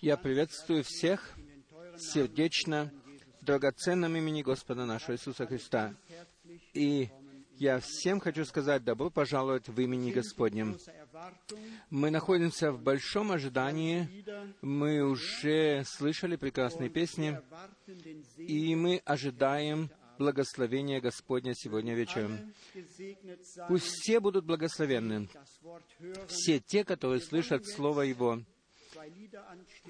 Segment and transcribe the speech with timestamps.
[0.00, 1.36] Я приветствую всех
[1.98, 2.92] сердечно
[3.40, 5.94] в драгоценном имени Господа нашего Иисуса Христа.
[6.72, 7.10] И
[7.56, 10.78] я всем хочу сказать добро пожаловать в имени Господнем.
[11.90, 14.24] Мы находимся в большом ожидании.
[14.62, 17.38] Мы уже слышали прекрасные песни,
[18.38, 22.54] и мы ожидаем благословения Господня сегодня вечером.
[23.68, 25.28] Пусть все будут благословенны,
[26.28, 28.40] все те, которые слышат Слово Его.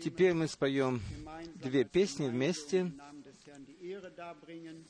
[0.02, 1.00] Теперь мы споем
[1.56, 2.92] две песни вместе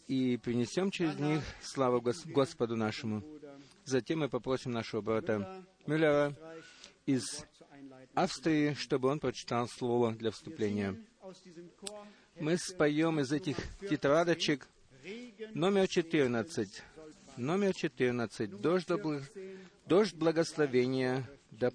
[0.06, 3.22] и принесем через них славу Господу нашему.
[3.84, 6.34] Затем мы попросим нашего брата Мюллера
[7.06, 7.44] из
[8.14, 10.96] Австрии, чтобы он прочитал слово для вступления.
[12.38, 14.68] Мы споем из этих тетрадочек
[15.54, 16.82] номер 14.
[17.36, 18.60] Номер 14.
[18.60, 18.88] Дождь,
[19.86, 21.70] дождь благословения да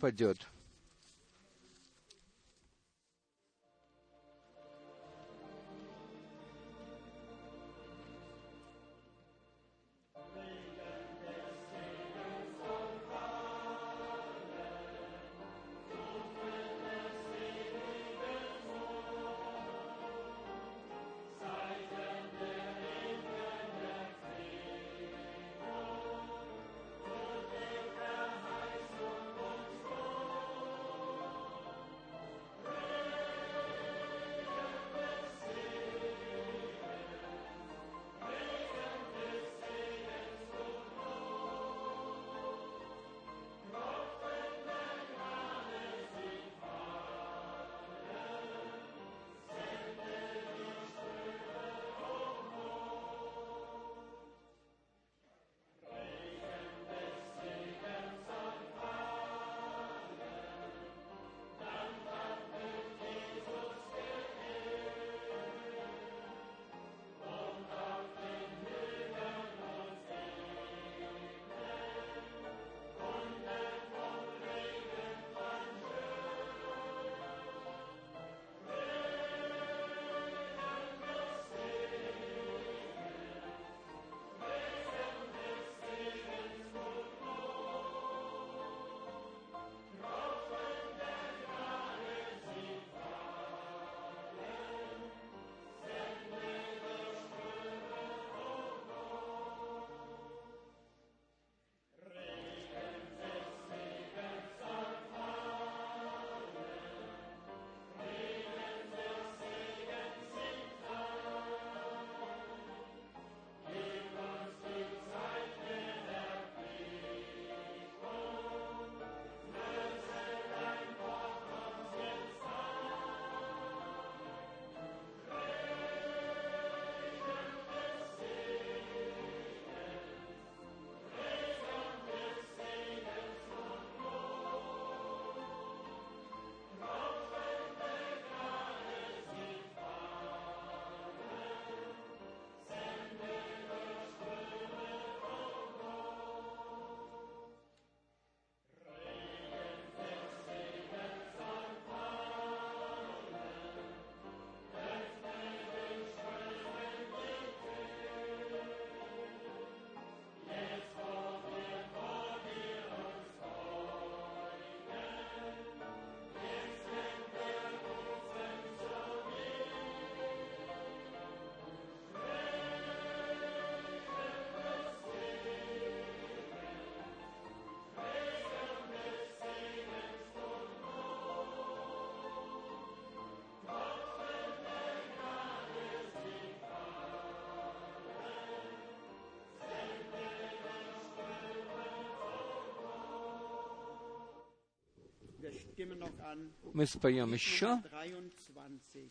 [196.74, 197.82] Мы споем еще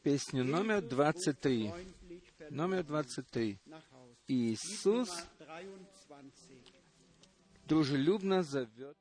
[0.02, 1.72] песню номер 23.
[2.50, 3.58] Номер 23.
[4.28, 5.10] Иисус
[7.66, 8.96] дружелюбно зовет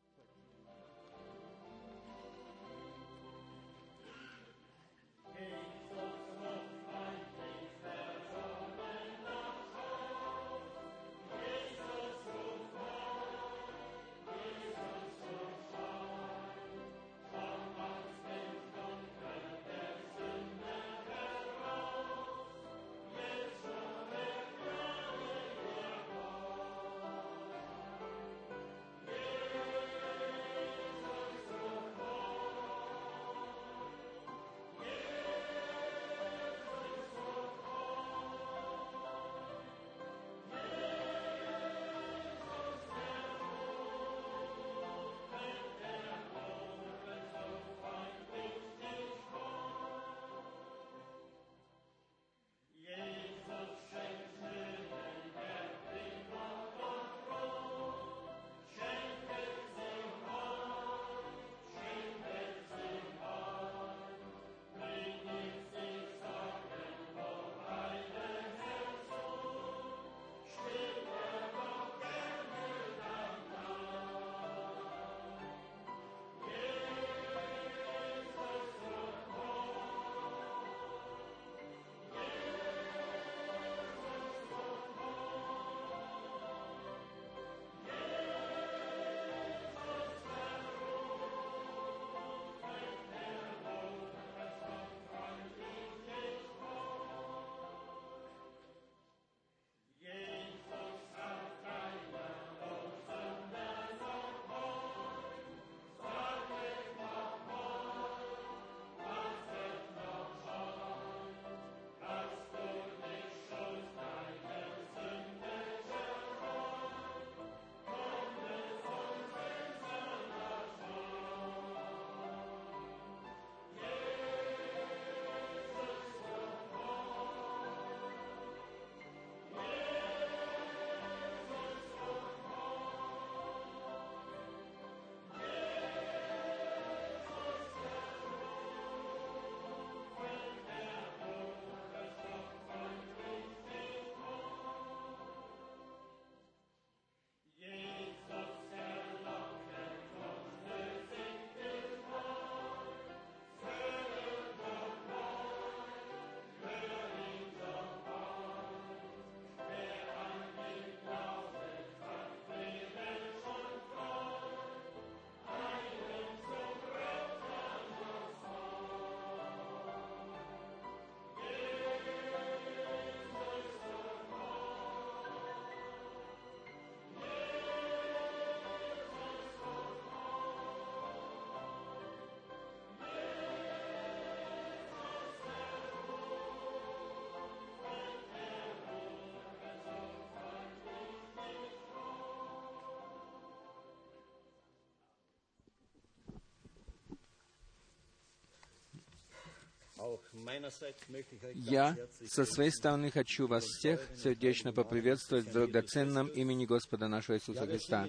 [201.53, 201.95] Я
[202.25, 208.07] со своей стороны хочу вас всех сердечно поприветствовать в драгоценном имени Господа нашего Иисуса Христа.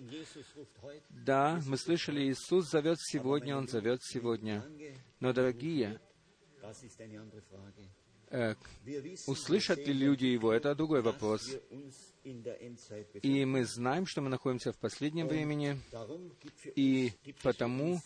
[1.11, 4.64] Да, мы слышали, Иисус зовет сегодня, Он зовет сегодня.
[5.20, 6.00] Но, дорогие,
[9.26, 11.43] услышат ли люди Его, это другой вопрос.
[13.23, 15.79] И мы знаем, что мы находимся в последнем времени,
[16.75, 17.12] и
[17.43, 18.00] потому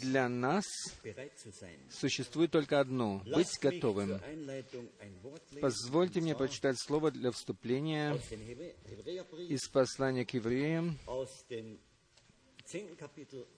[0.00, 0.64] для нас
[1.90, 4.18] существует только одно— быть готовым.
[5.60, 8.18] Позвольте мне прочитать слово для вступления
[9.48, 10.98] из послания к евреям,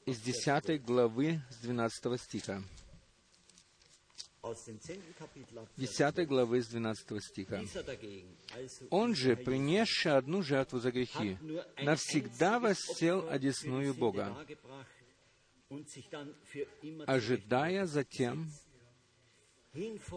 [0.05, 2.61] из 10 главы, с 12 стиха.
[5.77, 7.63] 10 главы с 12 стиха.
[8.91, 11.39] «Он же, принесший одну жертву за грехи,
[11.83, 14.37] навсегда воссел одесную Бога,
[17.07, 18.51] ожидая затем,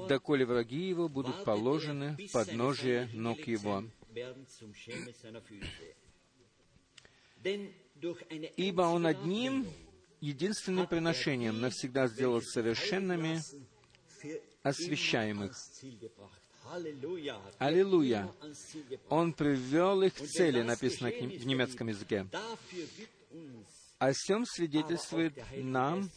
[0.08, 3.84] доколе враги его будут положены в подножие ног его.
[8.58, 9.68] Ибо он одним
[10.22, 13.42] единственным приношением навсегда сделал совершенными
[14.64, 15.56] освящаемых.
[17.58, 18.32] Аллилуйя!
[19.10, 22.28] Он привел их к цели, написано в немецком языке.
[23.98, 26.10] О всем свидетельствует нам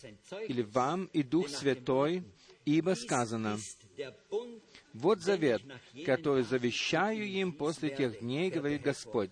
[0.47, 2.23] или вам и Дух Святой,
[2.64, 3.59] ибо сказано,
[4.92, 5.62] «Вот завет,
[6.04, 9.30] который завещаю им после тех дней, говорит Господь,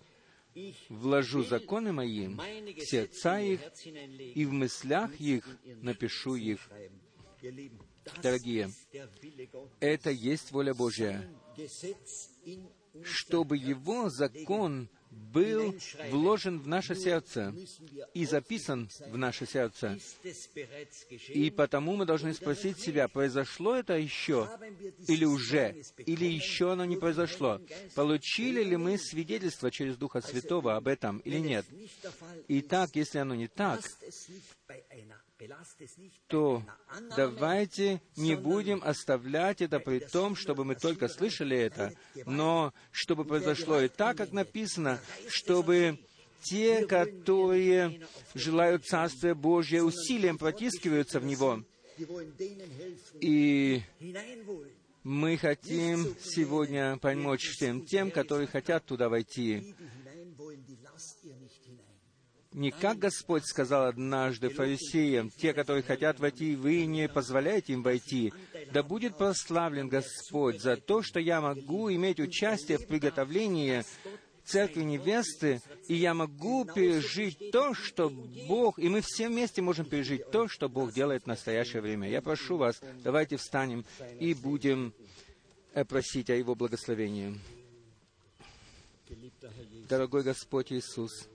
[0.89, 5.47] вложу законы мои в сердца их, и в мыслях их
[5.81, 6.69] напишу их».
[8.21, 8.71] Дорогие,
[9.79, 11.27] это есть воля Божья,
[13.03, 15.75] чтобы Его закон был
[16.09, 17.53] вложен в наше сердце
[18.13, 19.99] и записан в наше сердце.
[21.27, 24.49] И потому мы должны спросить себя, произошло это еще
[25.07, 27.59] или уже, или еще оно не произошло?
[27.93, 31.65] Получили ли мы свидетельство через Духа Святого об этом или нет?
[32.47, 33.81] Итак, если оно не так,
[36.27, 36.63] то
[37.15, 41.93] давайте не будем оставлять это при том, чтобы мы только слышали это,
[42.25, 45.99] но чтобы произошло и так, как написано, чтобы
[46.43, 51.63] те, которые желают Царствия Божье, усилием протискиваются в него.
[53.19, 53.81] И
[55.03, 59.75] мы хотим сегодня помочь всем тем, которые хотят туда войти
[62.53, 68.33] не как Господь сказал однажды фарисеям, те, которые хотят войти, вы не позволяете им войти.
[68.73, 73.83] Да будет прославлен Господь за то, что я могу иметь участие в приготовлении
[74.43, 80.29] церкви невесты, и я могу пережить то, что Бог, и мы все вместе можем пережить
[80.31, 82.09] то, что Бог делает в настоящее время.
[82.09, 83.85] Я прошу вас, давайте встанем
[84.19, 84.93] и будем
[85.73, 87.39] э, просить о Его благословении.
[89.87, 91.27] Дорогой Господь Иисус,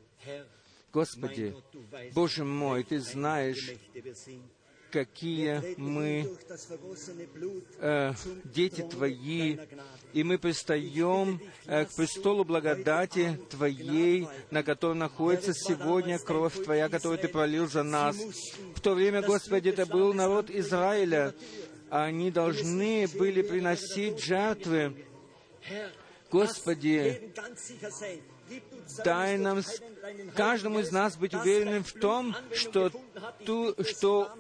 [0.96, 1.54] Господи,
[2.14, 3.70] Боже мой, Ты знаешь,
[4.90, 6.26] какие мы
[7.80, 8.12] э,
[8.44, 9.58] дети Твои,
[10.14, 17.18] и мы пристаем э, к престолу благодати Твоей, на котором находится сегодня кровь Твоя, которую
[17.18, 18.16] Ты пролил за нас.
[18.74, 21.34] В то время, Господи, это был народ Израиля.
[21.90, 24.96] Они должны были приносить жертвы.
[26.30, 27.34] Господи,
[29.04, 29.62] дай нам
[30.34, 32.90] каждому из нас быть уверенным в том, что,
[33.44, 34.30] ту, что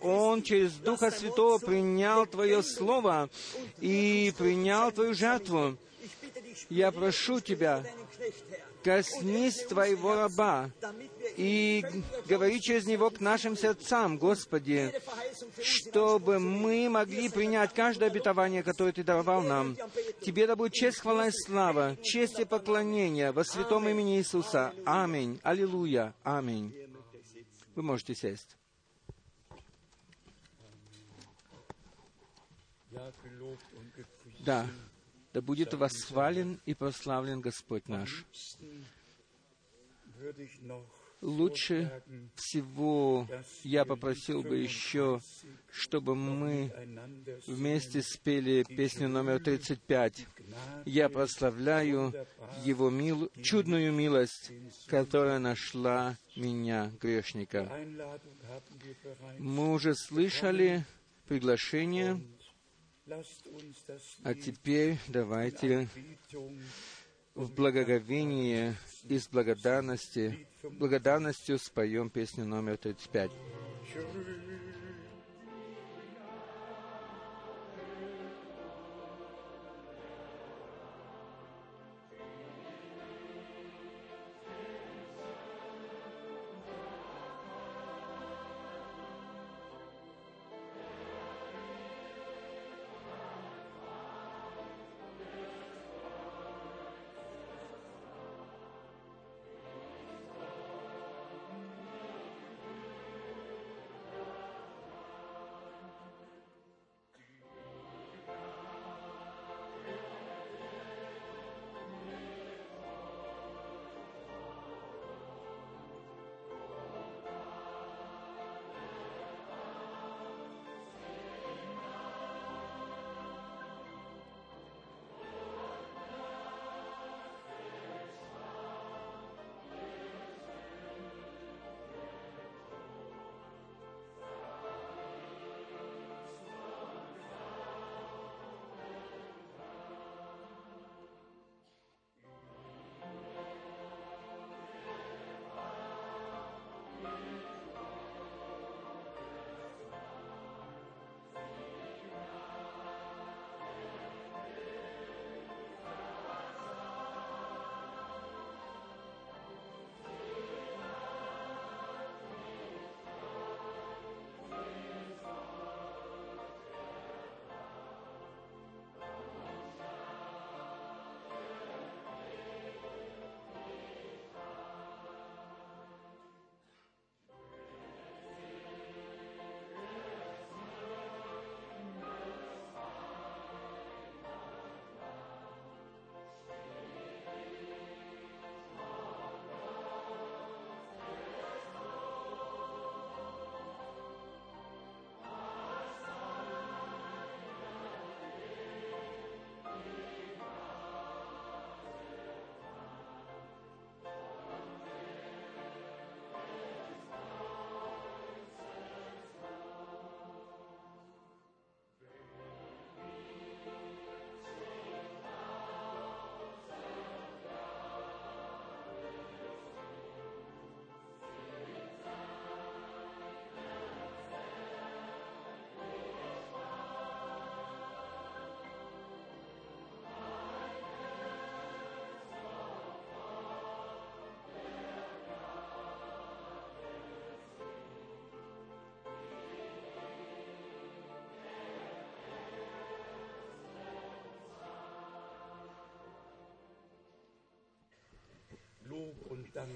[0.00, 3.28] Он через Духа Святого принял Твое Слово
[3.80, 5.76] и принял Твою жертву.
[6.70, 7.84] Я прошу Тебя,
[8.82, 10.70] коснись Твоего раба
[11.36, 11.84] и
[12.26, 14.92] говори через него к нашим сердцам, Господи,
[15.62, 19.76] чтобы мы могли принять каждое обетование, которое Ты давал нам.
[20.22, 24.74] Тебе да будет честь, хвала и слава, честь и поклонение во святом имени Иисуса.
[24.84, 25.40] Аминь.
[25.42, 26.14] Аллилуйя.
[26.22, 26.74] Аминь.
[27.74, 28.56] Вы можете сесть.
[34.40, 34.66] Да,
[35.34, 38.24] да будет восхвален и прославлен Господь наш.
[41.22, 42.02] Лучше
[42.34, 43.26] всего
[43.64, 45.20] я попросил бы еще,
[45.70, 46.72] чтобы мы
[47.46, 50.26] вместе спели песню номер 35.
[50.84, 52.12] Я прославляю
[52.64, 53.30] Его мил...
[53.42, 54.52] чудную милость,
[54.86, 57.70] которая нашла меня, грешника.
[59.38, 60.84] Мы уже слышали
[61.26, 62.20] приглашение
[64.24, 65.88] а теперь давайте
[67.36, 68.74] в благоговении
[69.08, 73.30] и с благодарности, благодарностью споем песню номер 35.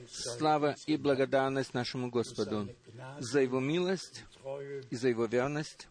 [0.09, 2.69] Слава и благодарность нашему Господу
[3.19, 4.25] за Его милость
[4.91, 5.89] и за Его верность.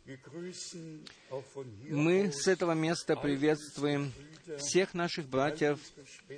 [1.89, 4.11] Мы с этого места приветствуем
[4.57, 5.79] всех наших братьев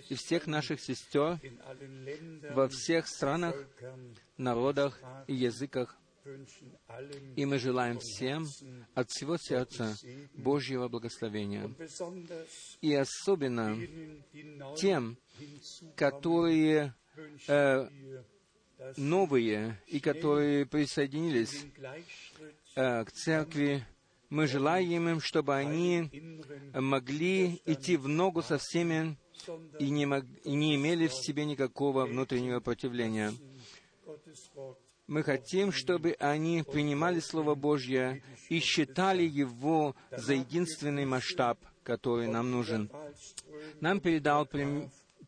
[0.10, 1.40] и всех наших сестер
[2.54, 3.56] во всех странах,
[4.38, 5.98] народах и языках.
[7.36, 8.46] И мы желаем всем
[8.94, 9.96] от всего сердца
[10.36, 11.74] Божьего благословения.
[12.82, 13.76] И особенно
[14.78, 15.18] тем,
[16.02, 16.96] которые
[17.48, 17.88] э,
[18.98, 21.68] новые и которые присоединились
[22.76, 23.86] э, к церкви,
[24.32, 26.10] мы желаем им, чтобы они
[26.74, 29.16] могли идти в ногу со всеми
[29.78, 33.32] и не, мог, и не имели в себе никакого внутреннего противления.
[35.06, 42.50] Мы хотим, чтобы они принимали Слово Божье и считали его за единственный масштаб, который нам
[42.50, 42.90] нужен.
[43.82, 44.48] Нам передал,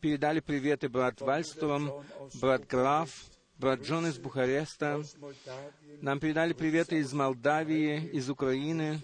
[0.04, 1.90] передали приветы брат Вальстром,
[2.34, 3.08] брат Граф,
[3.56, 5.02] брат Джон из Бухареста.
[6.02, 9.00] Нам передали приветы из Молдавии, из Украины,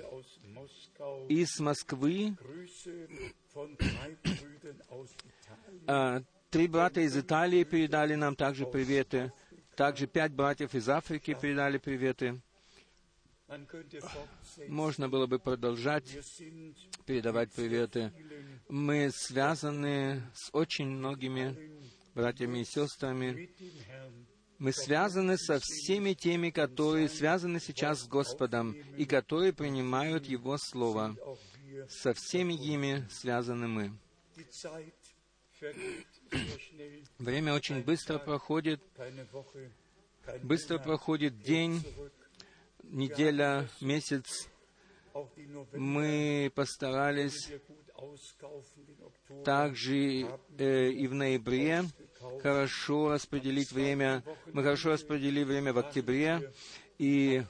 [1.31, 2.37] из Москвы.
[5.87, 9.33] А, три брата из Италии передали нам также приветы.
[9.77, 12.43] Также пять братьев из Африки передали приветы.
[14.69, 16.07] Можно было бы продолжать
[17.05, 18.13] передавать приветы.
[18.69, 21.57] Мы связаны с очень многими
[22.15, 23.51] братьями и сестрами.
[24.59, 31.17] Мы связаны со всеми теми, которые связаны сейчас с Господом и которые принимают Его Слово.
[31.89, 33.93] Со всеми ими связаны мы.
[37.19, 38.81] Время очень быстро проходит.
[40.43, 41.83] Быстро проходит день,
[42.91, 44.49] неделя, месяц.
[45.73, 47.53] Мы постарались
[49.45, 50.27] также
[50.59, 51.85] э, и в ноябре
[52.43, 54.23] хорошо распределить время.
[54.53, 56.53] Мы хорошо распределили время в октябре,
[56.99, 57.43] и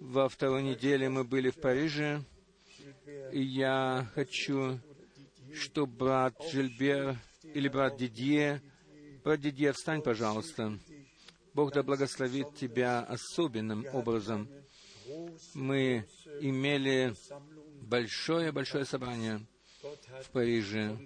[0.00, 2.22] во второй неделе мы были в Париже.
[3.32, 4.78] И я хочу,
[5.52, 8.62] чтобы брат Жильбер или брат Дидье,
[9.22, 10.78] брат Дидье, встань, пожалуйста.
[11.54, 14.48] Бог да благословит тебя особенным образом.
[15.54, 16.06] Мы
[16.40, 17.14] имели
[17.82, 19.46] большое-большое собрание
[20.22, 20.96] в Париже,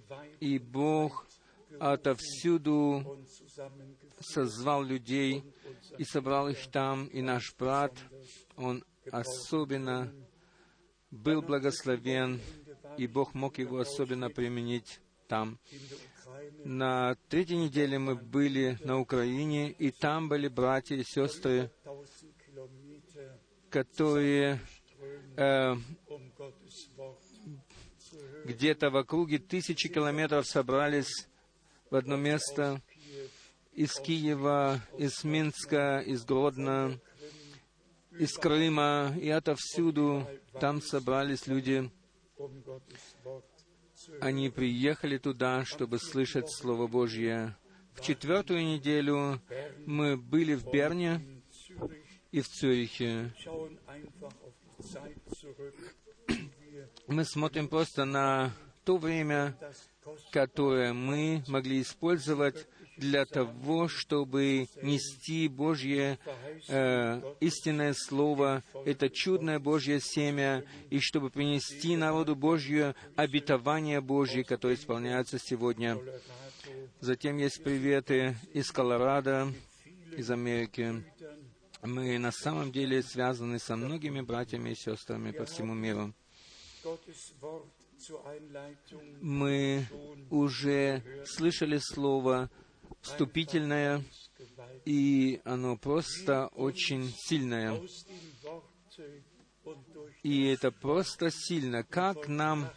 [0.40, 1.26] и Бог
[1.80, 3.18] отовсюду
[4.20, 5.44] созвал людей
[5.98, 7.92] и собрал их там, и наш брат,
[8.56, 10.12] он особенно
[11.10, 12.40] был благословен,
[12.96, 15.58] и Бог мог его особенно применить там.
[16.64, 21.70] На третьей неделе мы были на Украине, и там были братья и сестры,
[23.70, 24.60] которые
[25.36, 25.74] э,
[28.44, 31.28] где-то в округе тысячи километров собрались
[31.90, 32.80] в одно место
[33.72, 36.98] из Киева, из Минска, из Гродно,
[38.18, 40.26] из Крыма и отовсюду.
[40.60, 41.90] Там собрались люди.
[44.20, 47.56] Они приехали туда, чтобы слышать Слово Божье.
[47.94, 49.40] В четвертую неделю
[49.86, 51.37] мы были в Берне
[52.30, 53.32] и в Цюрихе.
[57.06, 58.52] Мы смотрим просто на
[58.84, 59.56] то время,
[60.30, 66.18] которое мы могли использовать для того, чтобы нести Божье
[66.68, 74.74] э, истинное Слово, это чудное Божье семя, и чтобы принести народу Божью обетование Божье, которое
[74.74, 75.98] исполняется сегодня.
[77.00, 79.52] Затем есть приветы из Колорадо,
[80.16, 81.04] из Америки.
[81.82, 86.12] Мы на самом деле связаны со многими братьями и сестрами по всему миру.
[89.20, 89.86] Мы
[90.30, 92.50] уже слышали слово
[93.00, 94.04] вступительное,
[94.84, 97.80] и оно просто очень сильное.
[100.22, 101.82] И это просто сильно.
[101.84, 102.70] Как нам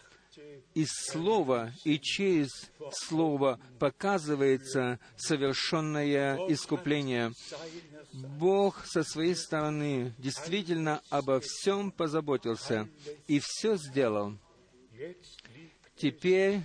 [0.73, 2.49] из Слова и через
[2.91, 7.33] Слово показывается совершенное искупление.
[8.13, 12.89] Бог со своей стороны действительно обо всем позаботился
[13.27, 14.37] и все сделал.
[15.95, 16.61] Теперь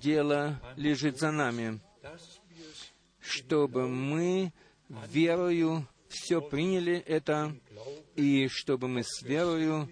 [0.00, 1.80] дело лежит за нами,
[3.20, 4.52] чтобы мы
[4.88, 7.56] верою все приняли это,
[8.16, 9.88] и чтобы мы с верою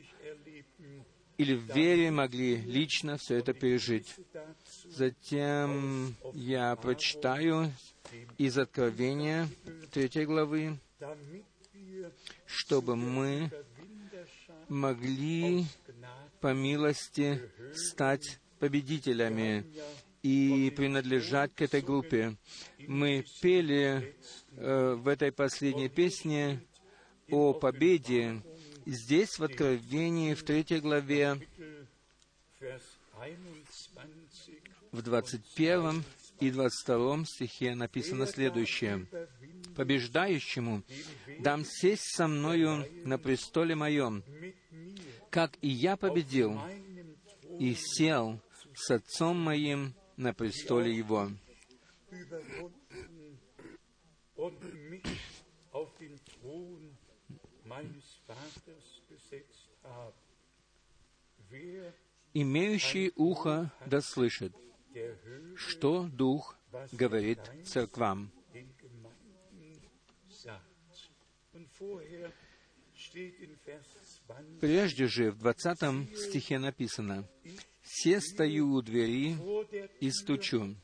[1.38, 4.16] или в вере могли лично все это пережить.
[4.90, 7.72] Затем я прочитаю
[8.38, 9.48] из Откровения
[9.92, 10.78] третьей главы,
[12.46, 13.50] чтобы мы
[14.68, 15.66] могли
[16.40, 17.40] по милости
[17.74, 19.64] стать победителями.
[20.22, 22.36] и принадлежать к этой группе.
[22.78, 24.16] Мы пели
[24.56, 26.60] э, в этой последней песне
[27.30, 28.42] о победе.
[28.84, 31.38] Здесь, в Откровении, в третьей главе,
[34.92, 36.04] в 21
[36.40, 39.06] и 22 стихе написано следующее.
[39.76, 40.82] «Побеждающему
[41.40, 44.24] дам сесть со мною на престоле моем,
[45.30, 46.58] как и я победил,
[47.58, 48.40] и сел
[48.74, 51.30] с отцом моим на престоле его».
[62.34, 64.52] Имеющий ухо да слышит,
[65.56, 66.56] что Дух
[66.92, 68.30] говорит церквам.
[74.60, 77.28] Прежде же в 20 стихе написано,
[77.82, 79.36] «Се стою у двери
[80.00, 80.76] и стучу.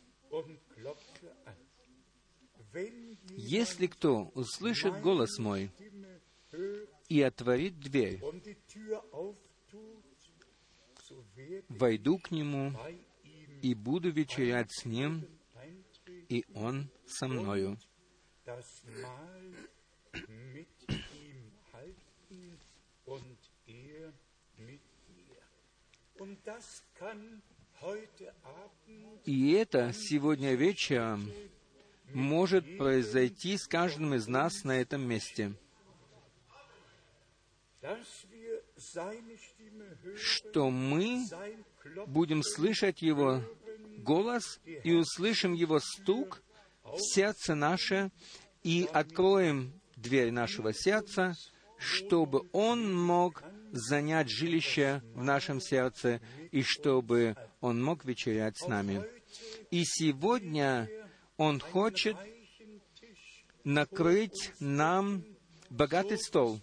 [3.37, 5.71] Если кто услышит голос мой
[7.09, 8.21] и отворит дверь,
[11.69, 12.73] войду к нему
[13.65, 15.27] и буду вечерять с ним,
[16.29, 17.79] и он со мною.
[29.25, 31.31] И это сегодня вечером
[32.13, 35.55] может произойти с каждым из нас на этом месте.
[40.17, 41.25] Что мы
[42.07, 43.43] будем слышать Его
[43.99, 46.43] голос и услышим Его стук
[46.83, 48.11] в сердце наше
[48.63, 51.35] и откроем дверь нашего сердца,
[51.79, 53.43] чтобы Он мог
[53.73, 56.21] занять жилище в нашем сердце
[56.51, 59.03] и чтобы Он мог вечерять с нами.
[59.71, 60.89] И сегодня
[61.37, 62.17] Он хочет
[63.65, 65.25] накрыть нам
[65.71, 66.61] богатый стол,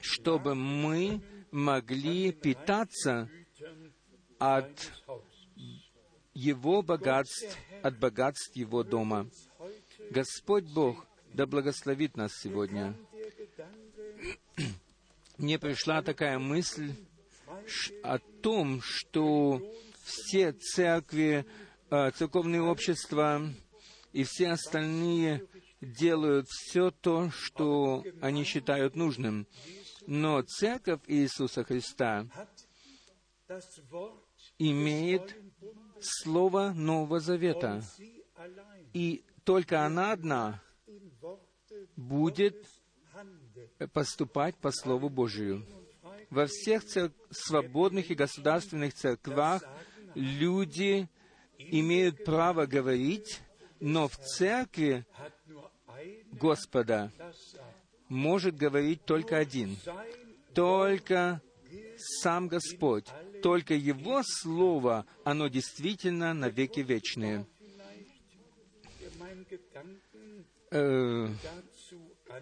[0.00, 3.28] чтобы мы могли питаться
[4.38, 4.92] от
[6.34, 9.28] Его богатств, от богатств Его дома.
[10.10, 12.94] Господь Бог да благословит нас сегодня.
[15.38, 16.94] Мне пришла такая мысль
[18.02, 19.62] о том, что
[20.04, 21.44] все церкви,
[21.90, 23.42] э, церковные общества
[24.12, 25.46] и все остальные
[25.80, 29.46] делают все то, что они считают нужным.
[30.06, 32.26] Но Церковь Иисуса Христа
[34.58, 35.36] имеет
[36.00, 37.82] Слово Нового Завета.
[38.92, 40.62] И только она одна
[41.96, 42.66] будет
[43.92, 45.66] поступать по Слову Божию.
[46.30, 47.12] Во всех цер...
[47.30, 49.62] свободных и государственных церквах
[50.14, 51.08] люди
[51.58, 53.40] имеют право говорить,
[53.80, 55.06] но в церкви
[56.32, 57.12] Господа
[58.08, 59.76] может говорить только один.
[60.54, 61.40] Только
[62.22, 63.06] сам Господь.
[63.42, 67.46] Только Его Слово, оно действительно навеки вечное.
[70.70, 71.28] Э,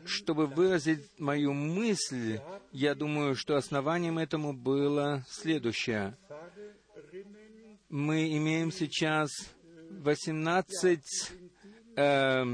[0.04, 2.40] чтобы выразить мою мысль,
[2.72, 6.16] я думаю, что основанием этому было следующее.
[7.88, 9.30] Мы имеем сейчас
[9.90, 11.00] 18
[11.96, 12.44] э,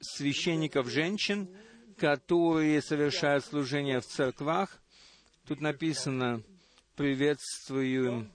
[0.00, 1.48] священников женщин,
[1.96, 4.82] которые совершают служение в церквах.
[5.46, 6.42] Тут написано
[6.96, 8.32] «Приветствуем,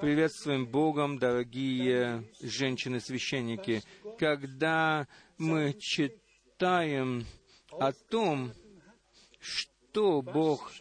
[0.00, 3.82] приветствуем Богом, дорогие женщины-священники».
[4.18, 7.24] Когда мы читаем
[7.70, 8.52] о том,
[9.38, 10.72] что Бог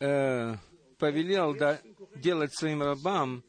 [0.00, 0.56] э,
[0.98, 1.80] повелел да,
[2.14, 3.42] делать своим рабам,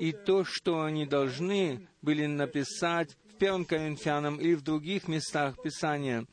[0.00, 6.26] и то, что они должны были написать в Первом Коринфянам и в других местах Писания.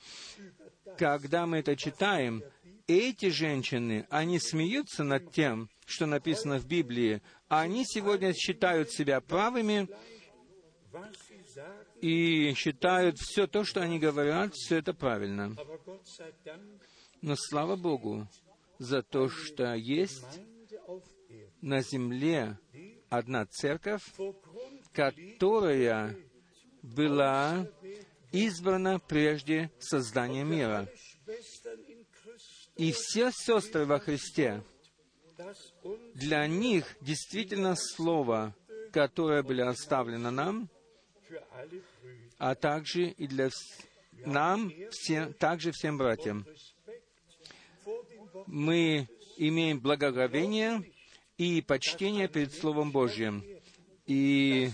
[0.97, 2.43] Когда мы это читаем,
[2.87, 9.21] эти женщины, они смеются над тем, что написано в Библии, а они сегодня считают себя
[9.21, 9.87] правыми
[12.01, 15.55] и считают все то, что они говорят, все это правильно.
[17.21, 18.27] Но слава Богу
[18.79, 20.25] за то, что есть
[21.61, 22.57] на земле
[23.09, 24.03] одна церковь,
[24.93, 26.15] которая
[26.81, 27.67] была
[28.31, 30.87] избрана прежде создания мира.
[32.81, 34.63] И все сестры во Христе,
[36.15, 38.55] для них действительно Слово,
[38.91, 40.67] которое было оставлено нам,
[42.39, 43.51] а также и для
[44.25, 46.43] нам, всем, также всем братьям.
[48.47, 50.91] Мы имеем благоговение
[51.37, 53.45] и почтение перед Словом Божьим.
[54.07, 54.71] И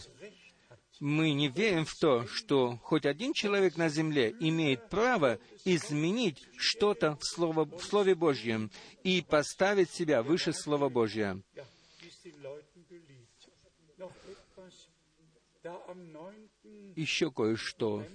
[0.99, 7.15] мы не верим в то, что хоть один человек на земле имеет право изменить что-то
[7.17, 8.71] в, Слово, в Слове Божьем
[9.03, 11.41] и поставить себя выше Слова Божьего.
[16.95, 18.05] Еще кое-что.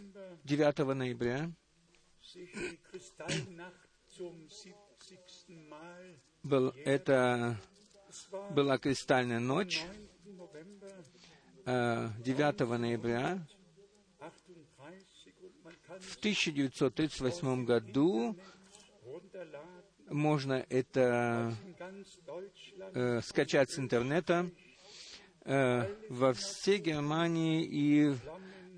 [0.45, 1.51] 9 ноября
[6.43, 7.61] был, это
[8.51, 9.85] была кристальная ночь,
[11.65, 13.47] 9 э, ноября
[16.01, 18.37] в 1938 году
[20.09, 21.55] можно это
[22.95, 24.51] э, скачать с интернета.
[25.45, 28.15] Э, во всей Германии и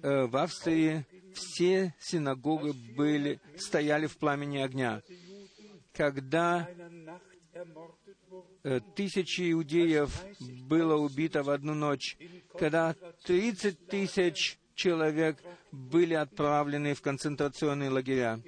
[0.02, 5.02] э, в Австрии все синагоги были, стояли в пламени огня.
[5.92, 6.68] Когда
[8.94, 12.16] тысячи иудеев было убито в одну ночь,
[12.58, 12.94] когда
[13.24, 15.38] 30 тысяч человек
[15.70, 18.40] были отправлены в концентрационные лагеря.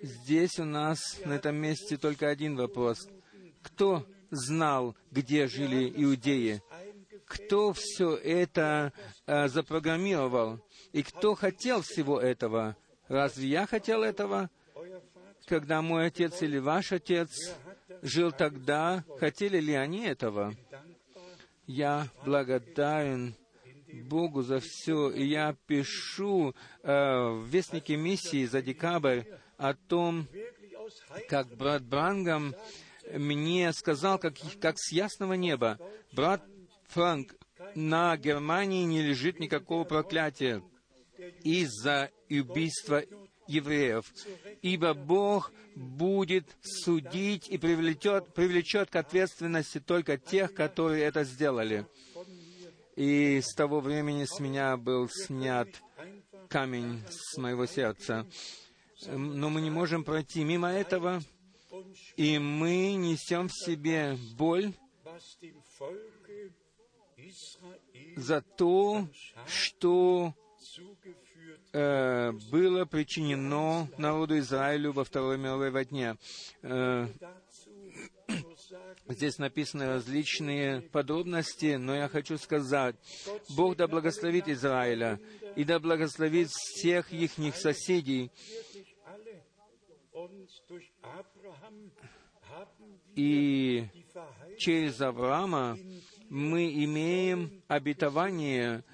[0.00, 3.08] Здесь у нас на этом месте только один вопрос.
[3.62, 6.62] Кто знал, где жили иудеи?
[7.24, 8.92] Кто все это
[9.26, 10.60] э, запрограммировал?
[10.92, 12.76] И кто хотел всего этого?
[13.08, 14.50] Разве я хотел этого?
[15.46, 17.30] Когда мой отец или ваш отец
[18.02, 20.54] жил тогда, хотели ли они этого?
[21.66, 23.34] Я благодарен
[24.08, 29.22] Богу за все, и я пишу э, в Вестнике миссии за декабрь
[29.56, 30.26] о том,
[31.28, 32.54] как брат Брангам
[33.12, 35.78] мне сказал, как, как с ясного неба,
[36.12, 36.42] брат
[36.88, 37.34] Франк,
[37.74, 40.62] на Германии не лежит никакого проклятия
[41.42, 43.02] из-за убийства
[43.48, 44.12] евреев,
[44.62, 51.86] ибо Бог будет судить и привлечет, привлечет к ответственности только тех, которые это сделали.
[52.96, 55.68] И с того времени с меня был снят
[56.48, 58.26] камень с моего сердца.
[59.06, 61.22] Но мы не можем пройти мимо этого,
[62.16, 64.72] и мы несем в себе боль
[68.16, 69.06] за то,
[69.46, 70.34] что
[71.72, 76.16] э, было причинено народу Израилю во Второй мировой войне.
[76.62, 77.06] Э,
[79.08, 82.94] Здесь написаны различные подробности, но я хочу сказать,
[83.56, 85.18] Бог да благословит Израиля
[85.56, 88.30] и да благословит всех их соседей.
[93.14, 93.86] И
[94.58, 95.78] через Авраама
[96.28, 98.84] мы имеем обетование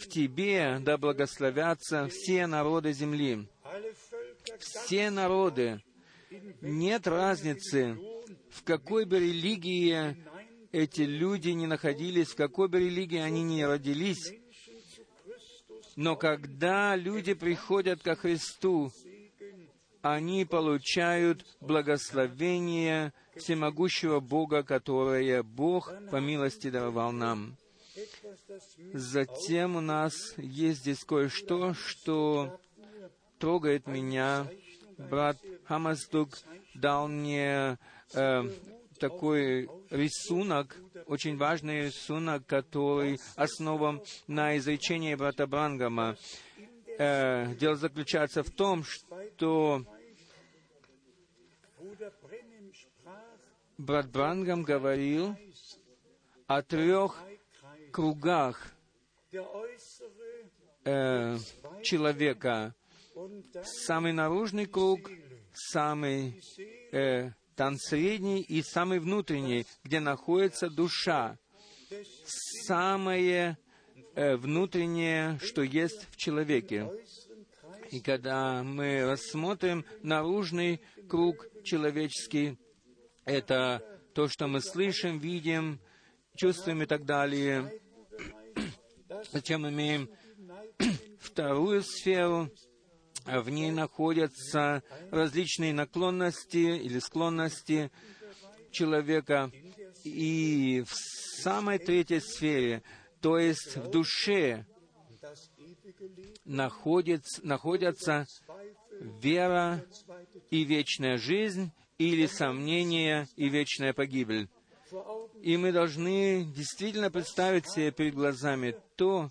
[0.00, 3.48] в тебе да благословятся все народы земли.
[4.58, 5.82] Все народы.
[6.60, 7.98] Нет разницы,
[8.50, 10.16] в какой бы религии
[10.72, 14.32] эти люди не находились, в какой бы религии они ни родились.
[15.96, 18.92] Но когда люди приходят ко Христу,
[20.02, 27.56] они получают благословение всемогущего Бога, которое Бог по милости давал нам.
[28.92, 32.60] Затем у нас есть здесь кое-что, что
[33.38, 34.46] трогает меня.
[34.98, 36.38] Брат Хамастук
[36.74, 37.78] дал мне
[38.14, 38.42] э,
[38.98, 46.16] такой рисунок, очень важный рисунок, который основан на изречении брата Брангама.
[46.98, 49.84] Э, дело заключается в том, что
[53.78, 55.34] брат Брангам говорил
[56.46, 57.16] о трех
[57.90, 58.72] кругах
[60.84, 61.38] э,
[61.82, 62.74] человека.
[63.62, 65.10] Самый наружный круг,
[65.52, 66.42] самый
[66.92, 71.38] э, там средний и самый внутренний, где находится душа.
[72.66, 73.58] Самое
[74.14, 76.88] э, внутреннее, что есть в человеке.
[77.90, 82.56] И когда мы рассмотрим наружный круг человеческий,
[83.24, 83.82] это
[84.14, 85.80] то, что мы слышим, видим,
[86.36, 87.80] чувствуем и так далее.
[89.32, 90.08] Затем имеем
[91.20, 92.50] вторую сферу,
[93.26, 97.90] в ней находятся различные наклонности или склонности
[98.70, 99.50] человека.
[100.04, 100.94] И в
[101.42, 102.82] самой третьей сфере,
[103.20, 104.66] то есть в душе,
[106.44, 108.26] находится, находятся
[109.00, 109.84] вера
[110.50, 114.48] и вечная жизнь, или сомнение и вечная погибель.
[115.42, 119.30] И мы должны действительно представить себе перед глазами то,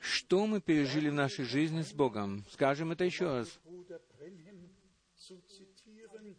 [0.00, 2.44] что мы пережили в нашей жизни с Богом.
[2.50, 3.60] Скажем это еще раз.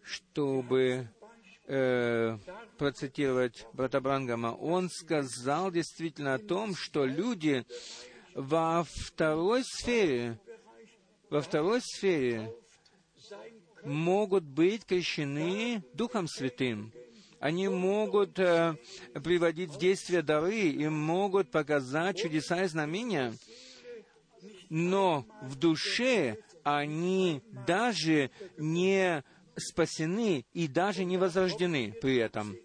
[0.04, 1.10] Чтобы
[1.66, 2.38] э,
[2.78, 7.66] процитировать брата Брангама, он сказал действительно о том, что люди
[8.36, 10.38] во второй сфере,
[11.30, 12.54] во второй сфере
[13.84, 16.92] могут быть крещены Духом Святым.
[17.46, 18.76] Они могут э,
[19.24, 23.36] приводить в действие дары и могут показать чудеса и знамения,
[24.72, 29.24] но в душе они даже не
[29.58, 32.58] спасены и даже не возрождены при этом.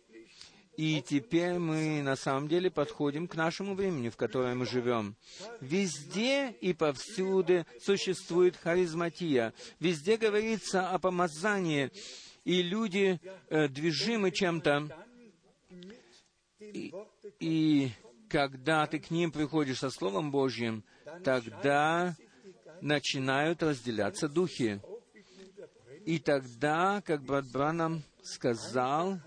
[0.78, 5.14] И теперь мы на самом деле подходим к нашему времени, в котором мы живем.
[5.60, 9.52] Везде и повсюду существует харизматия.
[9.78, 11.90] Везде говорится о помазании,
[12.44, 14.88] и люди э, движимы чем-то.
[16.60, 16.92] И,
[17.38, 17.90] и
[18.28, 20.84] когда ты к ним приходишь со Словом Божьим,
[21.24, 22.16] тогда
[22.80, 24.80] начинают разделяться духи.
[26.06, 29.18] И тогда, как брат Бранам сказал,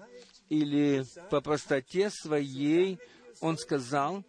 [0.49, 2.99] или по простоте своей,
[3.41, 4.23] он сказал,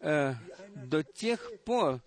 [0.00, 0.34] э,
[0.74, 2.00] до тех пор,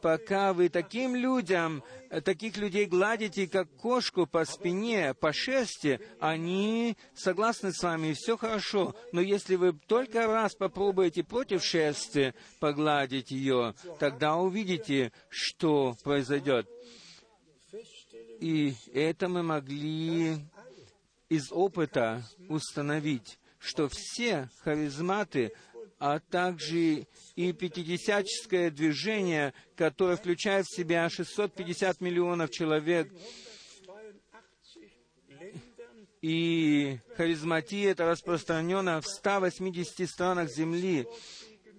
[0.00, 6.96] пока вы таким людям, э, таких людей гладите, как кошку по спине, по шерсти, они
[7.14, 8.94] согласны с вами, и все хорошо.
[9.12, 16.68] Но если вы только раз попробуете против шерсти погладить ее, тогда увидите, что произойдет.
[18.40, 20.36] И это мы могли
[21.28, 25.52] из опыта установить, что все харизматы,
[26.04, 33.08] а также и пятидесятческое движение, которое включает в себя 650 миллионов человек,
[36.20, 41.06] и харизматия это распространена в 180 странах Земли.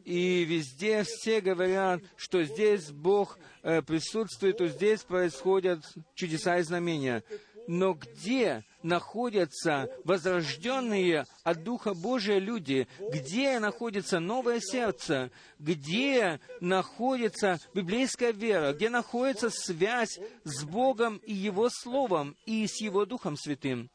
[0.05, 5.83] И везде все говорят, что здесь Бог э, присутствует, то здесь происходят
[6.15, 7.23] чудеса и знамения
[7.67, 18.31] но где находятся возрожденные от Духа Божия люди, где находится новое сердце, где находится библейская
[18.31, 23.89] вера, где находится связь с Богом и Его Словом и с Его Духом Святым.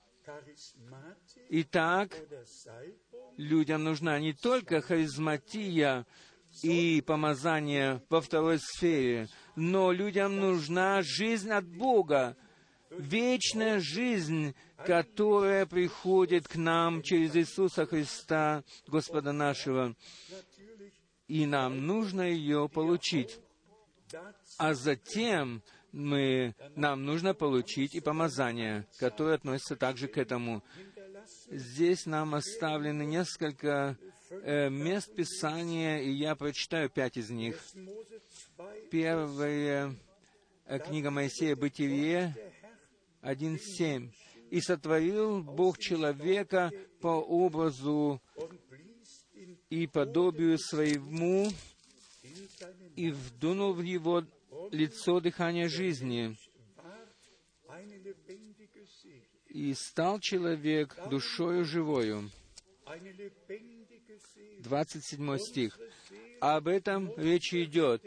[1.50, 2.14] Итак,
[3.36, 6.06] людям нужна не только харизматия
[6.62, 12.36] и помазание во второй сфере, но людям нужна жизнь от Бога,
[12.90, 19.94] вечная жизнь, которая приходит к нам через Иисуса Христа, Господа нашего.
[21.26, 23.38] И нам нужно ее получить.
[24.56, 30.62] А затем мы, нам нужно получить и помазание, которое относится также к этому.
[31.50, 33.98] Здесь нам оставлены несколько
[34.30, 37.62] э, мест Писания, и я прочитаю пять из них.
[38.90, 39.94] Первая
[40.66, 42.34] э, книга Моисея «Бытие»,
[43.28, 44.10] 1.7.
[44.50, 48.22] «И сотворил Бог человека по образу
[49.68, 51.50] и подобию своему,
[52.96, 54.24] и вдунул в его
[54.72, 56.36] лицо дыхание жизни.
[59.48, 62.30] И стал человек душою живою».
[64.60, 65.78] 27 стих.
[66.40, 68.02] Об этом речь идет.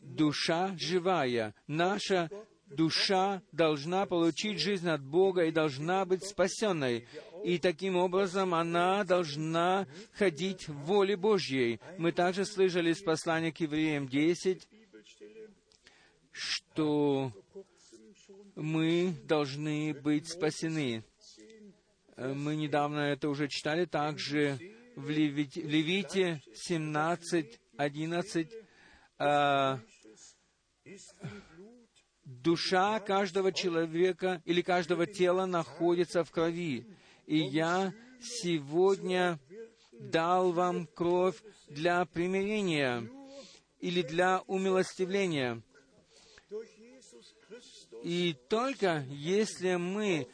[0.00, 2.28] Душа живая, наша
[2.76, 7.06] душа должна получить жизнь от Бога и должна быть спасенной.
[7.44, 11.80] И таким образом она должна ходить в воле Божьей.
[11.98, 14.66] Мы также слышали из послания к евреям 10,
[16.32, 17.32] что
[18.54, 21.04] мы должны быть спасены.
[22.16, 24.58] Мы недавно это уже читали также
[24.96, 28.48] в Левите, Левите 17, 11.
[29.18, 29.80] А,
[32.44, 36.86] душа каждого человека или каждого тела находится в крови.
[37.26, 39.40] И я сегодня
[39.92, 43.08] дал вам кровь для примирения
[43.80, 45.62] или для умилостивления.
[48.02, 50.28] И только если мы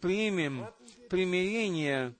[0.00, 0.66] примем
[1.10, 2.14] примирение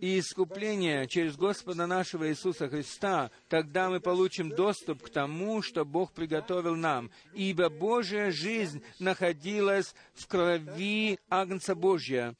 [0.00, 6.12] и искупление через Господа нашего Иисуса Христа, тогда мы получим доступ к тому, что Бог
[6.12, 7.10] приготовил нам.
[7.32, 12.34] Ибо Божья жизнь находилась в крови Агнца Божья.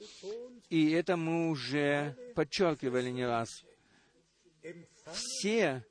[0.70, 3.48] И это мы уже подчеркивали не раз.
[5.12, 5.84] Все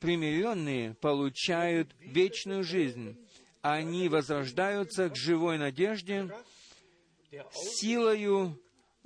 [0.00, 3.16] примиренные получают вечную жизнь.
[3.62, 6.30] Они возрождаются к живой надежде
[7.52, 8.58] силою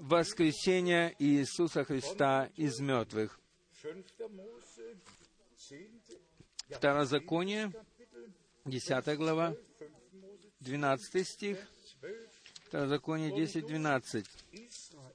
[0.02, 3.38] воскресения Иисуса Христа из мертвых.
[6.68, 7.72] Второзаконие,
[8.64, 9.54] 10 глава,
[10.60, 11.58] 12 стих,
[12.66, 14.26] Второзаконие 10.12.
[14.52, 15.12] Israel,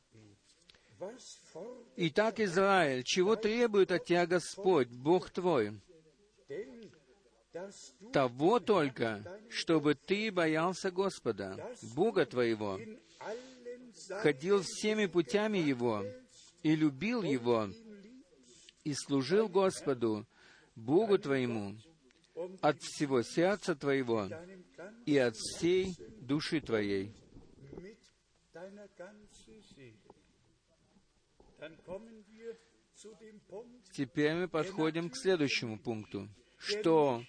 [0.99, 5.81] was fordert Итак, Израиль, чего требует от тебя Господь, Бог твой?
[8.13, 12.79] Того только, чтобы ты боялся Господа, Бога твоего,
[14.09, 16.03] ходил всеми путями Его
[16.63, 17.69] и любил Его,
[18.83, 20.25] и служил Господу,
[20.75, 21.75] Богу твоему,
[22.61, 24.29] от всего сердца твоего
[25.05, 27.13] и от всей души твоей.
[33.91, 36.27] Теперь мы подходим к следующему пункту,
[36.57, 37.23] что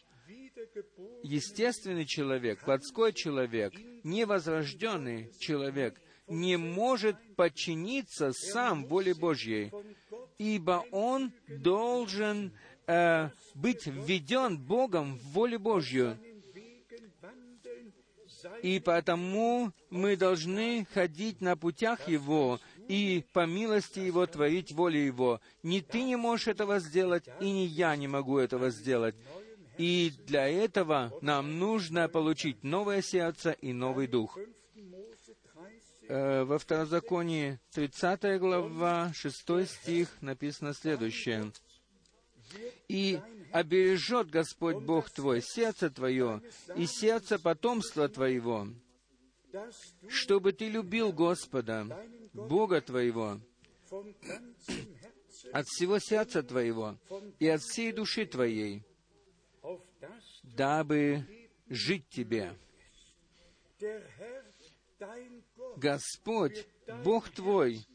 [1.23, 3.73] естественный человек, плотской человек,
[4.05, 9.73] невозрожденный человек не может подчиниться сам воле Божьей,
[10.39, 12.53] ибо он должен
[12.87, 16.19] э, быть введен Богом в волю Божью.
[18.63, 25.41] И потому мы должны ходить на путях Его и по милости Его творить волю Его.
[25.63, 29.17] Ни ты не можешь этого сделать, и ни я не могу этого сделать.
[29.77, 34.39] И для этого нам нужно получить новое сердце и новый дух.
[36.09, 36.11] 5.
[36.11, 41.53] Mose 30, Э, Во Второзаконии 30 глава, 6 стих написано следующее.
[42.89, 43.21] «И
[43.53, 46.41] обережет Господь Бог твой сердце твое
[46.77, 48.69] и сердце потомства твоего,
[50.09, 51.87] чтобы ты любил Господа,
[52.33, 53.41] Бога твоего,
[55.53, 56.99] от всего сердца твоего
[57.39, 58.83] и от всей души твоей,
[60.43, 61.25] дабы
[61.69, 62.55] жить тебе.
[65.79, 66.67] Господь,
[67.05, 67.87] Бог твой,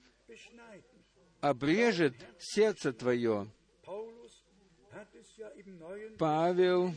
[1.42, 3.48] обрежет сердце твое.
[6.18, 6.94] Павел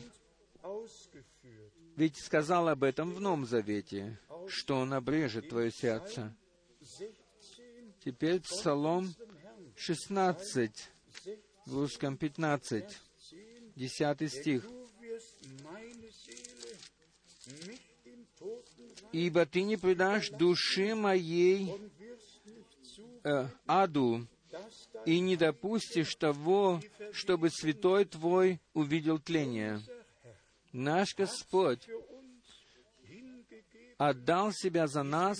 [1.97, 6.35] ведь сказал об этом в Новом Завете, что Он обрежет твое сердце.
[6.79, 7.15] 16,
[8.05, 10.71] Теперь Псалом dem Herrn, 16,
[11.15, 12.85] 16, в русском 15,
[13.75, 14.63] 10 стих.
[19.17, 21.73] «Ибо ты не предашь души моей
[23.23, 24.27] э, аду,
[25.07, 26.79] и не допустишь того,
[27.13, 29.81] чтобы святой твой увидел тление».
[30.71, 31.81] Наш Господь
[33.97, 35.39] отдал себя за нас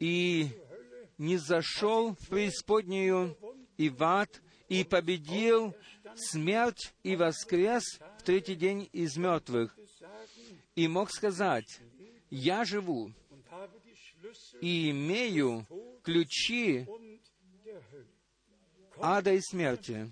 [0.00, 0.48] и
[1.16, 3.38] не зашел в преисподнюю
[3.76, 5.72] и в ад, и победил
[6.16, 7.84] смерть и воскрес
[8.18, 9.78] в третий день из мертвых,
[10.74, 11.80] и мог сказать,
[12.30, 13.12] «Я живу
[14.60, 15.66] и имею
[16.02, 16.86] ключи
[18.98, 20.10] ада и смерти».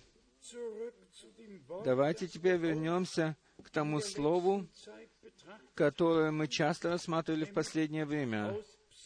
[1.84, 4.66] Давайте теперь вернемся к тому слову,
[5.74, 8.56] которое мы часто рассматривали в последнее время,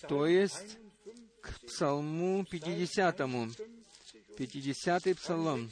[0.08, 3.20] то есть 51, к Псалму 50,
[4.38, 5.70] 50-й Псалом.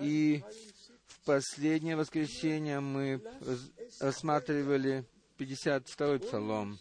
[0.00, 0.72] И 73.
[1.06, 3.20] в последнее воскресенье мы
[3.98, 5.04] рассматривали
[5.40, 6.78] 52-й Псалом.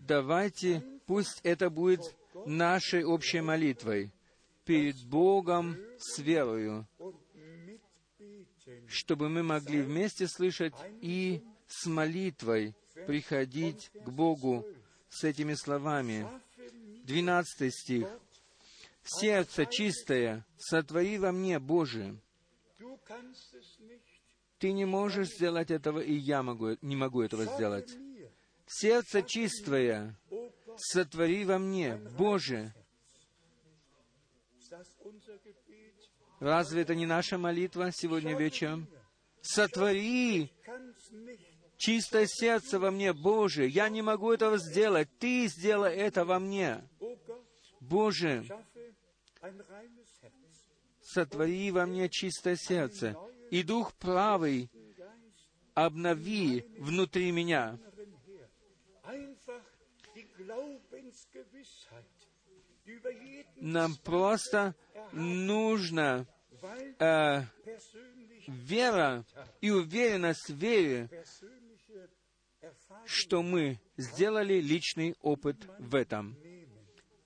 [0.00, 2.16] Давайте, пусть это будет
[2.46, 4.12] нашей общей молитвой
[4.64, 6.86] перед Богом с верою,
[8.86, 12.74] чтобы мы могли вместе слышать и с молитвой
[13.06, 14.66] приходить к Богу
[15.08, 16.22] с этими словами.
[16.22, 18.08] Schaffe mir 12 стих.
[19.02, 22.18] «Сердце чистое, сотвори во мне, Боже».
[24.58, 27.96] Ты не можешь сделать этого, и я могу, не могу этого сделать.
[28.66, 30.18] Сердце чистое,
[30.76, 32.74] сотвори во мне, Боже.
[36.40, 38.88] Разве это не наша молитва сегодня вечером?
[39.40, 40.52] Сотвори
[41.76, 43.66] чистое сердце во мне, Боже.
[43.66, 45.08] Я не могу этого сделать.
[45.18, 46.82] Ты сделай это во мне.
[47.80, 48.44] Боже,
[51.00, 53.16] сотвори во мне чистое сердце.
[53.50, 54.70] И Дух правый
[55.74, 57.78] обнови внутри меня.
[63.56, 64.74] Нам просто
[66.60, 67.42] weil э,
[68.46, 69.24] вера
[69.60, 71.08] и уверенность в вере,
[73.04, 76.36] что мы сделали личный опыт в этом.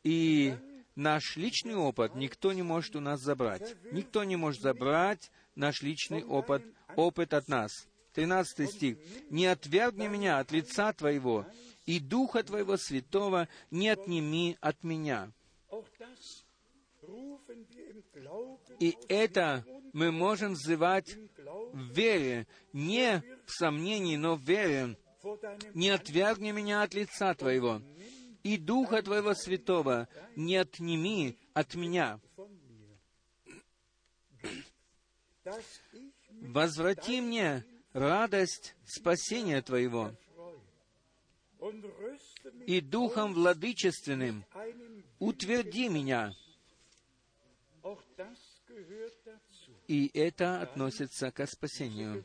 [0.02, 0.54] И
[0.94, 3.76] наш личный опыт никто не может у нас забрать.
[3.92, 6.64] Никто не может забрать наш личный опыт,
[6.96, 7.88] опыт от нас.
[8.14, 8.98] 13 стих.
[9.30, 11.46] «Не отвергни меня от лица Твоего,
[11.86, 15.32] и Духа Твоего Святого не отними от меня».
[18.78, 21.16] И это мы можем взывать
[21.72, 24.96] в вере, не в сомнении, но в вере,
[25.74, 27.82] не отвергни меня от лица Твоего,
[28.42, 32.20] и Духа Твоего Святого не отними от меня.
[36.30, 40.12] Возврати мне радость спасения Твоего,
[42.66, 44.44] и Духом Владычественным
[45.18, 46.34] утверди меня.
[49.88, 52.24] И это относится к спасению.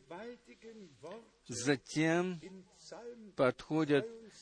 [1.48, 2.40] Затем
[3.36, 4.38] подходят 73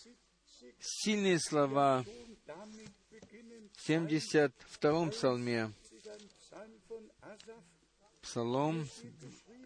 [0.79, 2.05] сильные слова
[3.73, 5.73] в 72-м псалме.
[8.25, 8.87] Псалом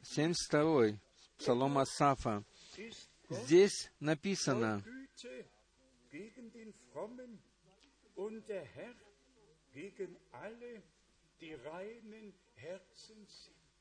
[0.04, 1.00] 72,
[1.38, 2.44] псалом Асафа.
[3.30, 4.84] Здесь написано.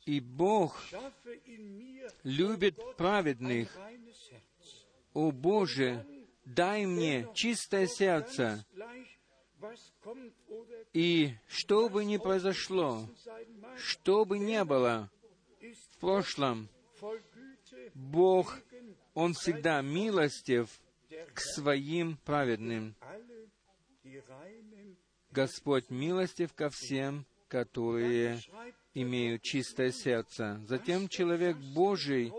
[0.07, 0.81] «И Бог
[2.23, 3.77] любит праведных.
[5.13, 6.07] О Боже,
[6.45, 8.65] дай мне чистое сердце,
[10.93, 13.09] И что бы ни произошло,
[13.77, 15.11] что бы ни было
[15.95, 16.69] в прошлом,
[17.95, 18.59] Бог,
[19.15, 20.69] Он всегда милостив
[21.35, 22.95] к своим праведным.
[25.31, 28.41] Господь милостив ко всем, которые
[28.95, 30.61] имеют чистое сердце.
[30.67, 32.33] Затем человек Божий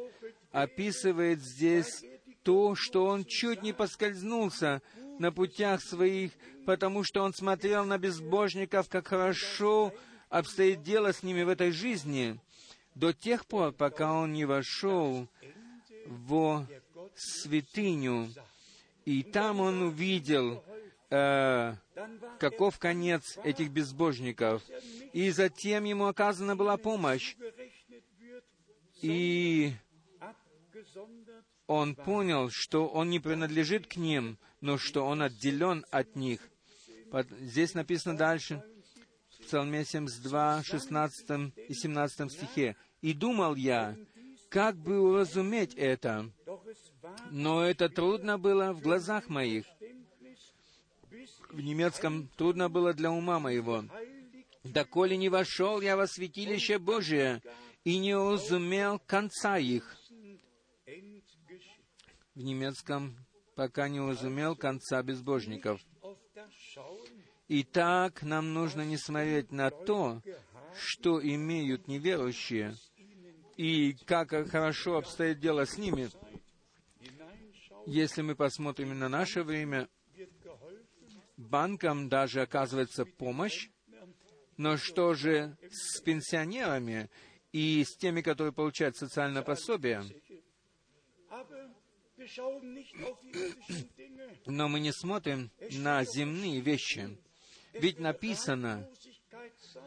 [0.51, 2.03] описывает здесь
[2.43, 4.81] то, что он чуть не поскользнулся
[5.19, 6.31] на путях своих,
[6.65, 9.93] потому что он смотрел на безбожников, как хорошо
[10.29, 12.39] обстоит дело с ними в этой жизни,
[12.95, 15.27] до тех пор, пока он не вошел
[16.05, 16.65] во
[17.15, 18.29] святыню,
[19.05, 20.63] и там он увидел,
[21.09, 21.73] э,
[22.39, 24.63] каков конец этих безбожников.
[25.13, 27.35] И затем ему оказана была помощь,
[29.01, 29.73] и
[31.67, 36.41] он понял, что он не принадлежит к ним, но что он отделен от них.
[37.41, 38.63] Здесь написано дальше,
[39.39, 42.75] в Псалме 72, 16 и 17 стихе.
[43.01, 43.95] «И думал я,
[44.49, 46.29] как бы уразуметь это,
[47.31, 49.65] но это трудно было в глазах моих».
[51.49, 53.85] В немецком трудно было для ума моего.
[54.63, 57.41] «Доколе не вошел я во святилище Божие
[57.85, 59.97] и не уразумел конца их».
[62.35, 63.15] В немецком
[63.59, 65.81] «пока не уразумел конца безбожников».
[67.49, 70.21] Итак, нам нужно не смотреть на то,
[70.77, 72.75] что имеют неверующие,
[73.57, 76.09] и как хорошо обстоит дело с ними.
[77.85, 79.89] Если мы посмотрим на наше время,
[81.35, 83.67] банкам даже оказывается помощь,
[84.55, 87.09] но что же с пенсионерами
[87.51, 90.05] и с теми, которые получают социальное пособие?
[94.45, 97.17] Но мы не смотрим на земные вещи.
[97.73, 98.89] Ведь написано,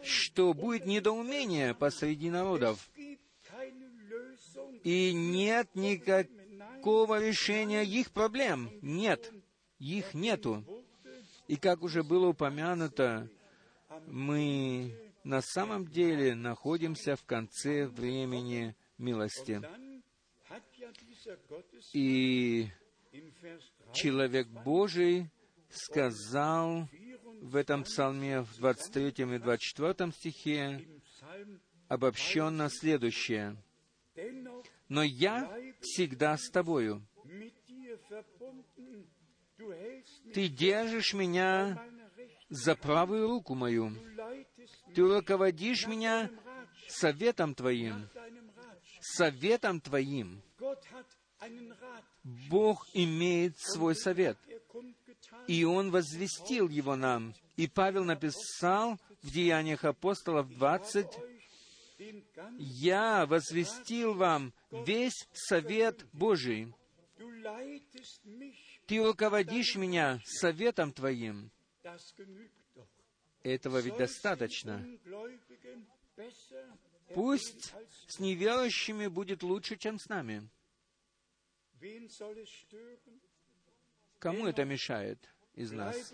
[0.03, 2.91] что будет недоумение посреди народов,
[4.85, 8.71] и нет никакого решения их проблем.
[8.83, 9.33] Нет,
[9.79, 10.65] их нету.
[11.49, 13.29] И как уже было упомянуто,
[14.07, 19.61] мы на самом деле находимся в конце времени милости.
[21.93, 22.69] И
[23.13, 23.63] im Vers
[23.93, 25.31] 3 человек Божий
[25.71, 26.89] сказал
[27.41, 30.87] в этом псалме в 23 и 24 стихе
[31.89, 33.57] обобщенно следующее.
[34.89, 35.51] «Но я
[35.81, 37.03] всегда с тобою.
[40.35, 41.83] Ты держишь меня
[42.49, 43.93] за правую руку мою.
[44.95, 46.31] Ты руководишь меня
[46.89, 48.09] советом Твоим.
[49.01, 50.43] Советом Твоим.
[52.49, 54.39] Бог имеет свой совет,
[55.49, 57.35] и Он возвестил его нам.
[57.57, 61.43] И Павел написал в Деяниях апостолов 20, euch
[61.99, 66.73] den ganzen, «Я возвестил вам весь совет Божий.
[68.87, 71.51] Ты руководишь меня советом Твоим».
[73.43, 74.87] Этого ведь достаточно.
[77.15, 77.75] Пусть
[78.09, 80.49] с неверующими будет лучше, чем с нами.
[84.19, 85.19] Кому это мешает
[85.55, 86.13] из нас?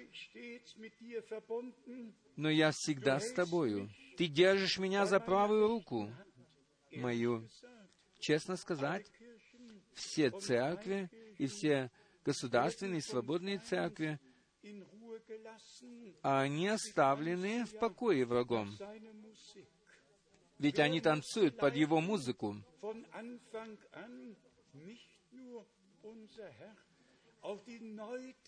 [2.36, 3.90] Но я всегда с тобою.
[4.16, 6.10] Ты держишь меня за правую руку
[6.92, 7.48] мою.
[8.18, 9.10] Честно сказать,
[9.94, 11.90] все церкви и все
[12.24, 14.18] государственные свободные церкви,
[16.22, 18.76] они оставлены в покое врагом.
[20.58, 22.56] Ведь они танцуют под его музыку.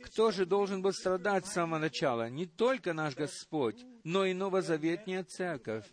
[0.03, 2.29] Кто же должен был страдать с самого начала?
[2.29, 5.87] Не только наш Господь, но и новозаветняя церковь.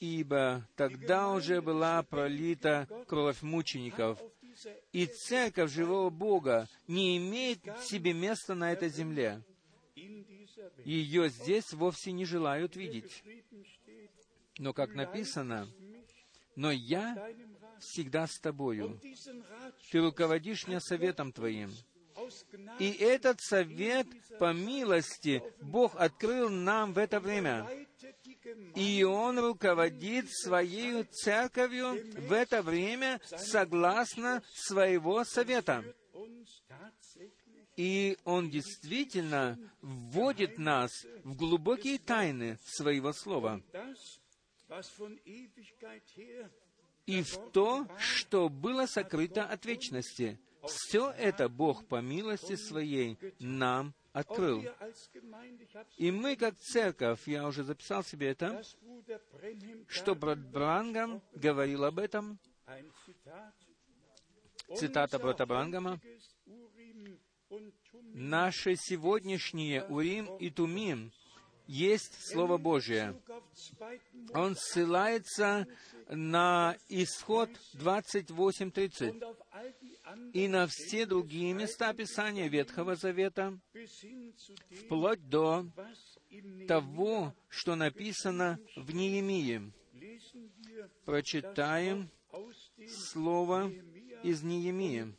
[0.00, 4.20] Ибо тогда уже была пролита кровь мучеников,
[4.92, 9.42] и церковь живого Бога не имеет себе места на этой земле.
[10.84, 13.22] Ее здесь вовсе не желают видеть.
[14.58, 15.68] Но, как написано,
[16.54, 17.30] «Но я
[17.80, 19.00] всегда с тобою.
[19.90, 21.72] Ты руководишь меня советом Твоим».
[22.78, 24.06] И этот совет
[24.38, 27.68] по милости Бог открыл нам в это время.
[28.74, 35.84] И Он руководит Своей церковью в это время согласно Своего совета.
[37.76, 40.90] И Он действительно вводит нас
[41.22, 43.60] в глубокие тайны Своего Слова
[47.06, 50.38] и в то, что было сокрыто от вечности.
[50.66, 54.64] Все это Бог по милости Своей нам открыл.
[55.96, 58.62] И мы, как церковь, я уже записал себе это,
[59.86, 62.38] что брат Брангам говорил об этом.
[64.74, 66.00] Цитата брата Брангама.
[68.14, 71.12] «Наше сегодняшнее Урим и Тумим
[71.66, 73.12] есть Слово Божие».
[73.12, 73.44] Bezug auf
[73.78, 74.00] 2.
[74.12, 75.66] Mose Он ссылается
[76.08, 82.94] на исход 28.30 und auf all die anderen и на все другие места Писания Ветхого
[82.94, 83.58] Завета,
[84.84, 85.66] вплоть до
[86.68, 89.72] того, что написано в Неемии.
[91.04, 92.10] Прочитаем
[92.88, 93.72] слово
[94.22, 95.14] из Неемии,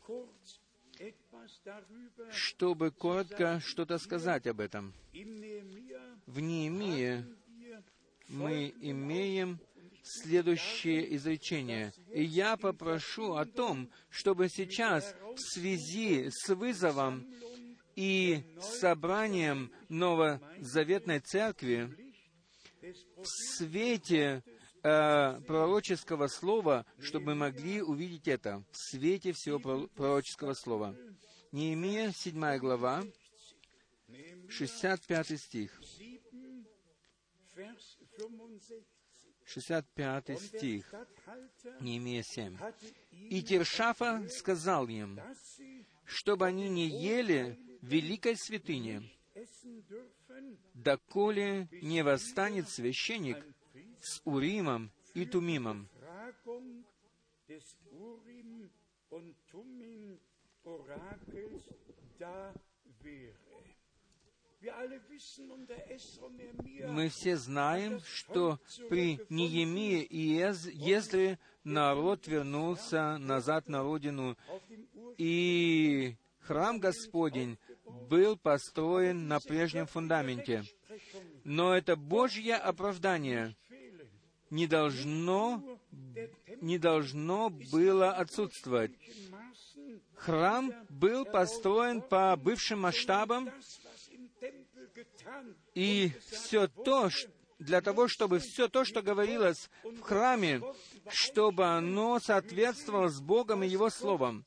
[2.30, 4.94] чтобы коротко что-то сказать об этом.
[6.28, 7.24] В Неемии
[8.28, 9.58] мы имеем
[10.02, 11.94] следующее изречение.
[12.12, 17.26] «И я попрошу о том, чтобы сейчас в связи с вызовом
[17.96, 21.96] и собранием новозаветной церкви
[23.16, 23.24] в
[23.56, 24.42] свете
[24.82, 30.94] э, пророческого слова, чтобы мы могли увидеть это, в свете всего про- пророческого слова.
[31.52, 33.02] Неемия, 7 глава,
[34.48, 35.80] 65 стих.
[37.58, 38.86] 7, Vers 65.
[39.44, 40.94] 65 Und der стих.
[41.80, 42.56] Неемия 7.
[42.58, 42.94] hatte
[43.30, 45.18] И Тершафа сказал им,
[46.04, 48.36] чтобы они не ели великой
[49.88, 53.44] dürfen, доколе не восстанет священник
[54.00, 55.88] с Уримом и Тумимом.
[59.10, 60.20] Und Tumim
[60.64, 61.62] Orakels
[62.18, 62.52] da
[63.00, 63.47] wäre.
[66.88, 74.36] Мы все знаем, что при Неемии и Ез- Ездре народ вернулся назад на родину,
[75.16, 77.56] и храм Господень
[78.08, 80.64] был построен на прежнем фундаменте.
[81.44, 83.56] Но это Божье оправдание
[84.50, 85.78] не должно,
[86.60, 88.92] не должно было отсутствовать.
[90.14, 93.50] Храм был построен по бывшим масштабам,
[95.74, 97.10] и все то,
[97.58, 100.62] для того, чтобы все то, что говорилось в храме,
[101.08, 104.44] чтобы оно соответствовало с Богом и Его Словом,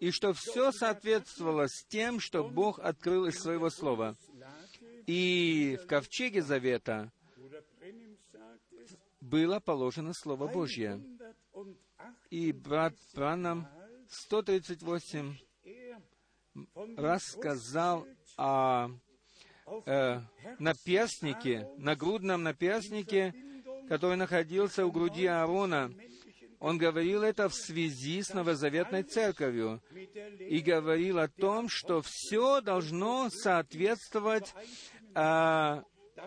[0.00, 4.16] и что все соответствовало с тем, что Бог открыл из Своего Слова.
[5.06, 7.12] И в ковчеге Завета
[9.20, 11.00] было положено Слово Божье.
[11.52, 11.74] 108
[12.30, 13.66] И брат Браннам
[14.08, 16.02] 138 er
[16.74, 18.06] von dem рассказал
[18.36, 18.90] о
[19.86, 20.20] э,
[20.58, 23.34] наперстнике, нагрудном наперстнике,
[23.88, 25.92] который находился у груди Аарона.
[26.60, 29.80] Он говорил это в связи с новозаветной церковью
[30.40, 34.54] и говорил о том, что все должно соответствовать
[35.14, 35.84] а,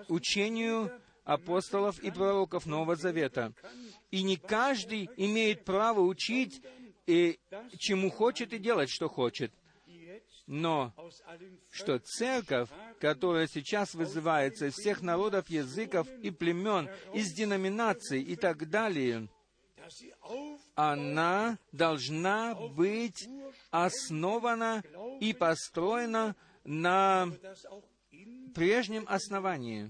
[0.08, 0.92] учению
[1.26, 3.54] апостолов и пророков Нового Завета.
[4.10, 6.62] И не каждый имеет право учить,
[7.08, 7.40] и
[7.78, 9.52] чему хочет и делать, что хочет.
[10.52, 10.94] Но
[11.72, 12.68] что церковь,
[13.00, 19.30] которая сейчас вызывается из всех народов, языков и племен, из деноминаций и так далее,
[20.76, 23.30] она должна быть
[23.70, 24.84] основана
[25.22, 26.36] и построена
[26.66, 27.30] на
[28.54, 29.90] прежнем основании.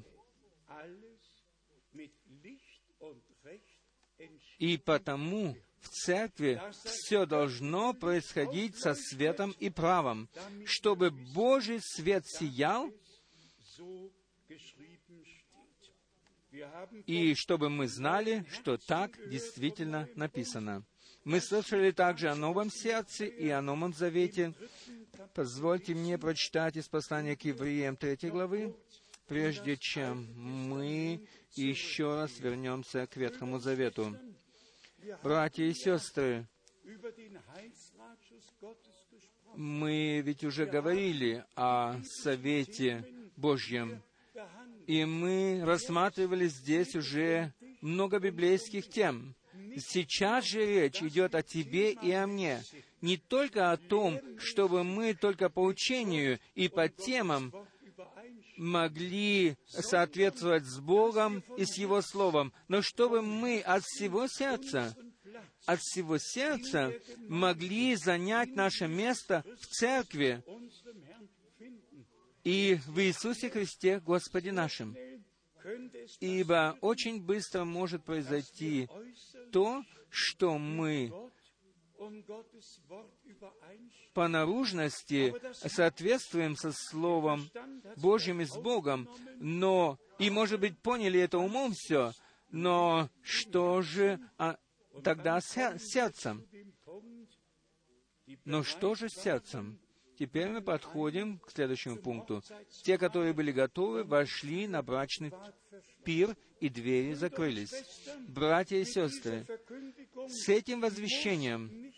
[4.59, 10.29] И потому в церкви все должно происходить со светом и правом,
[10.65, 12.91] чтобы Божий свет сиял,
[17.05, 20.83] и чтобы мы знали, что так действительно написано.
[21.23, 24.53] Мы слышали также о новом сердце и о новом завете.
[25.33, 28.75] Позвольте мне прочитать из послания к евреям 3 главы,
[29.27, 34.17] прежде чем мы еще раз вернемся к Ветхому Завету.
[35.23, 36.47] Братья и сестры,
[39.55, 44.01] мы ведь уже говорили о Совете Божьем,
[44.87, 49.35] и мы рассматривали здесь уже много библейских тем.
[49.77, 52.61] Сейчас же речь идет о тебе и о мне.
[53.01, 57.53] Не только о том, чтобы мы только по учению и по темам.
[58.57, 64.95] Могли соответствовать с Богом и с Его Словом, но чтобы мы от всего сердца,
[65.65, 66.93] от всего сердца
[67.27, 70.43] могли занять наше место в церкви
[72.43, 74.95] и в Иисусе Христе Господе нашим.
[76.19, 78.89] Ибо очень быстро может произойти
[79.51, 81.13] то, что мы
[84.13, 87.49] по наружности соответствуем со Словом
[87.97, 92.11] Божьим и с Богом, но, и, может быть, поняли это умом все,
[92.49, 94.57] но что же а,
[95.03, 96.45] тогда с сер- сердцем?
[98.45, 99.79] Но что же с сердцем?
[100.17, 102.43] Теперь мы подходим к следующему пункту.
[102.83, 105.31] Те, которые были готовы, вошли на брачный
[106.03, 107.73] пир, и двери закрылись.
[108.27, 109.45] Братья и сестры,
[110.27, 111.90] с этим возвещением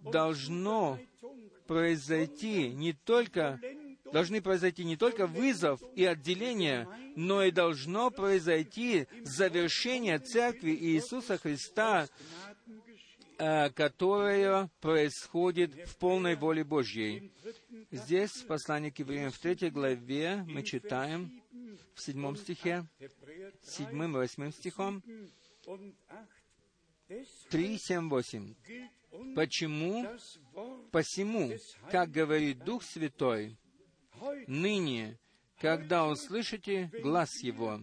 [0.00, 0.98] должно
[1.66, 3.60] произойти не только
[4.12, 6.86] должны произойти не только вызов и отделение,
[7.16, 12.06] но и должно произойти завершение Церкви Иисуса Христа,
[13.38, 17.32] э, которое происходит в полной воле Божьей.
[17.90, 21.42] Здесь, в послании к евреям в третьей главе, мы читаем
[21.94, 22.86] в седьмом стихе,
[23.62, 25.02] седьмым и восьмым стихом,
[25.66, 26.22] und 8.
[26.22, 26.43] Deshalb
[27.08, 28.54] 3, 7, 8.
[28.66, 30.06] gilt uns Почему?
[30.90, 31.52] Посему,
[31.90, 33.58] как говорит Дух Святой,
[34.46, 35.18] ныне,
[35.60, 37.80] когда услышите глаз Его,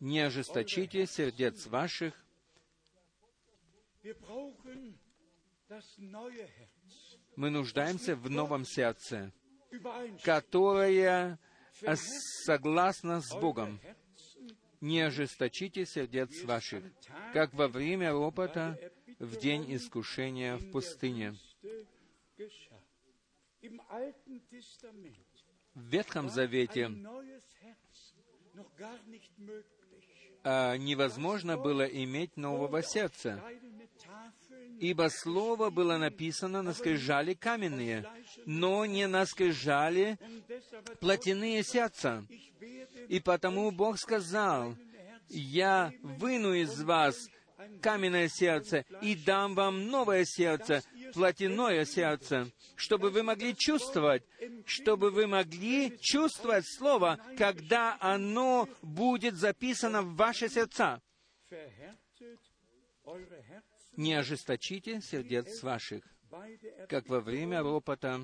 [0.00, 2.14] не ожесточите сердец ваших.
[7.36, 9.32] Мы нуждаемся в новом сердце,
[10.22, 11.38] которое
[12.44, 13.80] согласно с Богом.
[14.84, 16.84] Не ожесточите сердец ваших,
[17.32, 18.78] как во время ропота
[19.18, 21.34] в день искушения в пустыне.
[25.74, 26.90] В Ветхом Завете
[30.44, 33.42] э, невозможно было иметь нового сердца,
[34.80, 38.06] ибо Слово было написано на скрижали каменные,
[38.44, 40.18] но не на скрижали
[41.00, 42.22] плотяные сердца.
[43.08, 44.76] И потому Бог сказал,
[45.28, 47.28] «Я выну из вас
[47.80, 50.82] каменное сердце и дам вам новое сердце,
[51.12, 54.22] плотяное сердце, чтобы вы могли чувствовать,
[54.66, 61.00] чтобы вы могли чувствовать Слово, когда оно будет записано в ваши сердца.
[63.96, 66.02] Не ожесточите сердец ваших,
[66.88, 68.20] как во время ропота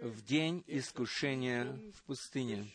[0.00, 2.66] в день искушения в пустыне.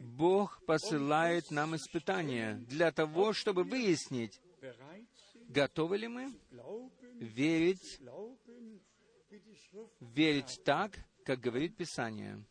[0.00, 4.40] Bог посылает нам испытания для того, чтобы выяснить,
[5.48, 6.32] готовы ли мы
[7.20, 8.00] верить,
[10.00, 12.44] верить так, как говорит Писание.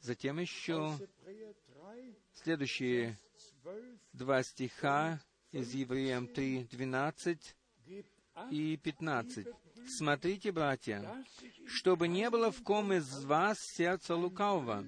[0.00, 3.18] Затем еще aus Hebräer 3, следующие
[3.64, 4.00] 12.
[4.12, 5.20] два стиха
[5.50, 7.56] из Евреям 3, 12
[7.86, 8.13] Gebt acht,
[8.50, 9.46] и 15.
[9.86, 11.24] «Смотрите, братья,
[11.66, 14.84] чтобы не было в ком из вас сердца лукавого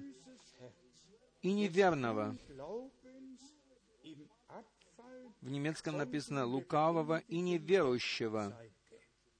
[1.41, 2.35] и неверного».
[5.41, 8.57] В немецком написано «лукавого и неверующего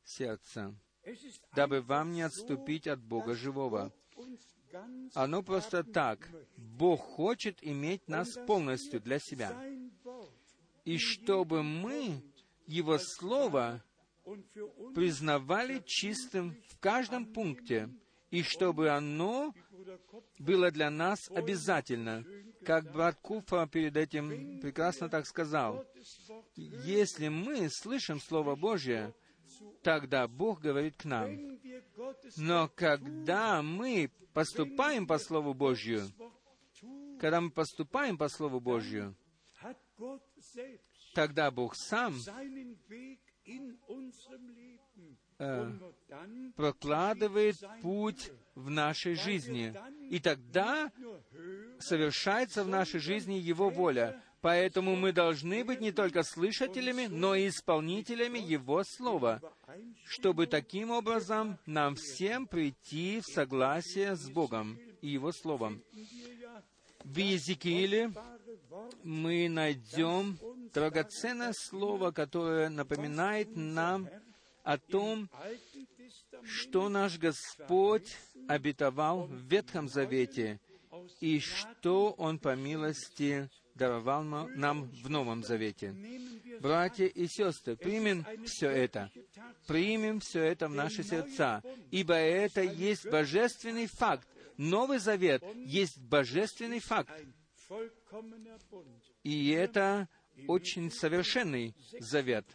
[0.04, 0.74] сердца,
[1.54, 3.92] дабы вам не отступить от Бога живого».
[5.14, 6.30] Оно просто так.
[6.56, 9.56] Бог хочет иметь нас полностью для себя.
[10.86, 12.22] И чтобы мы
[12.68, 13.84] Его Слово
[14.94, 17.90] признавали чистым в каждом пункте,
[18.30, 19.54] и чтобы оно
[20.40, 22.26] было для нас обязательно.
[22.66, 25.86] Как брат Куфа перед этим прекрасно так сказал,
[26.56, 29.14] если мы слышим Слово Божье,
[29.82, 31.58] тогда Бог говорит к нам.
[32.36, 36.02] Но когда мы поступаем по Слову Божью,
[37.20, 39.16] когда мы поступаем по Слову Божью,
[41.14, 42.16] тогда Бог сам
[45.40, 45.72] э,
[46.56, 49.74] прокладывает путь в нашей жизни.
[50.10, 50.92] И тогда
[51.80, 54.22] совершается в нашей жизни Его воля.
[54.42, 59.42] Поэтому мы должны быть не только слышателями, но и исполнителями Его Слова,
[60.06, 65.84] чтобы таким образом нам всем прийти в согласие с Богом и Его Словом.
[67.04, 68.12] В Иезекииле
[69.04, 70.38] мы найдем
[70.74, 74.10] драгоценное слово, которое напоминает нам
[74.64, 75.30] о том,
[76.44, 78.16] что наш Господь
[78.48, 80.60] обетовал в Ветхом Завете
[81.20, 85.96] и что Он по милости даровал нам в Новом Завете.
[86.60, 89.12] Братья и сестры, примем все это.
[89.68, 91.62] Примем все это в наши сердца,
[91.92, 94.28] ибо это есть божественный факт.
[94.58, 97.12] Новый Завет есть божественный факт.
[99.24, 100.08] И это
[100.48, 102.46] очень совершенный завет.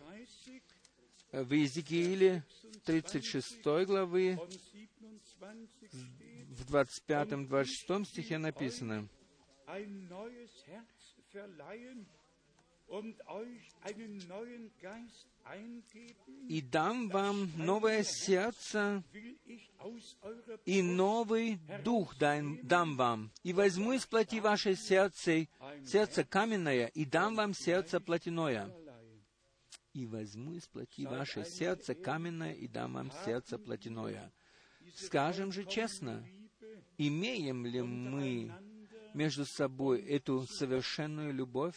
[1.33, 2.45] В Иезекииле
[2.85, 4.39] 36 главы
[6.49, 9.09] в 25-26 стихе написано,
[16.49, 19.03] «И дам вам новое сердце,
[20.67, 25.49] и новый дух дам вам, и возьму из плоти ваше сердце,
[25.87, 28.71] сердце каменное, и дам вам сердце плотяное»
[29.95, 34.33] и возьму из плоти ваше сердце каменное и дам вам сердце плотяное.
[34.95, 36.27] Скажем же честно,
[36.99, 38.53] имеем ли мы
[39.15, 41.77] между собой эту совершенную любовь,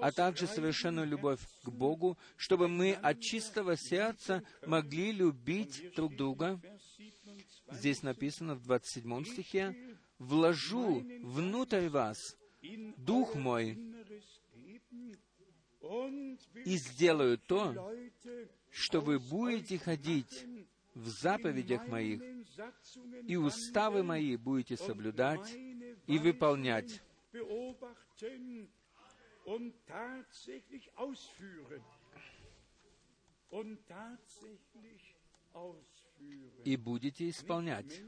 [0.00, 6.60] а также совершенную любовь к Богу, чтобы мы от чистого сердца могли любить друг друга.
[7.70, 12.36] Здесь написано в 27 стихе, «Вложу внутрь вас
[12.96, 13.78] Дух мой
[16.64, 17.94] и сделаю то,
[18.70, 20.44] что вы будете ходить
[20.94, 22.20] в заповедях моих,
[23.26, 25.56] и уставы мои будете соблюдать
[26.08, 27.00] и выполнять.
[36.64, 38.02] И будете исполнять.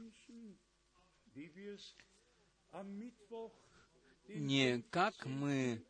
[4.27, 5.83] Не как мы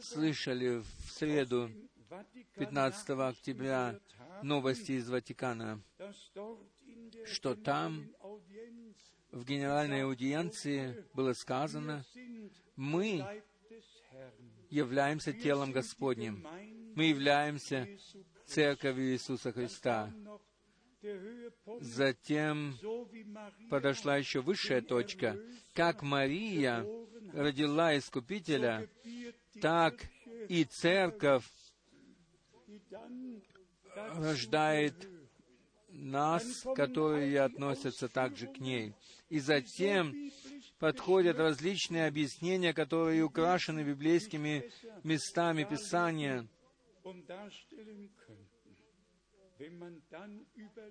[0.00, 1.70] слышали в среду
[2.54, 4.00] 15 октября
[4.42, 5.82] новости из Ватикана,
[7.26, 8.10] что там
[9.32, 12.04] в генеральной аудиенции было сказано,
[12.76, 13.42] мы
[14.70, 16.46] являемся телом Господним,
[16.94, 17.88] мы являемся
[18.46, 20.12] Церковью Иисуса Христа.
[21.80, 22.76] Затем
[23.70, 25.36] подошла еще высшая точка.
[25.74, 26.86] Как Мария
[27.32, 28.88] родила Искупителя,
[29.60, 29.94] так
[30.48, 31.44] и Церковь
[33.94, 34.94] рождает
[35.88, 38.94] нас, которые относятся также к ней.
[39.32, 40.30] И затем
[40.78, 44.70] подходят различные объяснения, которые украшены библейскими
[45.04, 46.46] местами Писания,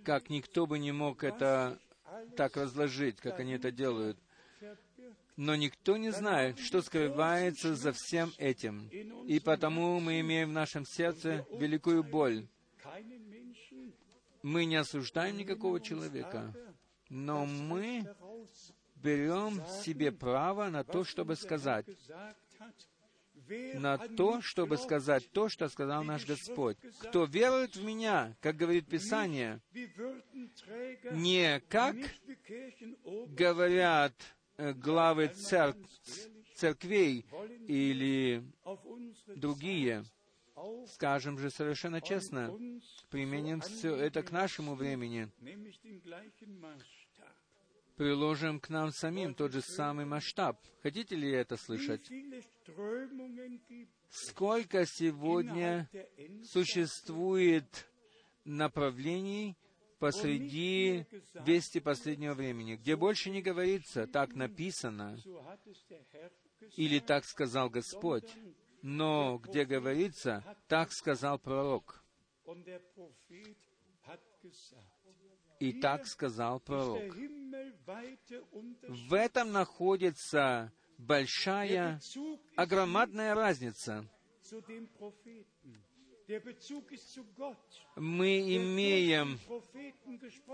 [0.04, 1.80] как никто бы не мог это
[2.36, 4.18] так разложить, как они это делают.
[5.36, 8.88] Но никто не знает, что скрывается за всем этим.
[9.28, 12.48] И потому мы имеем в нашем сердце великую боль.
[14.42, 16.56] Мы не осуждаем никакого человека,
[17.12, 18.04] но мы
[18.96, 21.86] берем себе право на то, чтобы сказать,
[23.76, 26.78] на то, чтобы сказать то, что сказал наш Господь.
[27.02, 29.62] Кто верует в Меня, как говорит Писание,
[31.12, 31.96] не как
[33.28, 34.14] говорят
[34.62, 35.76] Э, главы цер...
[36.54, 37.26] церквей
[37.68, 38.44] или
[39.36, 40.04] другие,
[40.94, 42.56] скажем же совершенно честно,
[43.10, 45.32] применим все это к нашему времени,
[48.02, 50.58] приложим к нам самим тот же самый масштаб.
[50.82, 52.10] Хотите ли это слышать?
[54.10, 55.88] Сколько сегодня
[56.44, 57.88] существует
[58.44, 59.56] направлений,
[60.00, 61.06] посреди
[61.46, 65.16] вести последнего времени, где больше не говорится «так написано»
[66.76, 68.36] или «так сказал Господь»,
[68.82, 72.04] но где говорится «так сказал пророк».
[75.62, 77.16] И так сказал пророк.
[78.88, 82.02] В этом находится большая,
[82.56, 84.10] огромадная разница
[87.96, 89.40] мы имеем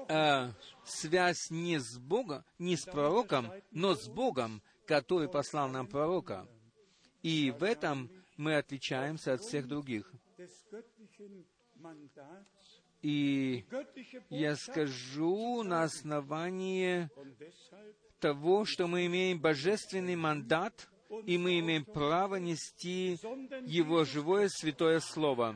[0.10, 0.50] э,
[0.86, 6.48] связь не с Богом, не с пророком, но с Богом, который послал нам пророка.
[7.22, 10.12] И в этом мы отличаемся от всех других.
[13.02, 13.64] И
[14.30, 17.10] я скажу на основании
[18.20, 20.90] того, что мы имеем божественный мандат,
[21.26, 23.18] и мы имеем право нести
[23.66, 25.56] Его живое святое Слово.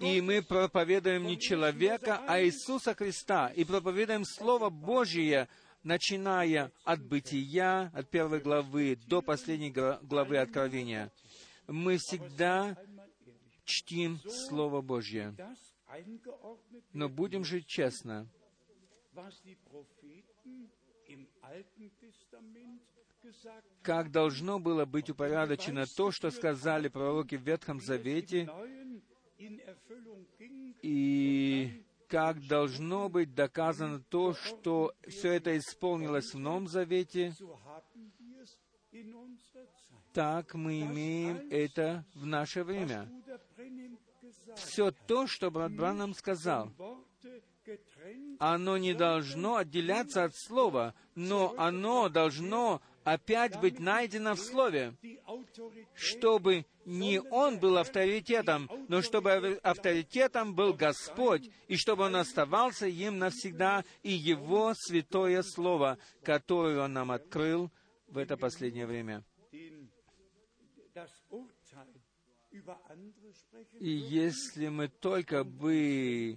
[0.00, 5.48] И мы проповедуем не человека, а Иисуса Христа, и проповедуем Слово Божие,
[5.82, 11.12] начиная от Бытия, от первой главы до последней гла- главы Откровения.
[11.68, 12.76] Мы всегда
[13.64, 14.18] чтим
[14.48, 15.34] Слово Божье.
[16.92, 18.28] Но будем жить честно.
[23.82, 28.48] Как должно было быть упорядочено то, что сказали пророки в Ветхом Завете,
[30.82, 37.34] и как должно быть доказано то, что все это исполнилось в Новом Завете,
[40.12, 43.10] так мы имеем это в наше время.
[44.56, 46.72] Все то, что брат Бранам сказал,
[48.38, 54.94] оно не должно отделяться от Слова, но оно должно опять быть найдено в Слове,
[55.94, 63.18] чтобы не Он был авторитетом, но чтобы авторитетом был Господь, и чтобы Он оставался им
[63.18, 67.70] навсегда, и Его святое Слово, которое Он нам открыл
[68.08, 69.24] в это последнее время.
[73.80, 76.36] И если мы только бы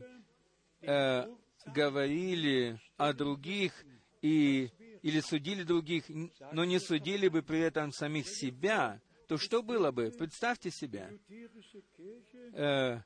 [0.82, 1.36] э,
[1.68, 3.86] говорили о других
[4.22, 4.70] и,
[5.04, 6.06] или судили других,
[6.52, 10.12] но не судили бы при этом самих себя, то что было бы?
[10.18, 11.20] Представьте себе,
[12.54, 13.00] э,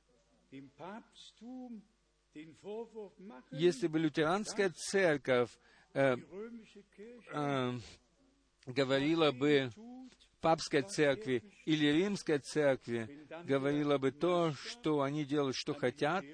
[3.51, 5.49] если бы лютеранская церковь
[5.93, 6.15] э,
[7.33, 7.79] э,
[8.67, 9.69] говорила бы
[10.41, 16.25] папской церкви или римской церкви, говорила бы то, что они делают, что хотят,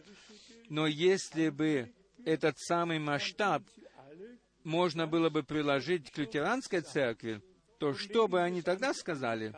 [0.69, 1.93] но если бы
[2.25, 3.63] этот самый масштаб
[4.63, 7.41] можно было бы приложить к лютеранской церкви,
[7.79, 9.55] то что бы они тогда сказали?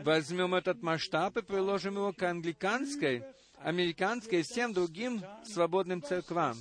[0.00, 3.24] Возьмем этот масштаб и приложим его к англиканской,
[3.56, 6.56] американской и всем другим свободным церквам.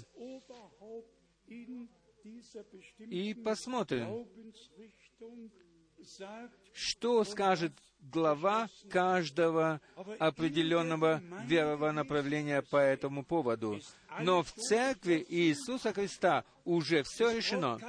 [3.00, 4.28] И посмотрим,
[6.74, 7.74] что скажет
[8.12, 9.82] глава каждого
[10.20, 13.80] определенного верового направления по этому поводу.
[14.20, 17.80] Но в церкви Иисуса Христа уже все решено.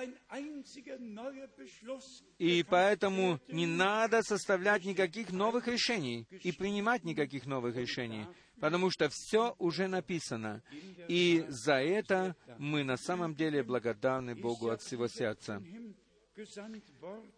[2.38, 8.26] И поэтому не надо составлять никаких новых решений и принимать никаких новых решений,
[8.60, 10.62] потому что все уже написано.
[11.08, 15.62] И за это мы на самом деле благодарны Богу от всего сердца.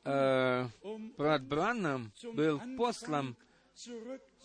[0.04, 0.66] Э,
[1.16, 3.36] брат Браннам был послан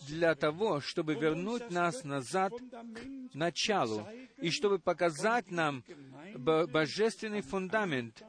[0.08, 4.06] для того, чтобы вернуть нас назад к началу,
[4.38, 5.84] и чтобы показать нам
[6.36, 8.22] бо- божественный фундамент,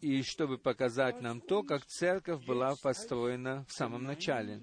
[0.00, 4.62] и чтобы показать нам то, как церковь была построена в самом начале.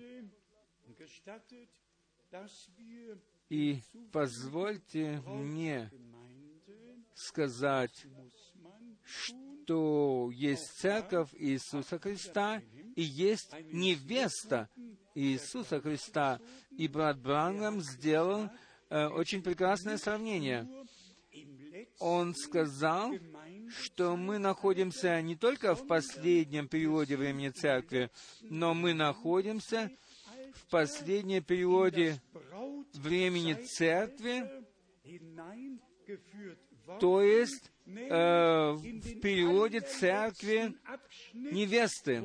[3.49, 3.79] И
[4.11, 5.91] позвольте мне
[7.13, 8.07] сказать,
[8.63, 12.61] man что есть церковь Иисуса Христа
[12.95, 14.69] и есть невеста
[15.15, 16.39] Иисуса Христа.
[16.71, 18.49] И брат Бранхам сделал
[18.89, 20.67] э, очень прекрасное сравнение.
[21.99, 23.13] Он сказал,
[23.69, 28.09] что мы находимся не только в последнем периоде времени церкви,
[28.41, 29.91] но мы находимся
[30.55, 32.21] в последнем периоде
[32.93, 34.49] времени церкви,
[36.99, 40.75] то есть э, в периоде церкви
[41.33, 42.23] невесты.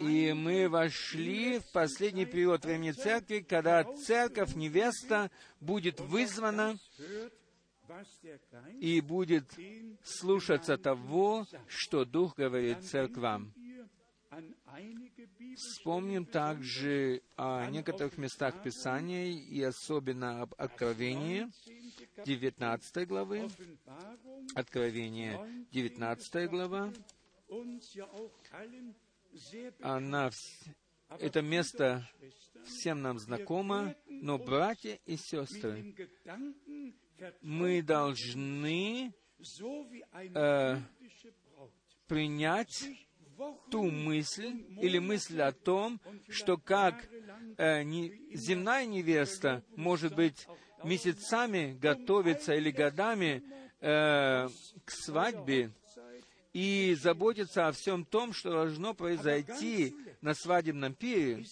[0.00, 5.30] И мы вошли в последний период времени церкви, когда церковь, невеста,
[5.60, 6.76] будет вызвана
[8.80, 9.52] и будет
[10.02, 13.52] слушаться того, что Дух говорит церквам.
[15.56, 21.48] Вспомним также о некоторых местах Писания и особенно об Откровении
[22.24, 23.48] 19 главы.
[24.54, 26.92] Откровение 19 глава.
[29.80, 30.30] Она,
[31.18, 32.08] это место
[32.64, 35.94] всем нам знакомо, но, братья и сестры,
[37.40, 40.82] мы должны Braut
[42.06, 42.84] принять
[43.70, 47.08] ту мысль или мысль о том, что как
[47.56, 50.46] э, не- земная невеста может быть
[50.84, 53.42] месяцами готовиться или годами
[53.80, 54.48] э,
[54.84, 55.70] к свадьбе
[56.52, 61.44] и заботиться о всем том, что должно произойти на свадебном пире,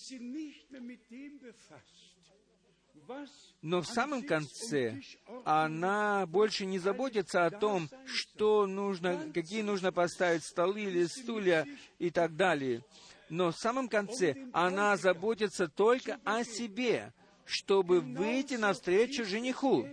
[3.62, 5.00] Но в самом конце
[5.44, 11.66] она больше не заботится о том, что нужно, какие нужно поставить столы или стулья
[11.98, 12.84] и так далее.
[13.28, 17.12] Но в самом конце она заботится только о себе,
[17.50, 19.86] чтобы выйти навстречу жениху.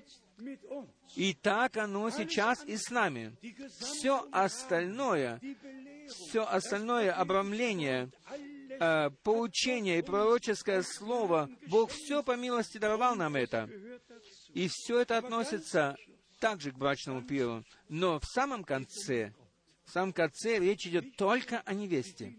[1.16, 3.36] И так оно сейчас и с нами.
[3.80, 5.42] Все остальное,
[6.08, 8.12] все остальное обрамление,
[8.70, 13.68] э, поучение и пророческое слово, Бог все по милости даровал нам это.
[14.54, 15.98] И все это относится
[16.40, 17.64] также к брачному пиру.
[17.90, 19.34] Но в самом конце,
[19.86, 22.36] в самом конце речь идет только о невесте.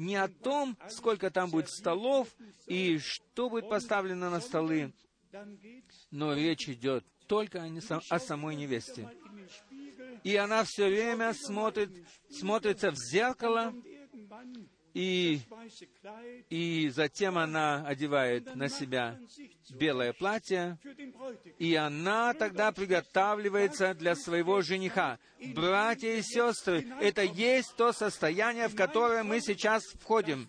[0.00, 2.34] Не о том, сколько там будет столов
[2.66, 4.94] и что будет поставлено на столы,
[6.10, 7.70] но речь идет только
[8.08, 9.06] о самой невесте.
[10.24, 11.90] И она все время смотрит,
[12.30, 13.74] смотрится в зеркало,
[14.94, 15.40] и,
[16.48, 19.18] и затем она одевает на себя
[19.70, 20.78] белое платье,
[21.58, 25.18] и она тогда приготавливается для своего жениха.
[25.54, 30.48] Братья и сестры, это есть то состояние, в которое мы сейчас входим,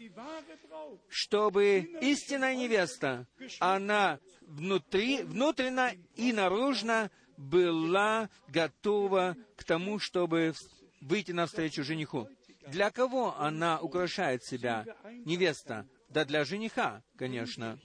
[1.08, 3.28] чтобы истинная невеста,
[3.60, 10.54] она внутри, внутренно и наружно была готова к тому, чтобы
[11.02, 12.30] выйти навстречу жениху.
[12.68, 14.86] Для кого она украшает себя,
[15.26, 15.88] невеста?
[16.10, 17.80] Да для жениха, конечно.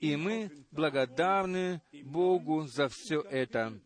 [0.00, 3.78] И мы благодарны Богу за все это.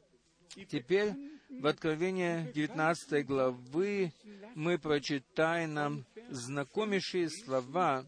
[0.69, 1.13] Теперь
[1.51, 4.13] в Откровении 19 главы
[4.55, 8.07] мы прочитаем нам знакомейшие слова.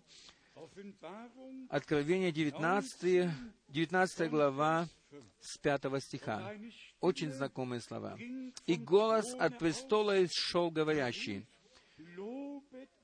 [1.68, 3.30] Откровение 19,
[3.68, 4.88] 19 глава
[5.40, 6.52] с 5 стиха.
[7.00, 8.16] Очень знакомые слова.
[8.66, 11.46] «И голос от престола шел говорящий,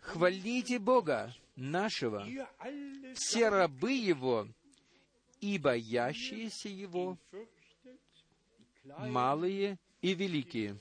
[0.00, 2.26] «Хвалите Бога нашего,
[3.14, 4.48] все рабы Его
[5.40, 7.18] и боящиеся Его,
[8.84, 10.78] малые и великие».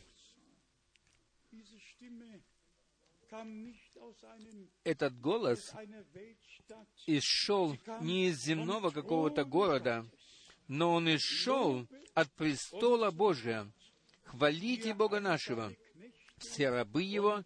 [4.84, 5.74] Этот голос
[7.07, 10.05] исшел не из земного какого-то города,
[10.68, 13.72] но он исшел от престола Божия.
[14.24, 15.74] Хвалите Бога нашего,
[16.38, 17.43] все рабы Его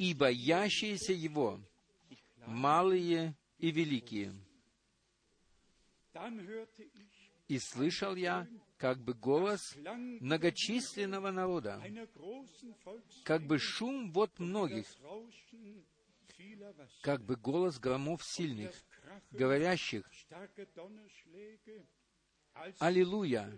[0.00, 1.60] и боящиеся Его,
[2.46, 4.32] малые и великие.
[7.48, 8.48] И слышал я
[8.78, 11.82] как бы голос многочисленного народа,
[13.24, 14.86] как бы шум вот многих,
[17.02, 18.72] как бы голос громов сильных,
[19.30, 20.10] говорящих
[22.78, 23.52] «Аллилуйя!»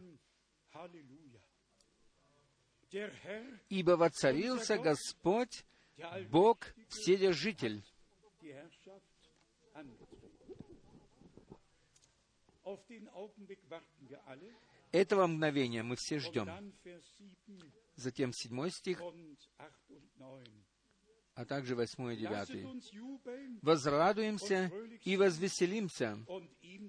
[3.69, 5.65] Ибо воцарился Господь,
[6.31, 7.85] Бог Вседержитель.
[14.93, 16.75] Этого мгновения мы все ждем.
[17.97, 19.03] Затем седьмой стих,
[21.35, 22.67] а также восьмой и девятый.
[23.63, 24.71] «Возрадуемся
[25.05, 26.19] и возвеселимся,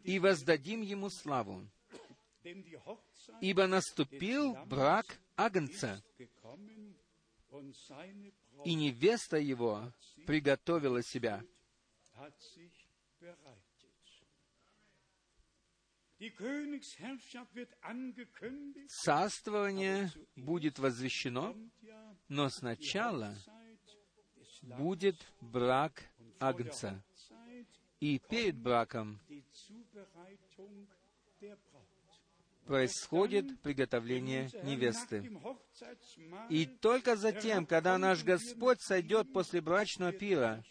[0.03, 1.67] и воздадим Ему славу,
[3.41, 6.03] ибо наступил брак Агнца,
[8.65, 9.93] и невеста Его
[10.25, 11.43] приготовила себя».
[18.87, 21.55] Царствование будет возвещено,
[22.29, 23.35] но сначала
[24.61, 26.09] будет брак
[26.39, 27.03] Агнца.
[27.99, 29.19] И перед браком
[32.65, 35.31] происходит приготовление невесты.
[36.49, 40.63] И только затем, когда наш Господь сойдет после брачного пира,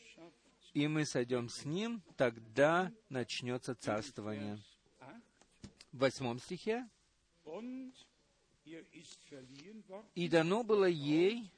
[0.74, 4.59] и мы сойдем с Ним, тогда начнется царствование
[5.93, 6.89] в восьмом стихе,
[10.14, 11.51] «И дано было ей,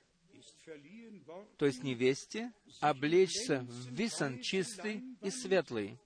[1.59, 5.98] то есть невесте, облечься в висан чистый и светлый.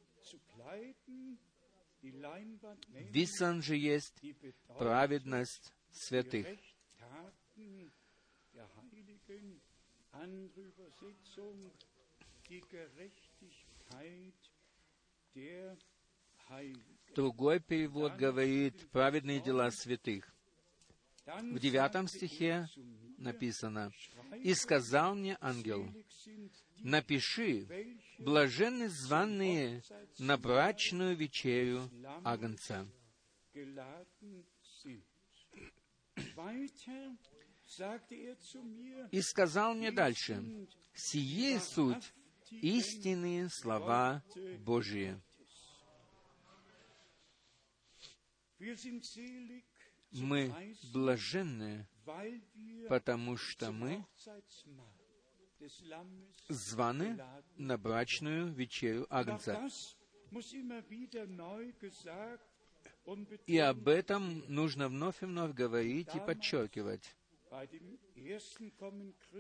[3.11, 4.15] Висан же есть
[4.79, 6.47] праведность святых.
[17.15, 20.33] Другой перевод говорит «праведные дела святых».
[21.27, 22.69] В девятом стихе
[23.19, 23.93] написано
[24.43, 25.87] «И сказал мне ангел,
[26.79, 27.67] напиши,
[28.19, 29.83] блаженны званные
[30.19, 31.91] на брачную вечерю
[32.25, 32.89] Агнца».
[39.11, 42.13] И сказал мне дальше, «Сие суть
[42.51, 44.23] истинные слова
[44.61, 45.21] Божии».
[50.11, 51.87] Мы блаженны,
[52.89, 54.05] потому что мы
[56.49, 57.19] званы
[57.57, 59.69] на брачную вечерю Агнца.
[63.47, 67.17] И об этом нужно вновь и вновь говорить и подчеркивать.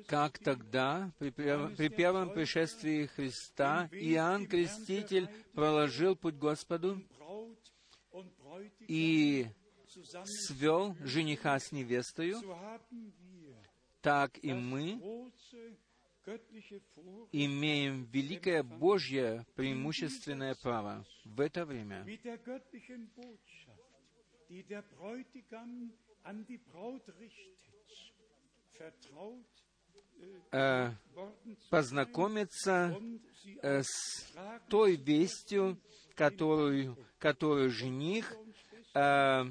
[0.06, 7.02] Как тогда, при, при первом пришествии Христа, Иоанн Креститель проложил путь Господу
[8.86, 9.46] и
[10.24, 12.40] свел жениха с невестою,
[14.00, 15.30] так и мы
[17.32, 22.04] имеем великое Божье преимущественное право в это время
[30.52, 30.90] э,
[31.70, 32.96] познакомиться
[33.62, 34.34] э, с
[34.68, 35.78] той вестью,
[36.14, 38.34] которую, которую жених
[38.94, 39.44] э,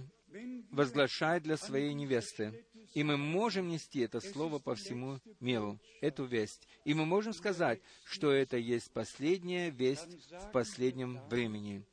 [0.72, 2.66] возглашает для своей невесты.
[2.98, 6.68] И мы можем нести это слово по всему миру, эту весть.
[6.84, 11.86] И мы можем сказать, что это есть последняя весть в последнем времени.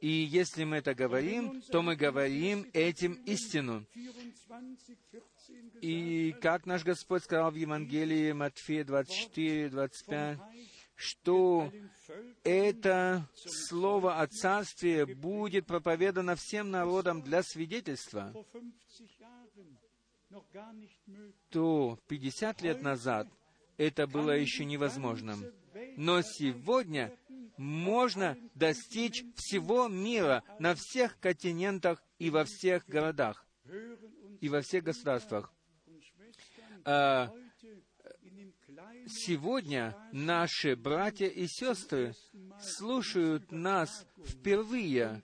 [0.00, 3.84] И если мы это говорим, то мы говорим этим истину.
[3.92, 10.38] 24, 14 И как наш Господь сказал в Евангелии Матфея 24, 25,
[10.94, 11.72] что
[12.44, 18.32] это слово о Царстве будет проповедано всем народам для свидетельства,
[21.50, 23.28] то 50 лет назад
[23.76, 25.44] это было еще невозможным.
[25.96, 27.16] Но сегодня
[27.56, 33.46] можно достичь всего мира на всех континентах и во всех городах,
[34.40, 35.52] и во всех государствах.
[36.84, 37.32] А,
[39.08, 42.14] Сегодня наши братья и сестры
[42.60, 45.22] слушают нас впервые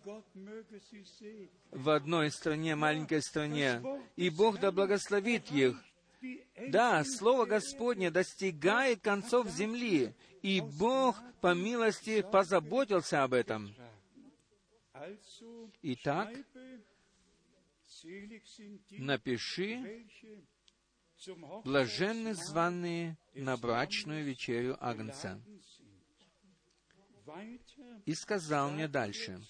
[1.70, 3.82] в одной стране, маленькой стране,
[4.16, 5.76] и Бог да благословит их.
[6.68, 13.74] Да, Слово Господне достигает концов земли, и Бог по милости позаботился об этом.
[15.82, 16.30] Итак,
[18.90, 20.06] напиши,
[21.64, 25.40] блаженны званые на брачную вечерю Агнца.
[28.04, 29.40] И сказал мне дальше,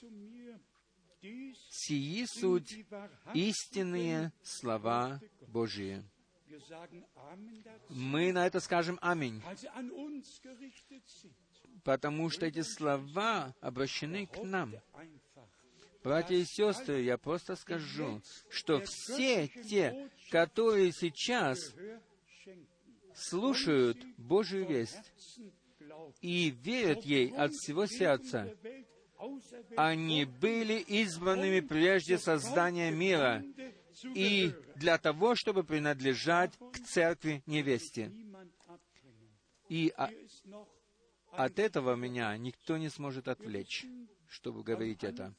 [1.70, 2.84] «Сии суть
[3.34, 6.04] истинные слова Божии».
[7.88, 9.42] Мы на это скажем «Аминь»,
[11.82, 14.74] потому что эти слова обращены к нам.
[16.04, 18.20] Братья и сестры, я просто скажу,
[18.50, 21.74] что все те, которые сейчас
[23.14, 25.12] слушают Божью весть
[26.20, 28.54] и верят ей от всего сердца,
[29.78, 33.42] они были избранными прежде создания мира
[34.02, 38.12] и для того, чтобы принадлежать к церкви невесте.
[39.70, 40.10] И а-
[41.32, 43.86] от этого меня никто не сможет отвлечь,
[44.28, 45.34] чтобы говорить это.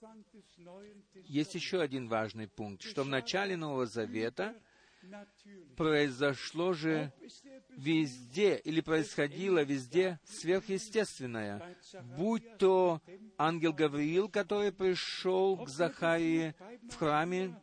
[1.27, 4.55] Есть еще один важный пункт, что в начале Нового Завета
[5.75, 7.11] произошло же
[7.69, 11.77] везде или происходило везде сверхъестественное,
[12.17, 13.01] будь то
[13.37, 16.55] ангел Гавриил, который пришел к Захарии
[16.89, 17.55] в храме,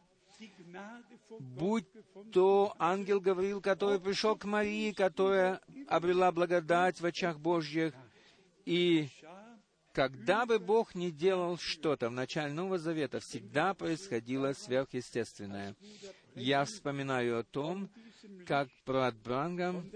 [1.39, 1.87] будь
[2.33, 7.95] то ангел Гавриил, который пришел к Марии, которая обрела благодать в очах Божьих,
[8.65, 9.09] и
[9.93, 15.77] когда бы Бог не делал что-то в начале Нового Завета, всегда происходило сверхъестественное.
[16.35, 17.91] Я вспоминаю о том,
[18.47, 19.91] как брат Брангам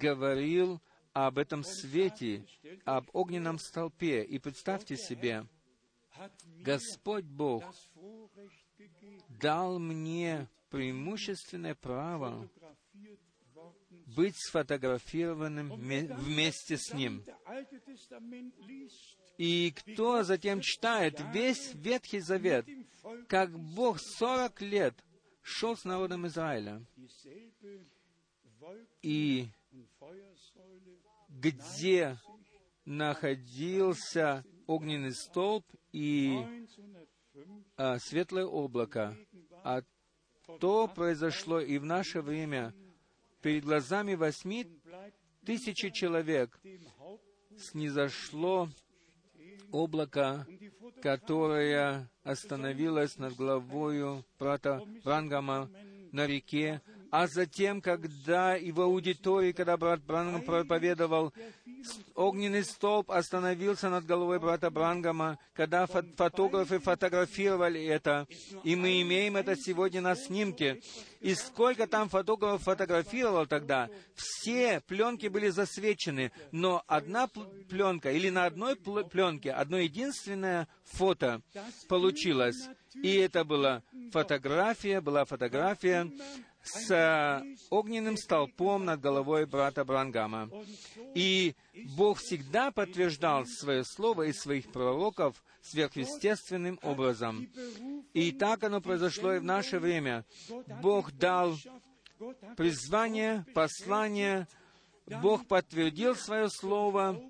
[0.00, 0.80] говорил
[1.12, 2.46] об этом свете,
[2.84, 4.22] об огненном столпе.
[4.22, 5.46] И представьте себе,
[6.60, 7.64] Господь Бог
[9.28, 12.48] дал мне преимущественное право
[14.16, 17.24] быть сфотографированным вме- вместе с Ним.
[19.38, 22.66] И кто затем читает весь Ветхий Завет,
[23.28, 24.94] как Бог сорок лет
[25.42, 26.82] шел с народом Израиля,
[29.02, 29.48] и
[31.28, 32.18] где
[32.84, 37.06] находился огненный столб и 1905
[37.76, 39.16] а, светлое облако.
[39.64, 39.82] А
[40.58, 42.74] то произошло и в наше время
[43.42, 44.66] перед глазами восьми
[45.44, 46.58] тысячи человек
[47.58, 48.68] снизошло
[49.72, 50.46] облако,
[51.02, 55.70] которое остановилось над головою брата Врангама
[56.12, 61.32] на реке, А затем, когда и в аудитории, когда брат Брангам проповедовал,
[62.14, 68.28] огненный столб остановился над головой брата Брангама, когда фотографы фотографировали это,
[68.62, 70.80] и мы имеем это сегодня на снимке.
[71.20, 77.28] И сколько там фотографов фотографировал тогда, все пленки были засвечены, но одна
[77.68, 81.42] пленка или на одной пленке одно единственное фото
[81.88, 82.68] получилось.
[82.94, 83.82] И это была
[84.12, 86.10] фотография, была фотография
[86.62, 90.50] с огненным столпом над головой брата Брангама.
[91.14, 91.54] И
[91.96, 97.48] Бог всегда подтверждал свое слово и своих пророков сверхъестественным образом.
[98.12, 100.24] И так оно произошло и в наше время.
[100.82, 101.56] Бог дал
[102.56, 104.46] призвание, послание,
[105.22, 107.20] Бог подтвердил свое слово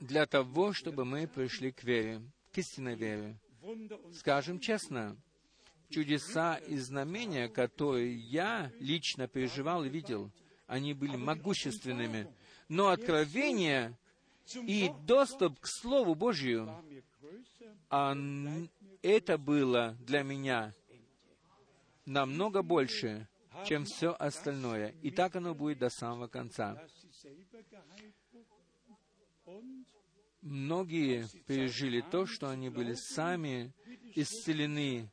[0.00, 2.22] для того, чтобы мы пришли к вере,
[2.52, 3.38] к истинной вере.
[4.14, 5.16] Скажем честно,
[5.90, 10.30] чудеса и знамения, которые я лично переживал и видел,
[10.66, 12.28] они были могущественными.
[12.68, 13.98] Но откровение
[14.54, 16.70] и доступ к Слову Божию,
[17.90, 18.16] а
[19.02, 20.72] это было для меня
[22.06, 23.28] намного больше,
[23.66, 24.94] чем все остальное.
[25.02, 26.82] И так оно будет до самого конца.
[30.40, 33.72] Многие пережили то, что они были сами
[34.14, 35.10] исцелены.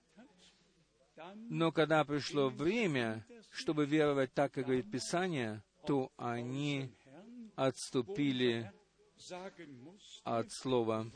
[1.50, 6.90] Но когда пришло время, чтобы веровать так, как говорит Писание, то они
[7.56, 8.72] отступили
[10.24, 11.10] от Слова.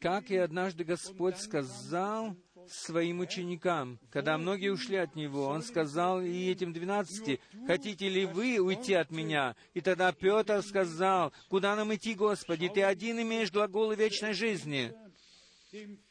[0.00, 2.36] Как и однажды Господь сказал
[2.68, 8.58] своим ученикам, когда многие ушли от Него, Он сказал и этим двенадцати, «Хотите ли вы
[8.58, 12.68] уйти от Меня?» И тогда Петр сказал, «Куда нам идти, Господи?
[12.68, 14.92] Ты один имеешь глаголы вечной жизни».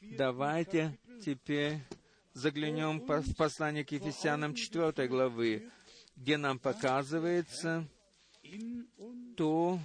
[0.02, 1.80] Давайте теперь
[2.34, 5.70] заглянем в послание к Ефесянам 4 главы,
[6.16, 7.88] где нам показывается
[9.36, 9.80] то,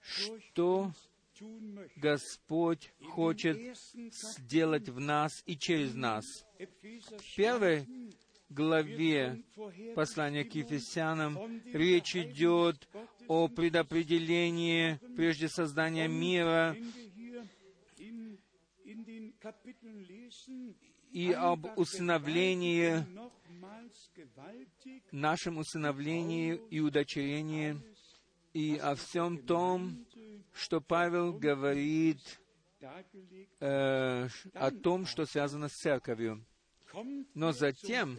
[0.00, 0.92] что
[1.96, 6.24] Господь хочет сделать в нас и через нас.
[6.58, 7.86] В первой
[8.48, 9.42] главе
[9.94, 12.88] послания к Ефесянам речь идет
[13.28, 16.76] о предопределении прежде создания мира
[21.12, 23.04] и об усыновлении,
[25.10, 27.78] нашем усыновлении и удочерении,
[28.54, 30.06] и о всем том,
[30.54, 32.40] что Павел говорит
[33.60, 36.44] э, о том, что связано с церковью.
[37.34, 38.18] Но затем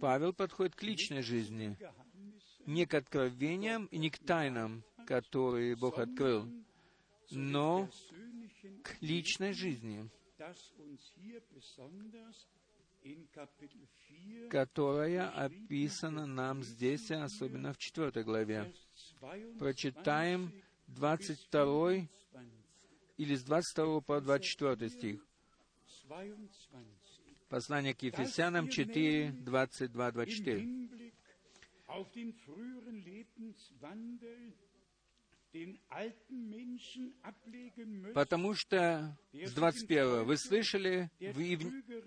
[0.00, 1.76] Павел подходит к личной жизни,
[2.66, 6.48] не к откровениям и не к тайнам, которые Бог открыл,
[7.30, 7.88] но
[8.82, 10.08] к личной жизни,
[14.50, 18.72] которая описана нам здесь, особенно в четвертой главе.
[19.58, 20.52] Прочитаем
[20.88, 22.08] 22
[23.16, 25.26] или с 22 по 24 стих.
[27.48, 30.90] Послание к Ефесянам 4, 22, 24
[38.14, 41.58] Потому что с 21 вы слышали вы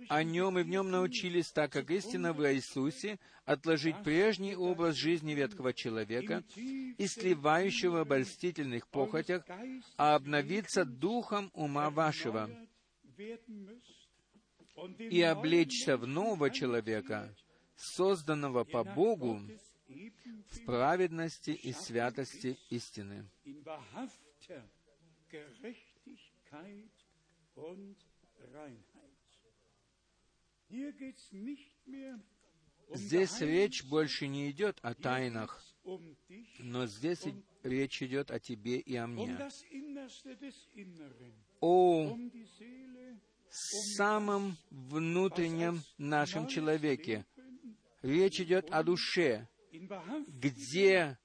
[0.08, 5.34] о нем и в нем научились, так как истина в Иисусе, отложить прежний образ жизни
[5.34, 9.44] ветхого человека и сливающего в обольстительных похотях,
[9.98, 12.50] а обновиться духом ума вашего.
[14.98, 17.36] и облечься в нового человека,
[17.76, 19.40] созданного по Богу
[20.50, 23.26] в праведности и святости истины.
[32.94, 35.64] Здесь речь больше не идет о тайнах,
[36.60, 37.26] но здесь
[37.64, 39.38] речь идет о тебе и о мне,
[41.60, 42.18] о
[43.50, 47.26] самом внутреннем нашем человеке.
[48.02, 49.48] Речь идет о душе,
[50.28, 51.18] где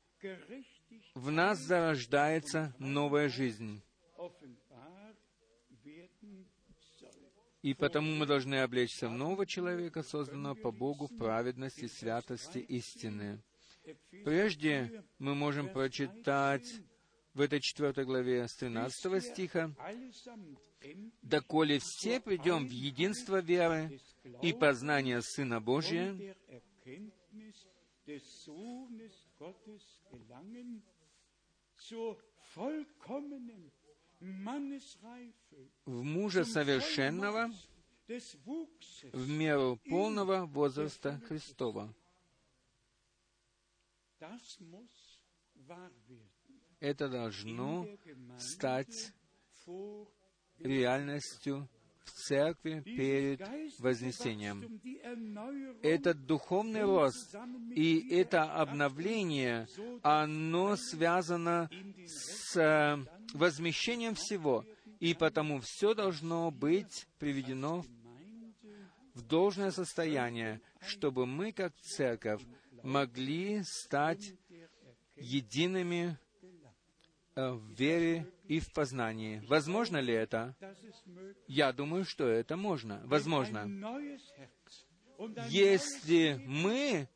[1.15, 3.83] в нас зарождается новая жизнь.
[7.62, 13.43] И потому мы должны облечься в нового человека, созданного по Богу в праведности, святости, истины.
[14.25, 16.69] Прежде мы можем прочитать
[17.35, 19.70] в этой четвертой главе с 13 стиха,
[21.23, 24.01] «Доколе все придем в единство веры
[24.43, 26.16] и познание Сына Божия,
[28.09, 30.83] des Sohnes Gottes gelangen
[31.77, 32.17] zur
[32.55, 33.71] vollkommenen
[34.21, 37.53] в мужа совершенного
[39.13, 41.95] в меру полного возраста Христова.
[46.81, 47.87] Это должно
[48.39, 49.13] стать
[50.59, 51.69] реальностью
[52.09, 53.41] в церкви перед
[53.79, 54.81] Вознесением.
[55.83, 57.37] Этот духовный рост
[57.75, 59.69] и это обновление,
[60.03, 61.71] оно связано
[62.07, 62.97] с э,
[63.35, 64.65] возмещением всего,
[65.01, 67.85] и потому все должно быть приведено
[69.15, 72.43] в должное состояние, чтобы мы, как церковь,
[72.83, 74.33] могли стать
[75.17, 76.17] едиными
[77.39, 79.43] в вере и в познании.
[79.47, 80.56] Возможно ли это?
[81.47, 83.01] Я думаю, что это можно.
[83.05, 83.69] Возможно.
[85.48, 87.09] Если мы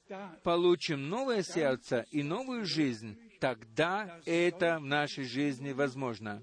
[0.43, 6.43] получим новое сердце и новую жизнь, тогда это в нашей жизни возможно.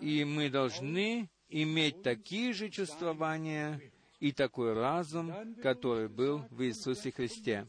[0.00, 3.80] И мы должны иметь такие же чувствования
[4.18, 7.66] и такой разум, который был в Иисусе Христе.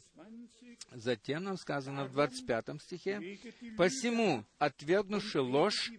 [0.91, 3.39] 20, Затем нам сказано в 25 стихе,
[3.77, 5.91] «Посему, отвергнувши ложь,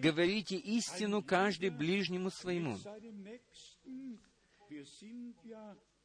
[0.00, 2.78] говорите истину каждый ближнему своему,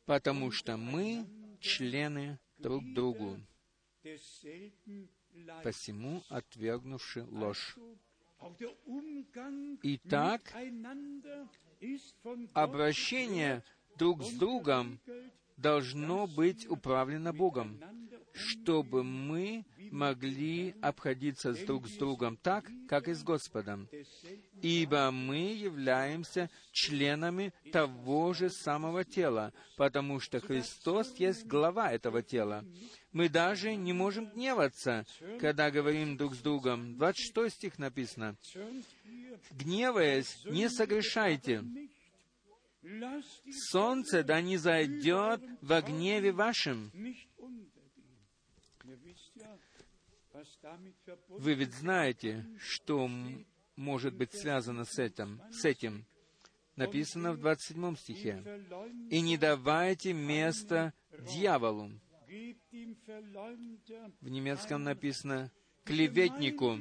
[0.05, 1.25] потому что мы
[1.59, 3.39] члены друг другу.
[5.63, 7.77] Посему, отвергнувши ложь».
[9.83, 10.41] Итак,
[12.53, 13.63] обращение
[13.97, 14.99] друг с другом
[15.61, 17.79] должно быть управлено Богом,
[18.33, 23.89] чтобы мы могли обходиться друг с другом так, как и с Господом.
[24.61, 32.63] Ибо мы являемся членами того же самого тела, потому что Христос есть глава этого тела.
[33.11, 35.05] Мы даже не можем гневаться,
[35.39, 36.97] когда говорим друг с другом.
[36.97, 38.37] 26 стих написано.
[39.51, 41.63] «Гневаясь, не согрешайте,
[43.71, 46.91] Солнце да не зайдет во гневе вашем.
[51.29, 53.09] Вы ведь знаете, что
[53.75, 55.41] может быть связано с этим.
[55.51, 56.05] С этим.
[56.75, 58.43] Написано в 27 стихе.
[59.09, 60.93] «И не давайте места
[61.33, 61.91] дьяволу».
[64.21, 65.51] В немецком написано
[65.83, 66.79] «клеветнику».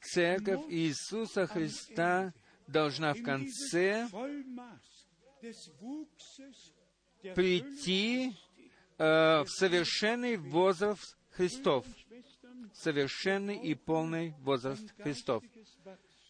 [0.00, 2.34] Церковь Иисуса Христа
[2.66, 4.08] должна в конце
[7.34, 8.36] прийти
[8.98, 11.86] э, в совершенный возраст Христов.
[12.72, 15.44] Совершенный и полный возраст Христов.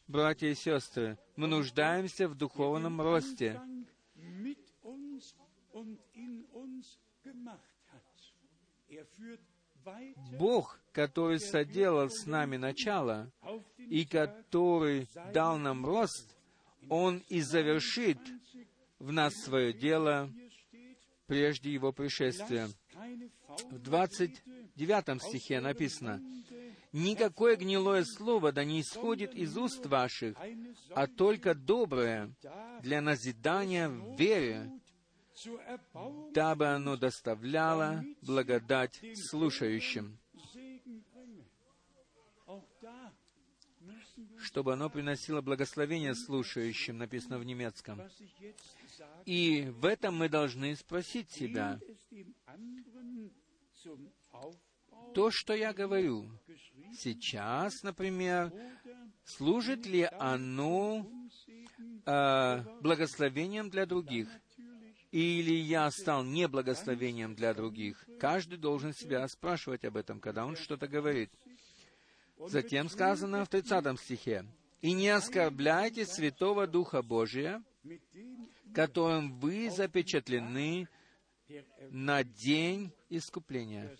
[0.06, 3.60] Братья и сестры, мы нуждаемся в духовном росте.
[8.90, 9.38] Er
[10.38, 13.30] Бог, который соделал с нами начало
[13.78, 16.36] и который дал нам рост,
[16.88, 18.18] Он и завершит
[18.98, 20.30] в нас свое дело
[21.26, 22.68] прежде Его пришествия.
[23.70, 24.34] В Faulheit
[24.76, 26.22] 29 стихе написано,
[26.92, 30.36] «Никакое гнилое слово да не исходит из уст ваших,
[30.90, 32.32] а только доброе
[32.82, 34.70] для назидания в вере,
[36.32, 39.00] дабы оно доставляло благодать
[39.30, 40.18] слушающим».
[44.38, 48.00] Чтобы оно приносило благословение слушающим, написано в немецком.
[49.24, 51.80] И в этом мы должны спросить себя,
[55.14, 56.28] то, что я говорю
[56.98, 58.52] сейчас, например,
[59.24, 61.06] служит ли оно
[62.06, 64.28] э, благословением для других,
[65.14, 68.04] или я стал неблагословением для других?
[68.18, 71.30] Каждый должен себя спрашивать об этом, когда он что-то говорит.
[72.36, 74.44] Затем сказано в 30 стихе,
[74.82, 77.62] «И не оскорбляйте Святого Духа Божия,
[78.74, 80.88] которым вы запечатлены
[81.90, 83.96] на день искупления.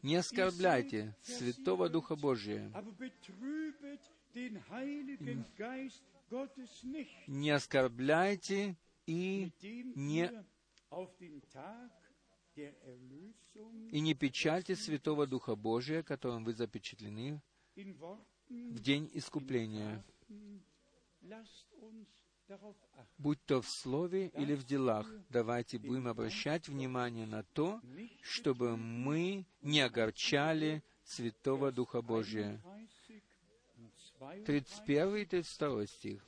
[0.00, 2.72] Не оскорбляйте Святого Духа Божия.
[7.26, 8.76] Не оскорбляйте
[9.06, 9.52] и
[9.94, 10.30] не,
[13.90, 17.40] и не печальте Святого Духа Божия, которым вы запечатлены
[18.48, 20.04] в день искупления,
[23.18, 25.06] будь то в слове или в делах.
[25.28, 27.80] Давайте будем обращать внимание на то,
[28.22, 32.60] чтобы мы не огорчали Святого Духа Божия.
[34.20, 36.26] 30 und 32 31 и 32 стих.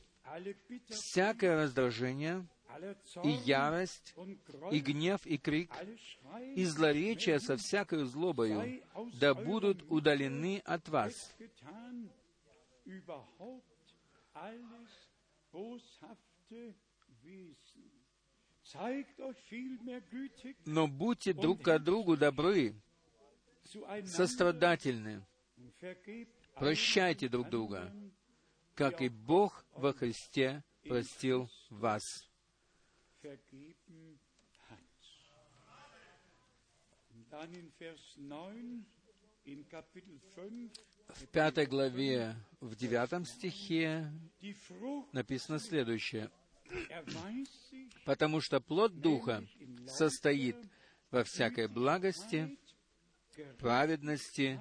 [0.89, 2.47] Всякое раздражение,
[3.23, 4.14] и ярость,
[4.70, 5.70] и гнев, и крик,
[6.56, 8.82] и злоречие со всякою злобою,
[9.20, 11.12] да будут удалены от вас.
[20.64, 22.74] Но будьте друг к другу добры,
[24.06, 25.27] сострадательны,
[26.55, 27.93] прощайте друг друга,
[28.74, 32.27] как и Бог во Христе простил вас.
[33.23, 34.19] vergeben
[34.69, 34.79] hat.
[37.15, 38.85] Und dann in Vers 9,
[39.45, 40.70] in Kapitel 5,
[41.15, 44.11] В пятой главе, в девятом стихе
[45.12, 46.31] написано следующее.
[48.05, 49.45] «Потому что плод Духа
[49.87, 50.57] состоит
[51.11, 52.59] во всякой благости,
[53.59, 54.59] праведности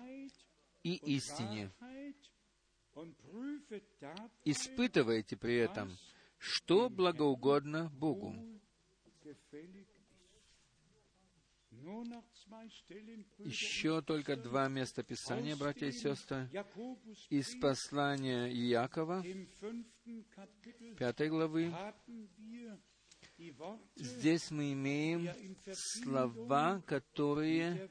[0.83, 1.71] и истине.
[4.45, 5.97] Испытывайте при этом,
[6.37, 8.35] что благоугодно Богу».
[11.81, 12.23] Brüder
[13.39, 16.49] Еще только два места Писания, братья и сестры,
[17.29, 19.23] из послания Иакова,
[20.97, 21.73] пятой главы.
[21.73, 22.79] Worte
[23.95, 25.27] Здесь мы имеем
[25.73, 27.89] слова, которые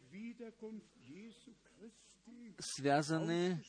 [2.58, 3.62] связаны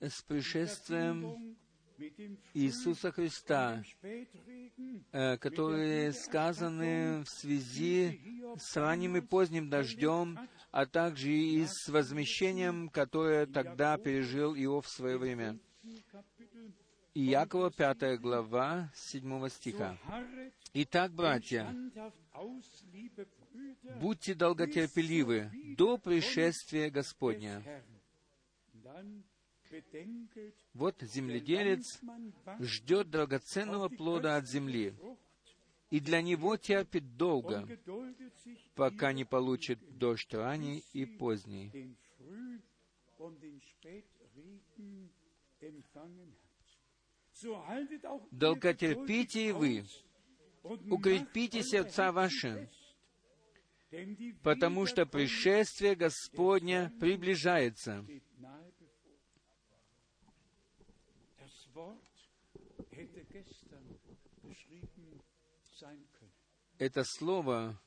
[0.00, 1.56] с пришествием
[2.54, 3.82] Иисуса Христа,
[5.12, 8.20] э, которые сказаны в связи
[8.58, 10.38] с ранним и поздним дождем,
[10.70, 15.58] а также и с возмещением, которое тогда пережил Иов в свое время.
[17.14, 19.96] Иакова, 5 глава, 7 стиха.
[20.72, 21.72] Итак, братья,
[24.00, 27.62] будьте долготерпеливы до пришествия Господня.
[30.72, 32.00] Вот земледелец
[32.60, 34.94] ждет драгоценного плода от земли,
[35.90, 37.66] и для него терпит долго,
[38.74, 41.96] пока не получит дождь ранний и поздний.
[48.30, 49.84] Долготерпите и вы,
[50.62, 52.70] укрепите сердца ваши,
[54.42, 58.04] потому что пришествие Господня приближается.
[66.78, 67.80] Это слово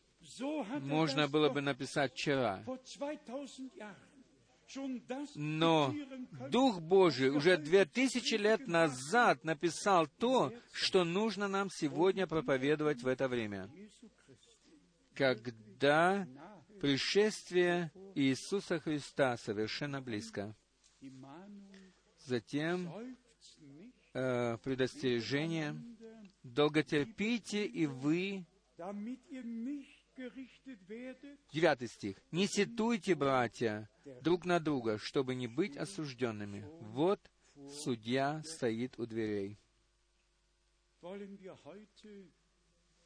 [0.81, 3.95] можно было бы написать вчера, vor 2000 Jahren
[4.67, 5.93] schon das но
[6.49, 13.07] Дух Божий уже две тысячи лет назад написал то, что нужно нам сегодня проповедовать в
[13.07, 13.69] это время,
[15.17, 15.66] haben.
[15.79, 16.27] Когда
[16.81, 20.55] пришествие Иисуса Христа совершенно близко.
[22.25, 22.91] Затем
[24.13, 25.75] э, предостережение.
[26.41, 28.43] Долготерпите и вы.
[31.51, 32.17] Девятый стих.
[32.31, 33.87] Не сетуйте, братья,
[34.23, 36.65] друг на друга, чтобы не быть осужденными.
[36.91, 37.19] Вот
[37.69, 39.59] судья стоит у дверей.
[41.01, 42.27] wollen wir heute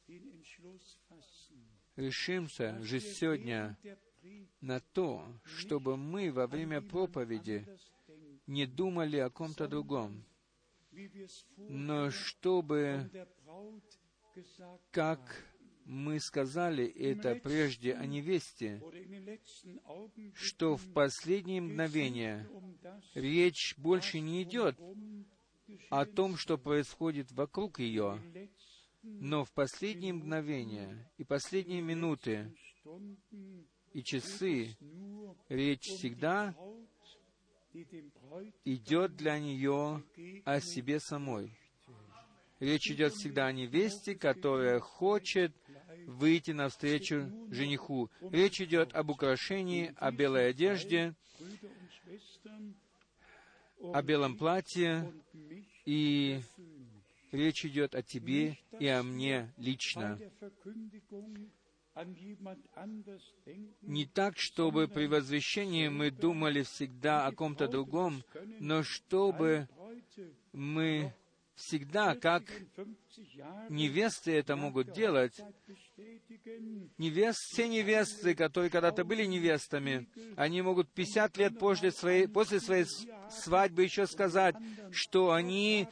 [0.08, 3.76] den Entschluss fassen, Решимся же сегодня
[4.60, 7.66] на то, чтобы мы во время проповеди
[8.46, 10.24] не думали о ком-то другом,
[11.56, 13.10] но чтобы,
[14.90, 15.44] как
[15.84, 22.48] мы сказали это прежде о невесте, letzten Augenblicken что в последние мгновения
[23.14, 24.78] речь больше не идет
[25.90, 28.20] о том, что происходит вокруг ее,
[29.02, 32.52] но в последние мгновения и последние минуты
[33.92, 34.76] и часы
[35.48, 36.54] речь всегда
[38.64, 40.02] идет для нее
[40.44, 41.50] о себе самой.
[42.60, 45.52] Речь идет всегда о невесте, которая хочет
[46.06, 48.08] выйти навстречу жениху.
[48.30, 51.14] Речь идет об украшении, о белой одежде,
[53.80, 55.12] о белом платье,
[55.84, 56.40] и.
[57.32, 60.18] Речь идет о тебе и о мне лично.
[63.82, 68.22] Не так, чтобы при возвещении мы думали всегда о ком-то другом,
[68.60, 69.68] но чтобы
[70.52, 71.12] мы
[71.54, 75.38] всегда, как 50 Jahre невесты это могут делать,
[76.98, 82.86] невест, все невесты, которые когда-то были невестами, они могут 50 лет после своей, после своей
[83.30, 84.56] свадьбы еще сказать,
[84.92, 85.88] что они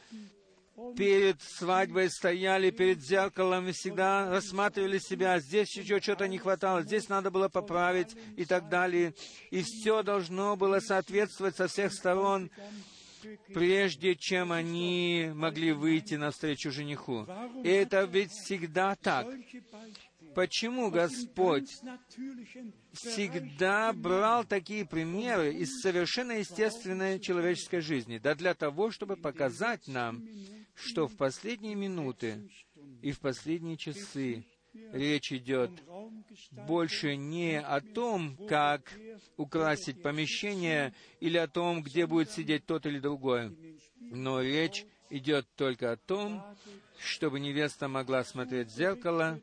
[0.95, 7.09] перед свадьбой стояли перед зеркалом и всегда рассматривали себя, здесь еще что-то не хватало, здесь
[7.09, 9.13] надо было поправить и так далее.
[9.49, 12.49] И все должно было соответствовать со всех сторон.
[13.53, 17.27] прежде чем они могли выйти навстречу жениху.
[17.63, 19.27] И это ведь всегда так.
[20.33, 21.69] Почему Господь
[22.93, 28.17] всегда брал такие примеры из совершенно естественной человеческой жизни?
[28.17, 30.23] Да для того, чтобы показать нам,
[30.81, 32.49] что в последние минуты
[33.01, 34.45] и в последние часы
[34.91, 35.71] речь идет
[36.51, 38.91] больше не о том, как
[39.37, 43.55] украсить помещение или о том, где будет сидеть тот или другой,
[43.99, 46.43] но речь идет только о том,
[46.99, 49.41] чтобы невеста могла смотреть в зеркало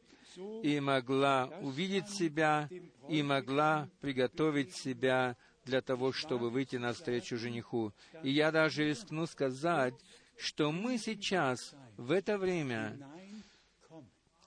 [0.63, 2.69] и могла увидеть себя
[3.09, 7.93] и могла приготовить себя для того, чтобы выйти навстречу жениху.
[8.23, 9.95] И я даже рискну сказать,
[10.39, 12.97] что мы сейчас, в это время,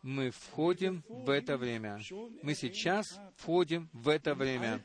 [0.01, 1.99] мы входим в это время.
[2.41, 4.81] Мы сейчас входим в это время.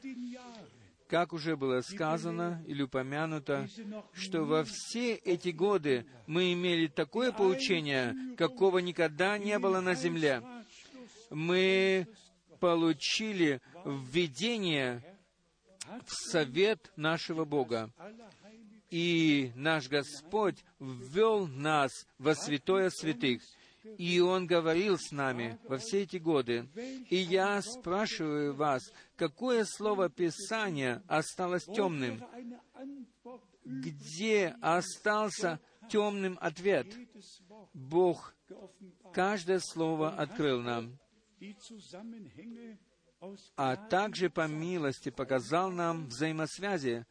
[1.08, 3.68] Как уже было сказано или упомянуто,
[4.12, 10.42] что во все эти годы мы имели такое поучение, какого никогда не было на земле.
[11.30, 12.08] Мы
[12.58, 15.02] получили введение
[16.04, 17.90] в совет нашего Бога.
[18.96, 23.42] И наш Господь ввел нас во святое святых—
[23.98, 26.66] и Он говорил с нами во все эти годы.
[27.08, 28.82] И я спрашиваю вас,
[29.16, 32.24] какое слово Писания осталось темным?
[33.64, 35.60] Где остался
[35.90, 36.86] темным ответ?
[37.74, 38.34] Бог
[39.12, 40.98] каждое слово открыл нам,
[43.56, 47.06] а также по милости показал нам взаимосвязи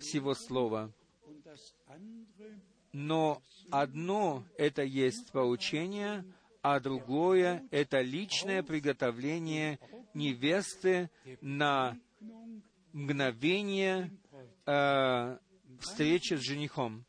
[0.00, 0.92] всего слова.
[2.92, 6.24] Но одно— это есть поучение,
[6.62, 9.78] а другое— это личное приготовление
[10.14, 11.10] невесты
[11.40, 11.98] на
[12.92, 14.10] мгновение
[14.66, 15.38] э,
[15.80, 17.04] встречи с женихом.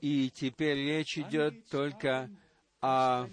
[0.00, 2.30] И теперь речь идет только
[2.80, 3.28] о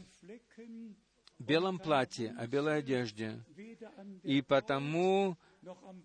[1.40, 3.40] белом платье, о белой одежде.
[4.24, 5.38] И потому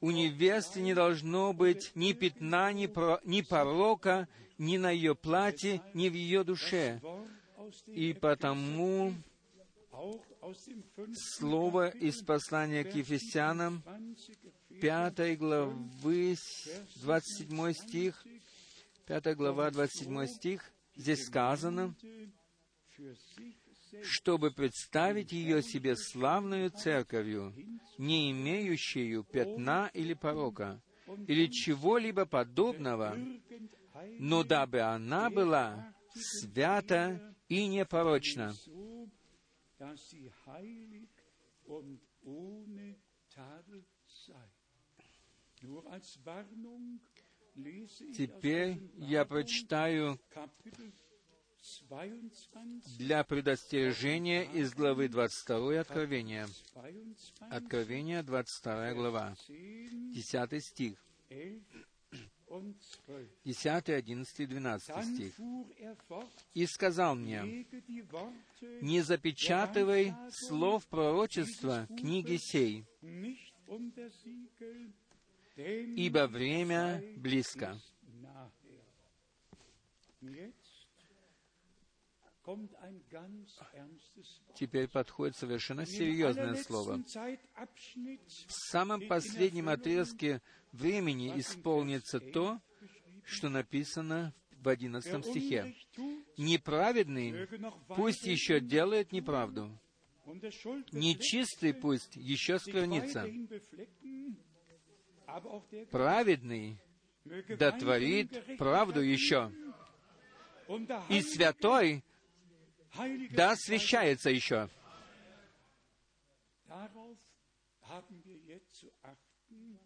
[0.01, 4.28] у невесты не должно быть ни пятна, ни, про, ни порока,
[4.59, 7.01] ни на ее платье, ни в ее душе.
[7.86, 9.14] И потому
[11.39, 13.82] слово из послания к Ефесянам,
[14.80, 16.36] 5 главы,
[16.97, 18.24] 27 стих,
[19.06, 21.94] 5 глава, 27 стих, здесь сказано,
[24.02, 27.55] чтобы представить ее себе славную церковью,
[27.98, 30.81] не имеющую пятна или порока,
[31.27, 33.16] или чего-либо подобного,
[34.19, 38.55] но дабы она была свята и непорочна.
[48.16, 50.19] Теперь я прочитаю
[52.98, 56.48] для предостережения из главы 22 Откровения.
[57.51, 60.98] Откровение, 22 глава, 10 стих.
[63.44, 65.32] 10, 11, 12 стих.
[66.55, 67.66] «И сказал мне,
[68.82, 72.84] не запечатывай слов пророчества книги сей,
[75.56, 77.78] ибо время близко».
[84.55, 87.02] Теперь подходит совершенно серьезное слово.
[88.47, 90.43] В самом последнем отрезке
[90.73, 92.60] времени исполнится то,
[93.24, 95.74] что написано в одиннадцатом стихе.
[96.36, 97.47] «Неправедный
[97.89, 99.78] пусть еще делает неправду,
[100.93, 103.28] нечистый пусть еще сквернится,
[105.90, 106.78] праведный
[107.59, 109.52] дотворит правду еще,
[111.09, 112.05] и святой
[113.31, 114.69] да освящается еще.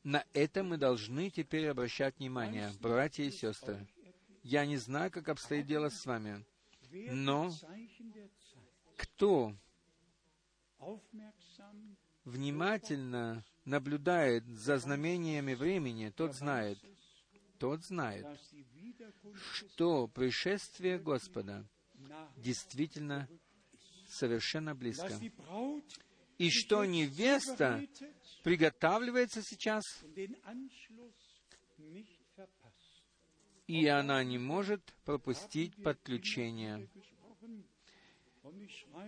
[0.04, 3.86] На это мы должны теперь обращать внимание, братья и сестры.
[4.42, 6.44] Я не знаю, как обстоит дело с вами,
[6.90, 7.50] но
[8.96, 9.52] кто
[12.24, 16.78] внимательно наблюдает за знамениями времени, тот знает,
[17.58, 18.26] тот знает,
[19.52, 21.66] что пришествие Господа
[22.36, 23.28] действительно
[24.08, 25.12] совершенно близко.
[26.38, 27.82] И что невеста
[28.42, 29.82] приготавливается сейчас,
[33.66, 36.88] и она не может пропустить подключение.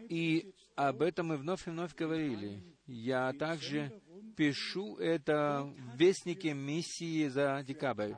[0.08, 2.62] И об этом мы вновь и вновь говорили.
[2.86, 4.02] Я также
[4.36, 8.14] пишу это в Вестнике миссии за декабрь.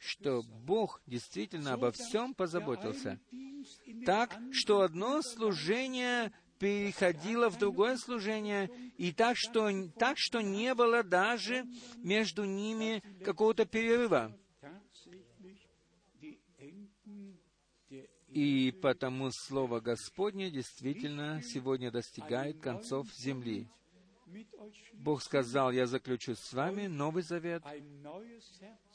[0.00, 3.20] Что Бог действительно обо всем позаботился.
[4.06, 11.02] Так, что одно служение переходило в другое служение, и так что, так, что не было
[11.02, 11.66] даже
[11.98, 14.36] между ними какого-то перерыва.
[18.28, 23.68] И потому Слово Господне действительно сегодня достигает концов земли.
[24.92, 27.62] Бог сказал, «Я заключу с вами новый завет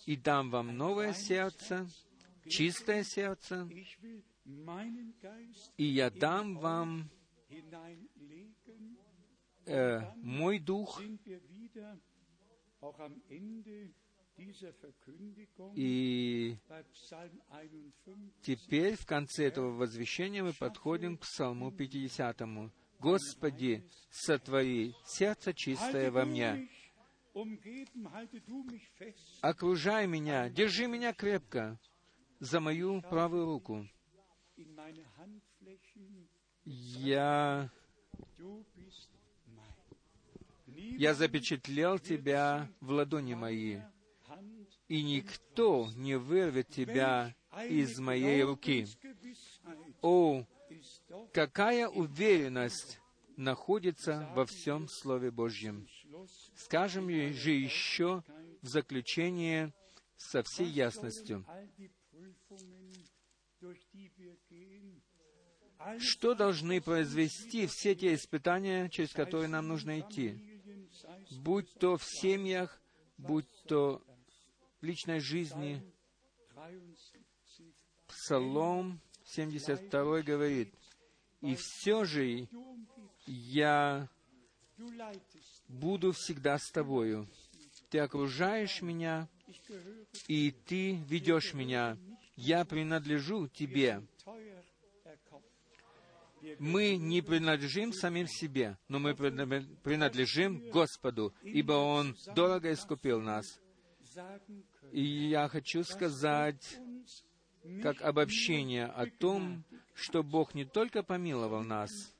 [0.06, 1.88] и дам вам новое сердце,
[2.48, 3.68] чистое сердце,
[5.78, 7.10] и я дам вам
[9.66, 11.02] äh, мой дух,
[15.76, 16.58] и
[18.42, 22.42] теперь в конце этого возвещения мы подходим к Псалму 50.
[23.00, 26.70] «Господи, сотвори сердце чистое во мне,
[29.42, 31.80] окружай меня, держи меня крепко
[32.40, 33.88] за мою правую руку.
[36.66, 37.70] Я
[40.98, 43.80] я запечатлел тебя в ладони мои,
[44.88, 47.36] и никто не вырвет тебя
[47.70, 48.88] из моей руки.
[50.02, 50.46] О,
[51.34, 53.00] какая уверенность
[53.38, 55.88] находится во всем Слове Божьем.
[56.56, 58.24] Скажем же еще
[58.62, 59.74] в заключение
[60.18, 61.46] со всей ясностью.
[66.00, 70.62] Что должны произвести все те испытания, через которые нам нужно идти?
[71.32, 72.82] Будь то в семьях,
[73.18, 74.02] будь то
[74.80, 75.84] в личной жизни.
[78.08, 80.74] Псалом 72 говорит,
[81.42, 82.48] «И все же
[83.26, 84.10] я
[85.68, 87.28] буду всегда с тобою.
[87.90, 89.28] Ты окружаешь меня,
[90.28, 91.98] и ты ведешь меня.
[92.36, 94.04] Я принадлежу тебе.
[96.60, 103.60] Мы не принадлежим самим себе, но мы принадлежим Господу, ибо Он дорого искупил нас.
[104.92, 106.80] И я хочу сказать,
[107.82, 109.64] как обобщение о том,
[109.96, 112.14] что Бог не только помиловал нас,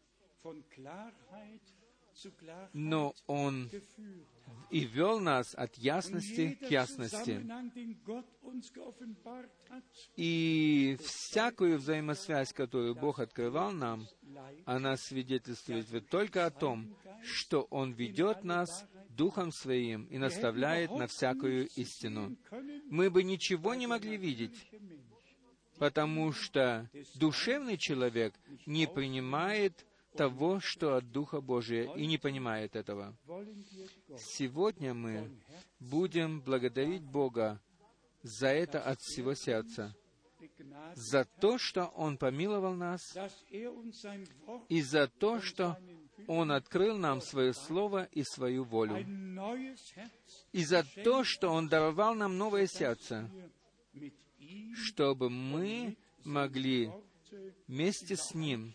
[2.74, 3.70] но Он
[4.72, 7.46] и вел нас от ясности к ясности.
[10.16, 14.08] И всякую взаимосвязь, которую Бог открывал нам,
[14.66, 21.68] она свидетельствует только о том, что Он ведет нас Духом Своим и наставляет на всякую
[21.76, 22.36] истину.
[22.90, 24.70] Мы бы ничего не могли видеть,
[25.78, 28.34] потому что душевный человек
[28.66, 29.86] не принимает
[30.16, 33.16] того, что от Духа Божия, и не понимает этого.
[34.18, 35.30] Сегодня мы
[35.80, 37.62] будем благодарить Бога
[38.24, 39.96] за это от всего сердца,
[40.96, 43.16] за то, что Он помиловал нас,
[44.70, 45.78] и за то, что
[46.28, 49.06] Он открыл нам Свое Слово и Свою волю,
[50.52, 53.30] и за то, что Он даровал нам новое сердце,
[54.76, 56.92] чтобы мы могли
[57.68, 58.74] вместе с Ним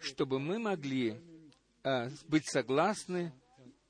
[0.00, 1.20] чтобы мы могли
[1.82, 3.32] э, быть согласны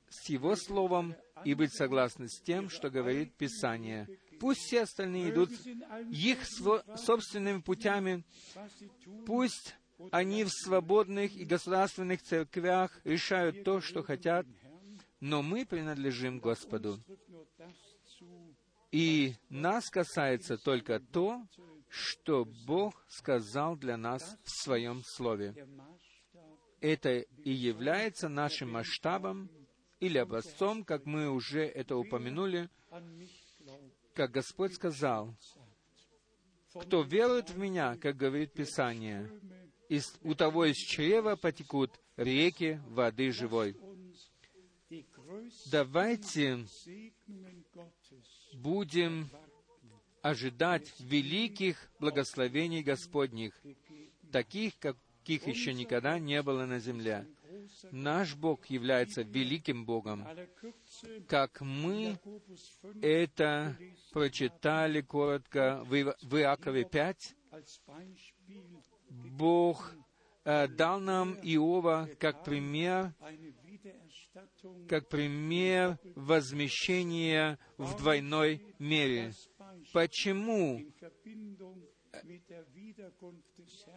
[0.09, 4.07] с Его Словом и быть согласны с тем, что говорит Писание.
[4.39, 5.49] Пусть все остальные идут
[6.11, 6.39] их
[6.97, 8.23] собственными путями,
[9.25, 9.75] пусть
[10.11, 14.45] они в свободных и государственных церквях решают то, что хотят,
[15.21, 16.99] но мы принадлежим Господу.
[18.91, 21.45] И нас касается только то,
[21.89, 25.55] что Бог сказал для нас в Своем Слове.
[26.81, 29.49] Это и является нашим масштабом
[29.99, 32.69] или образцом, как мы уже это упомянули,
[34.13, 35.35] как Господь сказал,
[36.73, 39.29] «Кто верует в Меня, как говорит Писание,
[39.87, 43.75] из, у того из чрева потекут реки воды живой».
[45.71, 46.65] Давайте
[48.55, 49.29] будем
[50.21, 53.53] ожидать великих благословений Господних,
[54.31, 57.27] таких, каких еще никогда не было на земле.
[57.91, 60.27] Наш Бог является великим Богом.
[61.27, 62.17] Как мы
[63.01, 63.75] это
[64.11, 67.35] прочитали коротко в Иакове 5,
[69.09, 69.93] Бог
[70.43, 73.13] э, дал нам Иова как пример,
[74.87, 79.33] как пример возмещения в двойной мере
[79.93, 80.81] почему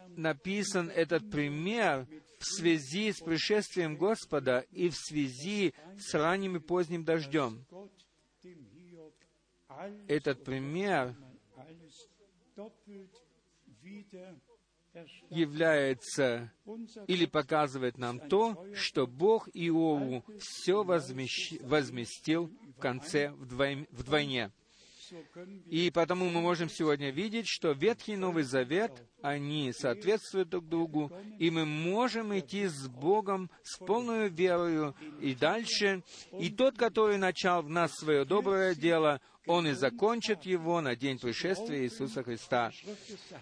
[0.09, 2.07] написан этот пример
[2.39, 7.65] в связи с пришествием Господа и в связи с ранним и поздним дождем.
[10.07, 11.15] этот пример
[15.29, 16.51] является
[17.07, 24.51] или показывает нам то, что Бог Иову все возместил в конце вдвойне.
[25.65, 28.91] И потому мы можем сегодня видеть, что Ветхий и Новый Завет,
[29.21, 36.03] они соответствуют друг другу, и мы можем идти с Богом с полной верою и дальше.
[36.39, 41.17] И тот, который начал в нас свое доброе дело, он и закончит его на день
[41.17, 42.71] пришествия Иисуса Христа.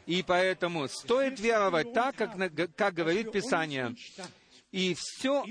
[0.05, 2.38] И поэтому стоит веровать так, как,
[2.75, 3.93] как говорит Писание,
[4.71, 5.43] и все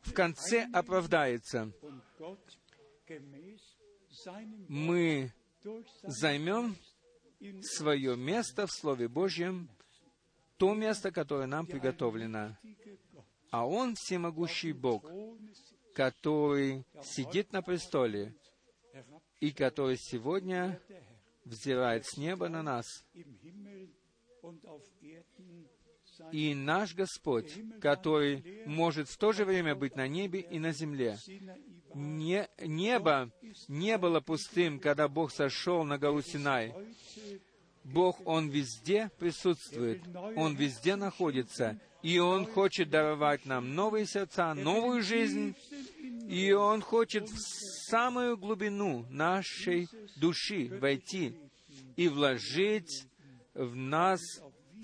[0.00, 1.70] в конце оправдается.
[4.68, 5.30] Мы
[6.02, 6.74] займем
[7.62, 9.68] свое место в Слове Божьем,
[10.56, 12.56] то место, которое нам приготовлено.
[13.50, 15.04] А Он всемогущий Бог,
[15.94, 18.34] который сидит на престоле
[19.40, 20.80] и который сегодня
[21.44, 23.04] взирает с неба на нас.
[26.32, 31.16] И наш Господь, который может в то же время быть на небе и на земле,
[31.94, 33.30] не, небо
[33.68, 36.74] не было пустым, когда Бог сошел на гору Синай.
[37.84, 40.02] Бог, Он везде присутствует,
[40.36, 45.54] Он везде находится, и Он хочет даровать нам новые сердца, новую жизнь,
[46.26, 47.38] и Он хочет в
[47.90, 51.38] самую глубину нашей души войти
[51.96, 53.06] и вложить
[53.54, 54.20] в нас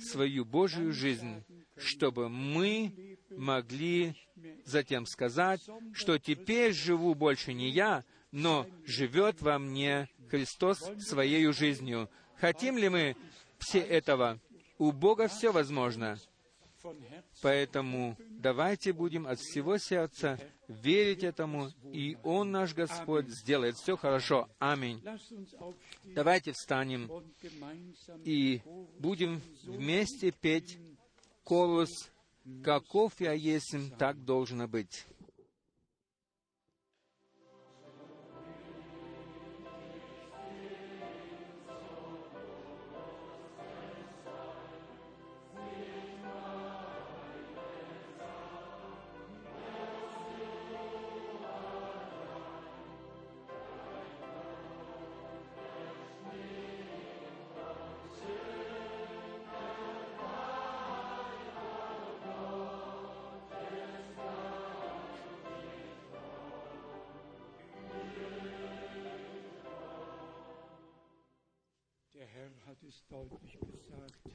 [0.00, 1.44] свою Божию жизнь,
[1.76, 4.14] чтобы мы могли
[4.64, 5.60] затем сказать,
[5.92, 12.10] что теперь живу больше не я, но живет во мне Христос своей жизнью.
[12.36, 13.16] Хотим ли мы
[13.58, 14.40] все этого?
[14.78, 16.18] У Бога все возможно.
[17.44, 24.48] Поэтому давайте будем от всего сердца верить этому, и Он, наш Господь, сделает все хорошо.
[24.58, 25.04] Аминь.
[26.04, 27.10] Давайте встанем
[28.24, 28.62] и
[28.98, 30.78] будем вместе петь
[31.44, 32.10] колос
[32.62, 35.04] «Каков я есть, так должно быть».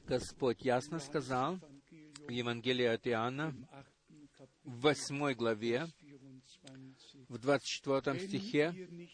[0.06, 1.58] Господь ясно сказал
[2.26, 3.54] в Евангелии от Иоанна,
[4.64, 5.86] в 8 главе,
[7.28, 9.08] в 24 стихе,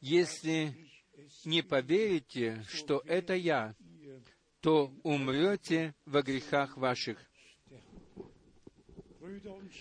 [0.00, 0.90] «Если
[1.44, 3.74] не поверите, что это Я,
[4.60, 7.18] то умрете во грехах ваших».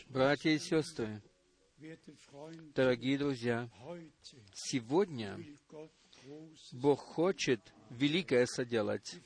[0.07, 1.21] Братья и сестры,
[2.75, 3.69] дорогие друзья,
[4.53, 5.37] сегодня
[6.71, 9.19] Бог хочет великое соделать.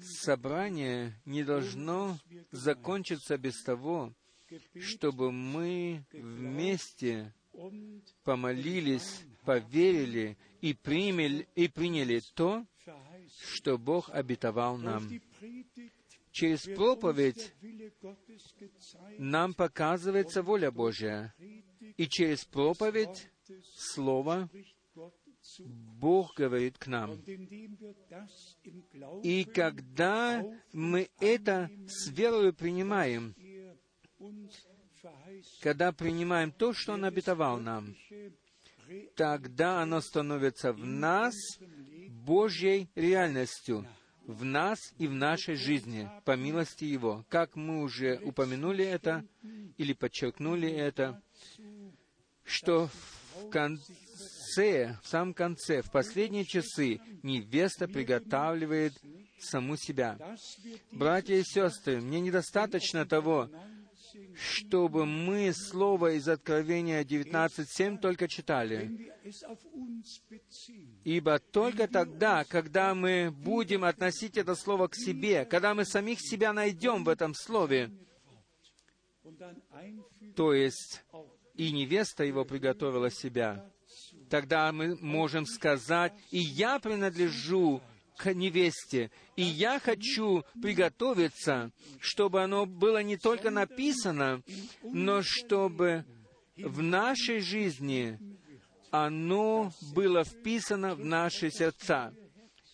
[0.00, 2.18] Собрание не должно
[2.50, 4.12] закончиться без того,
[4.80, 7.32] чтобы мы вместе
[8.24, 12.66] помолились, поверили и, приняли, и приняли то,
[13.38, 15.08] что Бог обетовал нам.
[16.32, 17.54] Через проповедь
[19.18, 21.34] нам показывается воля Божья,
[21.96, 23.30] и через проповедь
[23.76, 24.48] Слово
[25.58, 27.18] Бог говорит к нам.
[29.22, 33.34] И когда мы это с верой принимаем,
[35.60, 37.94] когда принимаем то, что Он обетовал нам,
[39.16, 41.34] тогда оно становится в нас
[42.08, 43.86] Божьей реальностью,
[44.26, 47.24] в нас и в нашей жизни, по милости Его.
[47.28, 49.26] Как мы уже упомянули это
[49.76, 51.22] или подчеркнули это,
[52.44, 52.88] что
[53.34, 53.92] в конце,
[54.56, 58.94] в самом конце, в последние часы невеста приготавливает
[59.38, 60.18] саму себя.
[60.90, 63.50] Братья и сестры, мне недостаточно того,
[64.34, 69.12] чтобы мы слово из Откровения 19.7 только читали.
[71.04, 76.52] Ибо только тогда, когда мы будем относить это слово к себе, когда мы самих себя
[76.52, 77.90] найдем в этом слове,
[80.36, 81.02] то есть
[81.54, 83.70] и невеста его приготовила себя,
[84.28, 87.82] тогда мы можем сказать, и я принадлежу
[88.16, 91.70] к невесте, и я хочу приготовиться,
[92.00, 94.42] чтобы оно было не только написано,
[94.82, 96.04] но чтобы
[96.56, 98.18] в нашей жизни
[98.90, 102.14] оно было вписано в наши сердца.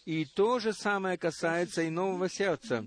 [0.04, 2.84] И то же самое касается и нового сердца,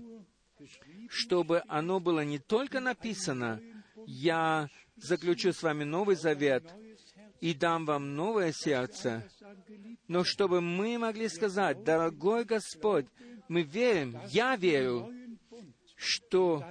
[1.08, 3.60] чтобы оно было не только написано,
[4.06, 6.64] «Я заключу с вами новый завет
[7.40, 9.28] и дам вам новое сердце»,
[10.08, 13.06] но чтобы мы могли сказать, «Дорогой Господь,
[13.48, 15.12] мы верим, я верю,
[15.96, 16.64] что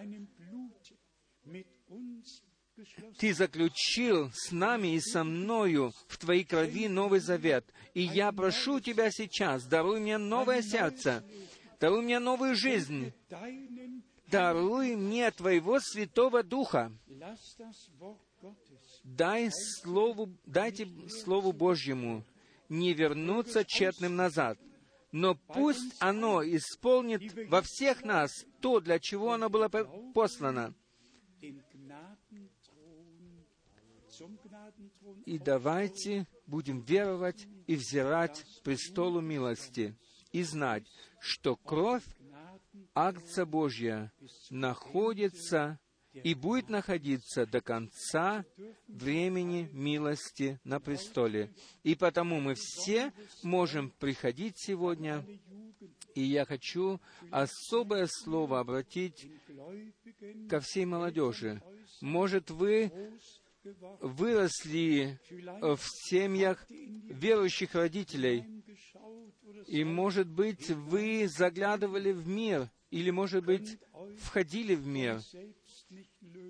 [3.17, 7.65] ты заключил с нами и со мною в Твоей крови новый завет.
[7.93, 11.23] И я прошу Тебя сейчас, даруй мне новое сердце,
[11.79, 13.13] даруй мне новую жизнь,
[14.27, 16.91] даруй мне Твоего Святого Духа.
[19.03, 22.23] Дай слову, дайте Слову Божьему
[22.69, 24.57] не вернуться тщетным назад,
[25.11, 28.31] но пусть оно исполнит во всех нас
[28.61, 29.67] то, для чего оно было
[30.13, 30.73] послано.
[35.25, 39.97] И давайте будем веровать и взирать престолу милости
[40.31, 40.85] и знать,
[41.19, 42.05] что кровь
[42.95, 44.13] акция Божья
[44.49, 45.79] находится
[46.13, 48.45] и будет находиться до конца
[48.87, 51.51] времени милости на престоле.
[51.83, 53.11] И потому мы все
[53.41, 55.25] можем приходить сегодня,
[56.15, 56.99] и я хочу
[57.31, 59.31] особое слово обратить
[60.49, 61.61] ко всей молодежи.
[62.01, 62.91] Может, вы
[64.01, 65.19] выросли
[65.61, 68.45] в семьях верующих родителей,
[69.67, 73.79] и, может быть, вы заглядывали в мир, или, может быть,
[74.19, 75.21] входили в мир,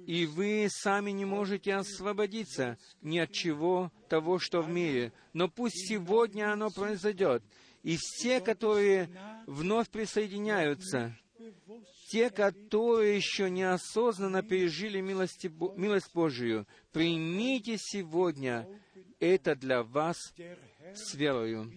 [0.05, 5.13] и вы сами не можете освободиться ни от чего того, что в мире.
[5.33, 7.43] Но пусть сегодня оно произойдет.
[7.83, 9.09] И все, которые
[9.45, 11.17] вновь присоединяются,
[12.09, 18.67] те, которые еще неосознанно пережили милости, милость Божию, примите сегодня
[19.19, 20.17] это для вас
[20.93, 21.71] с верою.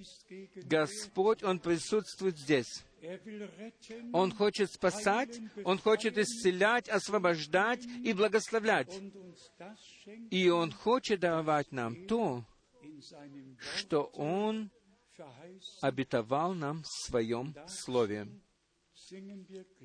[0.56, 2.84] Господь, Он присутствует здесь.
[4.12, 9.00] Он хочет спасать, Он хочет исцелять, освобождать и благословлять.
[10.30, 12.44] И Он хочет давать нам то,
[13.58, 14.70] что Он
[15.80, 18.28] обетовал нам в Своем Слове.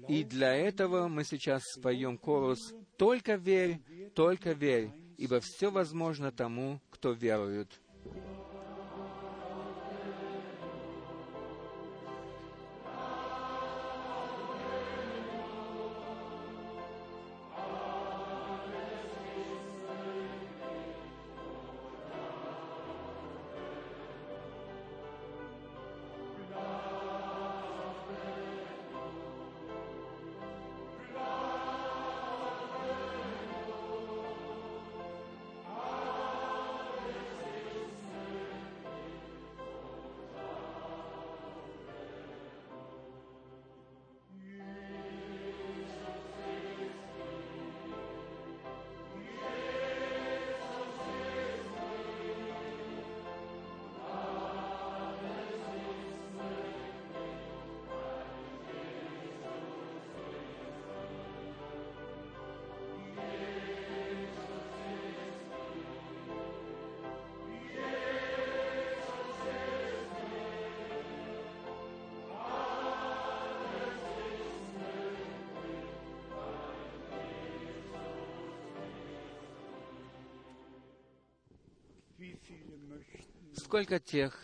[0.07, 3.79] И для этого мы сейчас споем корус «Только верь,
[4.15, 7.69] только верь, ибо все возможно тому, кто верует».
[83.72, 84.38] Сколько тех,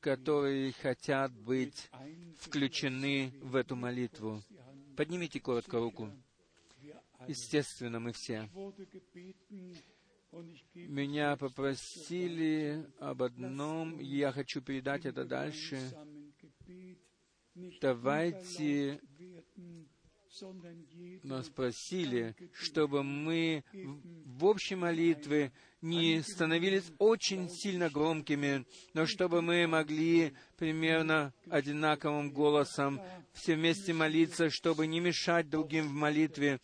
[0.00, 1.90] которые хотят быть
[2.38, 4.42] включены в эту молитву?
[4.96, 6.10] Поднимите коротко руку.
[7.28, 8.48] Естественно, мы все.
[10.72, 15.78] Меня попросили об одном, и я хочу передать это дальше.
[17.82, 18.98] Давайте
[21.22, 23.64] нас просили, чтобы мы
[24.24, 25.52] в общей молитве
[25.82, 28.64] не становились очень сильно громкими,
[28.94, 33.00] но чтобы мы могли примерно одинаковым голосом
[33.32, 36.60] все вместе молиться, чтобы не мешать другим в молитве.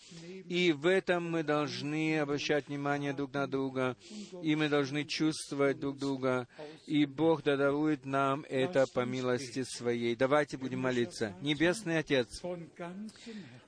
[0.47, 3.97] И в этом мы должны обращать внимание друг на друга,
[4.43, 6.47] и мы должны чувствовать друг друга,
[6.87, 10.15] и Бог дарует нам это по милости Своей.
[10.15, 11.35] Давайте будем молиться.
[11.41, 12.41] Небесный Отец,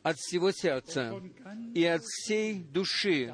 [0.02, 1.20] от всего сердца
[1.74, 3.32] и от всей души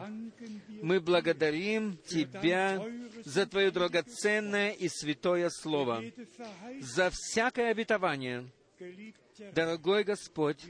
[0.82, 2.84] мы благодарим Тебя
[3.24, 6.02] за Твое драгоценное и святое Слово,
[6.80, 8.50] за всякое обетование.
[9.54, 10.64] Дорогой Господь,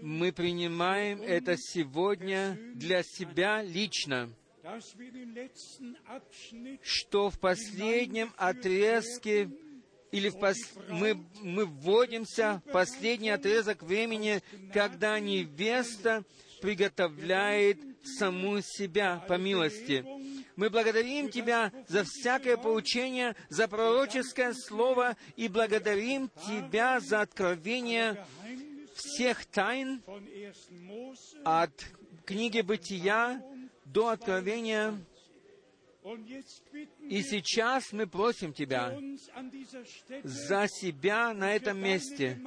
[0.00, 4.30] мы принимаем это сегодня для себя лично.
[6.82, 9.50] что в последнем отрезке
[10.12, 10.56] или в пос-
[10.88, 16.22] мы, мы вводимся в последний отрезок времени, когда невеста
[16.60, 17.78] приготовляет
[18.18, 20.04] саму себя по милости.
[20.54, 28.24] Мы благодарим Тебя за всякое поучение, за пророческое слово и благодарим Тебя за откровение
[28.94, 30.52] всех тайн von 1.
[30.86, 31.72] Mose от
[32.26, 33.42] книги Бытия
[33.86, 34.94] до Откровения.
[37.08, 38.98] И сейчас мы просим Тебя
[40.24, 42.40] за себя на этом месте.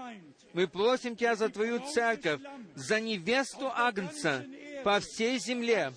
[0.54, 2.42] Мы просим Тебя за Твою церковь,
[2.76, 4.46] за невесту Агнца
[4.84, 5.94] по всей земле,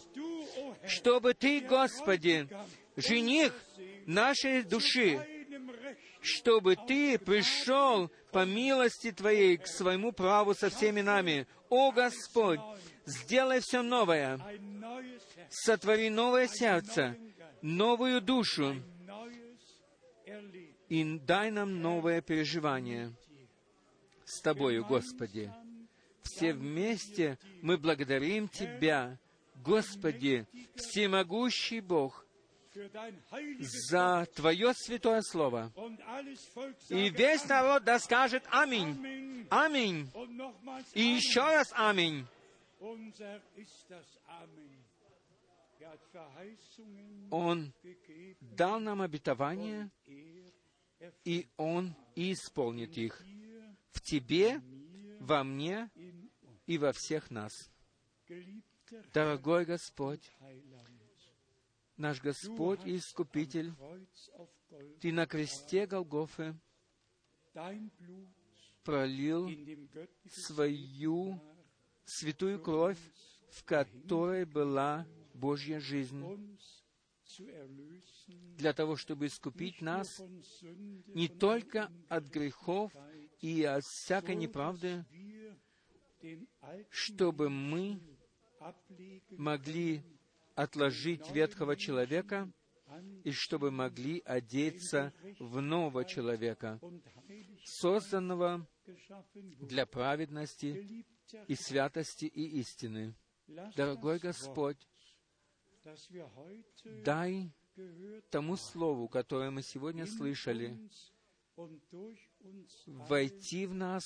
[0.86, 2.48] чтобы Ты, Господи,
[2.96, 3.52] жених
[4.06, 5.20] нашей души,
[6.20, 11.46] чтобы Ты пришел по милости Твоей к своему праву со всеми нами.
[11.70, 12.60] О Господь,
[13.04, 14.38] сделай все новое,
[15.50, 17.16] сотвори новое сердце,
[17.62, 18.76] новую душу,
[20.88, 23.12] и дай нам новое переживание
[24.24, 25.52] с Тобою, Господи.
[26.22, 29.18] Все вместе мы благодарим Тебя,
[29.56, 32.24] Господи, всемогущий Бог,
[33.60, 35.72] за Твое святое Слово.
[36.90, 39.46] И весь народ да скажет Аминь.
[39.50, 40.10] Аминь.
[40.94, 42.26] И еще раз Аминь.
[47.30, 47.72] Он
[48.40, 49.90] дал нам обетование,
[51.24, 53.22] и Он исполнит их
[53.90, 54.60] в Тебе,
[55.20, 55.90] во мне
[56.66, 57.52] и во всех нас.
[59.12, 60.30] Дорогой Господь,
[61.96, 63.72] наш Господь и Искупитель,
[65.00, 66.54] Ты на кресте Голгофы
[68.84, 69.50] пролил
[70.30, 71.40] свою
[72.04, 72.98] святую кровь,
[73.50, 75.06] в которой была
[75.38, 76.24] Божья жизнь,
[78.56, 80.20] для того, чтобы искупить нас
[81.06, 82.92] не только от грехов
[83.40, 85.04] и от всякой неправды,
[86.90, 88.00] чтобы мы
[89.30, 90.02] могли
[90.54, 92.50] отложить ветхого человека
[93.22, 96.80] и чтобы могли одеться в нового человека,
[97.64, 98.66] созданного
[99.60, 101.04] для праведности
[101.46, 103.14] и святости и истины.
[103.76, 104.78] Дорогой Господь,
[107.04, 107.52] дай
[108.30, 110.78] тому слову, которое мы сегодня слышали,
[112.86, 114.04] войти в нас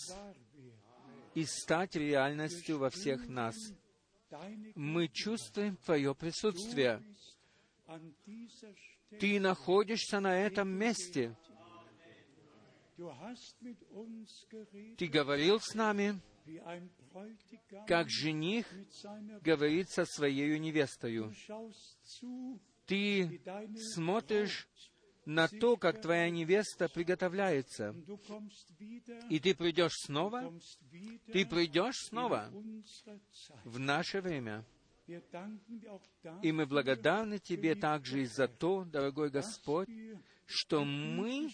[1.34, 3.56] и стать реальностью во всех нас.
[4.74, 7.02] Мы чувствуем Твое присутствие.
[9.20, 11.36] Ты находишься на этом месте.
[14.96, 16.20] Ты говорил с нами,
[17.86, 18.66] как жених
[19.42, 21.32] говорит со своей невестою.
[22.86, 23.40] Ты
[23.94, 24.68] смотришь
[25.24, 27.94] на то, как твоя невеста приготовляется.
[29.30, 30.52] И ты придешь снова,
[31.32, 32.52] ты придешь снова
[33.64, 34.64] в наше время.
[36.42, 39.88] И мы благодарны Тебе также и за то, дорогой Господь,
[40.46, 41.50] что мы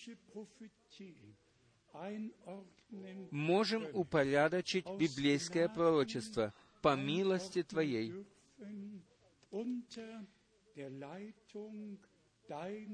[3.30, 8.26] можем упорядочить библейское пророчество по милости Твоей.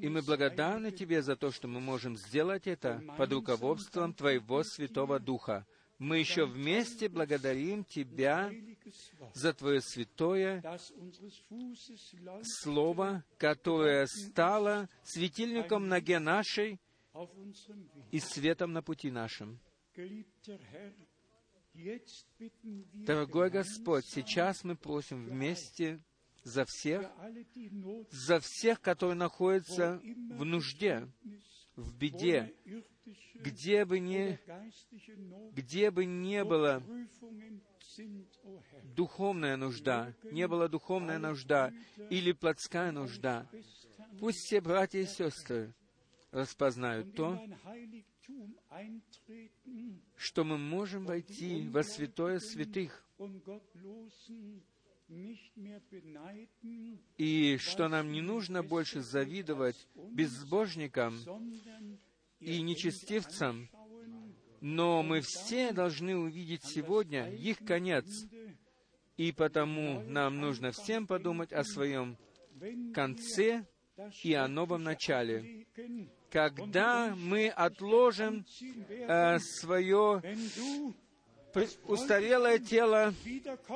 [0.00, 5.20] И мы благодарны Тебе за то, что мы можем сделать это под руководством Твоего Святого
[5.20, 5.66] Духа.
[5.98, 8.52] Мы еще вместе благодарим Тебя
[9.32, 10.62] за Твое святое
[12.42, 16.80] Слово, которое стало светильником ноге нашей.
[18.10, 19.60] И светом на пути нашем.
[22.92, 26.00] Дорогой Господь, сейчас мы просим вместе
[26.42, 27.10] за всех,
[28.10, 30.00] за всех, которые находятся
[30.30, 31.08] в нужде,
[31.76, 32.54] в беде,
[33.34, 34.38] где бы ни,
[35.52, 36.82] где бы не было
[38.94, 41.72] духовная нужда, не была духовная нужда
[42.10, 43.48] или плотская нужда,
[44.20, 45.74] пусть все братья и сестры
[46.34, 47.40] распознают то,
[50.16, 53.06] что мы можем войти во святое святых,
[57.18, 61.14] и что нам не нужно больше завидовать безбожникам
[62.40, 63.68] и нечестивцам,
[64.60, 68.06] но мы все должны увидеть сегодня их конец,
[69.16, 72.16] и потому нам нужно всем подумать о своем
[72.92, 73.66] конце
[74.22, 75.66] и о новом начале.
[76.34, 78.44] Когда мы отложим
[78.88, 80.20] э, свое
[81.86, 83.14] устарелое тело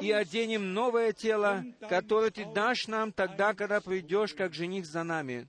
[0.03, 5.47] и оденем новое тело, которое Ты дашь нам тогда, когда придешь, как жених за нами,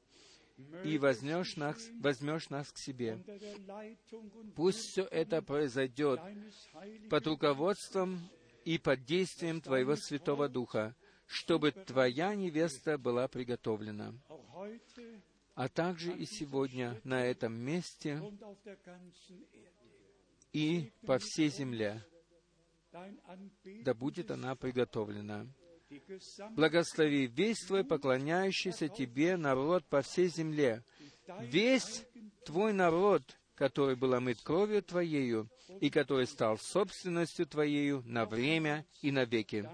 [0.84, 3.18] и возьмешь нас, возьмешь нас к себе.
[4.56, 6.22] Пусть все это произойдет
[7.10, 8.30] под руководством
[8.66, 10.96] и под действием Твоего Святого Духа,
[11.26, 14.14] чтобы Твоя невеста была приготовлена.
[15.56, 18.22] А также и сегодня на этом месте
[20.54, 22.04] и по всей земле,
[23.84, 25.48] да будет она приготовлена.
[26.52, 30.84] Благослови весь Твой поклоняющийся Тебе народ по всей земле,
[31.42, 32.06] весь
[32.46, 33.24] Твой народ,
[33.56, 35.50] который был омыт кровью Твоею
[35.82, 39.68] и который стал собственностью Твоею на время и навеки.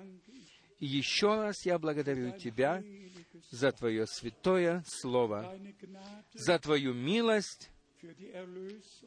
[0.79, 2.81] И еще раз я благодарю Тебя
[3.51, 5.57] за Твое святое Слово,
[6.33, 7.69] за Твою милость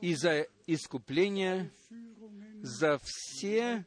[0.00, 1.70] и за искупление,
[2.62, 3.86] за все,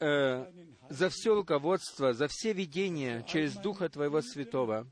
[0.00, 0.52] э,
[0.88, 4.86] за все руководство, за все видения через Духа Твоего Святого.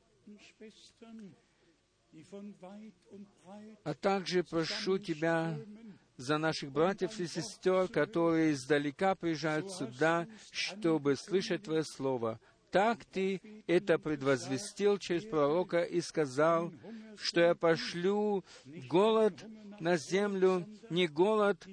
[3.85, 5.59] А также прошу Тебя
[6.17, 12.39] за наших братьев и сестер, которые издалека приезжают сюда, чтобы слышать Твое Слово.
[12.71, 16.73] Так Ты это предвозвестил через пророка и сказал,
[17.17, 18.45] что я пошлю
[18.89, 19.45] голод
[19.81, 21.67] на землю, не голод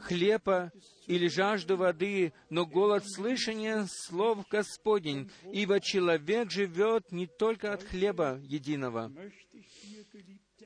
[0.00, 0.70] хлеба
[1.06, 8.38] или жажду воды, но голод слышания слов Господень, ибо человек живет не только от хлеба
[8.42, 9.12] единого.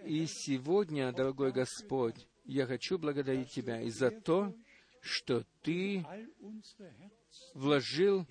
[0.05, 4.55] И сегодня, дорогой Господь, я хочу благодарить Тебя и за то,
[5.01, 6.05] что Ты
[7.55, 8.27] вложил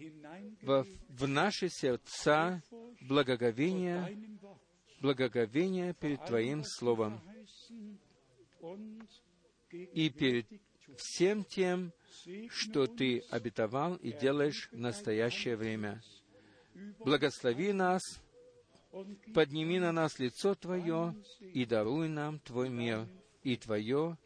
[0.61, 2.61] во, в наши сердца
[3.02, 4.18] благоговение,
[5.02, 7.22] благоговение перед Твоим Словом
[9.72, 10.48] и перед
[10.98, 11.91] всем тем,
[12.49, 16.02] что Ты обетовал и делаешь в настоящее время.
[16.99, 18.02] Благослови нас,
[19.34, 23.07] подними на нас лицо Твое и даруй нам Твой мир
[23.44, 24.18] и Твое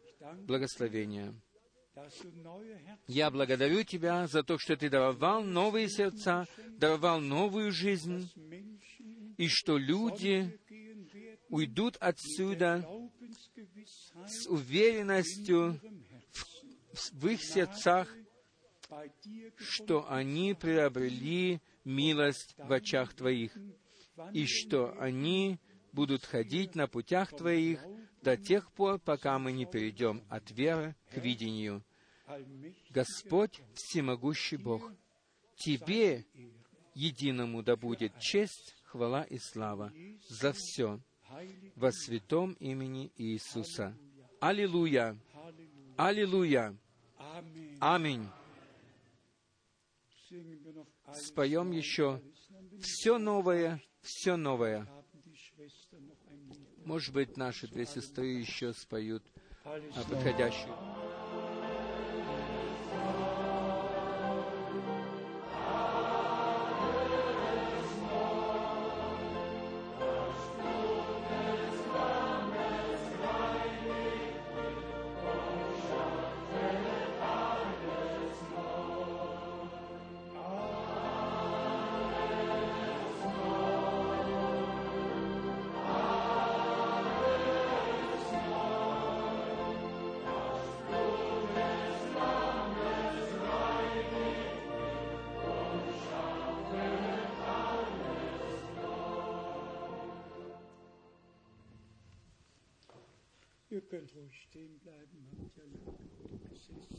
[0.46, 1.34] благословение.
[3.06, 6.46] Я благодарю Тебя за то, что Ты даровал новые сердца,
[6.78, 8.30] даровал новую жизнь,
[9.36, 10.58] и что люди
[11.48, 12.86] уйдут отсюда
[14.26, 16.02] с уверенностью в
[17.12, 18.14] в их сердцах,
[19.56, 23.56] что они приобрели милость в очах Твоих,
[24.32, 25.58] и что они
[25.92, 27.84] будут ходить на путях Твоих
[28.22, 31.82] до тех пор, пока мы не перейдем от веры к видению.
[32.90, 34.92] Господь, всемогущий Бог,
[35.56, 36.24] Тебе,
[36.94, 39.92] единому, да будет честь, хвала и слава
[40.28, 41.00] за все
[41.76, 43.96] во святом имени Иисуса.
[44.40, 45.16] Аллилуйя!
[45.96, 46.76] Аллилуйя!
[47.80, 48.26] Аминь!
[51.12, 52.20] Споем еще
[52.80, 54.88] все новое, все новое.
[56.84, 59.22] Может быть, наши две сестры еще споют
[59.64, 59.94] Alles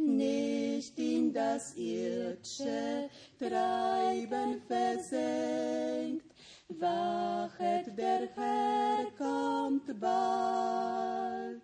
[0.03, 3.09] nicht in das irdische
[3.39, 6.33] Treiben versenkt.
[6.79, 11.61] Wachet, der Herr kommt bald.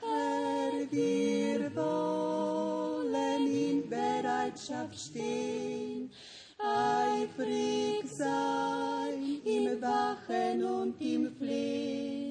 [0.00, 6.10] Herr, wir wollen in Bereitschaft stehen,
[6.58, 12.21] eifrig sein im Wachen und im Flehen,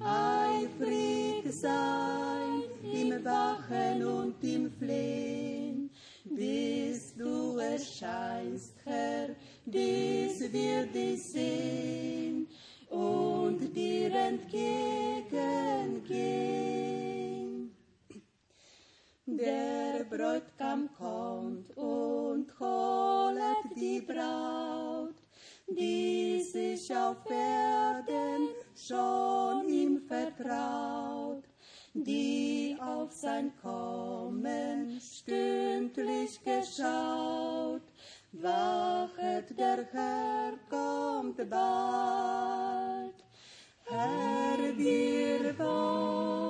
[0.00, 5.90] eifrig sein im Wachen und im Flehen,
[6.24, 9.28] bis du erscheinst, Herr,
[9.66, 12.48] bis wir dich sehen
[12.88, 16.99] und dir entgegengehen.
[19.38, 25.14] Der Bräutigam kommt und holet die Braut,
[25.68, 31.44] die sich auf Erden schon ihm vertraut,
[31.94, 37.82] die auf sein Kommen stündlich geschaut.
[38.32, 43.14] Wachet, der Herr kommt bald.
[43.84, 46.49] Herr, wir wollen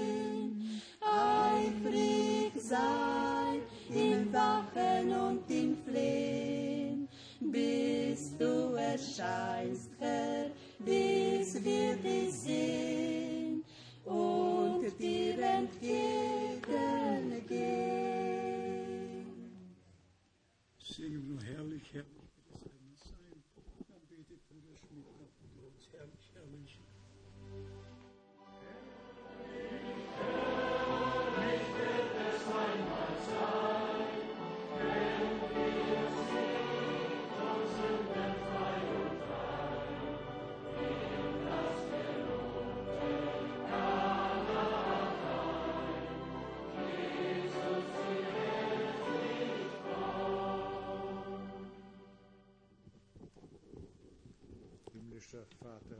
[7.51, 10.45] bis du erscheinst, Herr,
[10.79, 13.63] dies wird ich sehen.
[14.05, 14.60] Oh,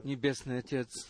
[0.03, 1.08] Небесный Отец,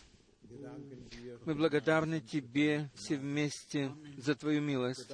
[1.44, 5.10] мы благодарны Тебе все вместе за Твою милость,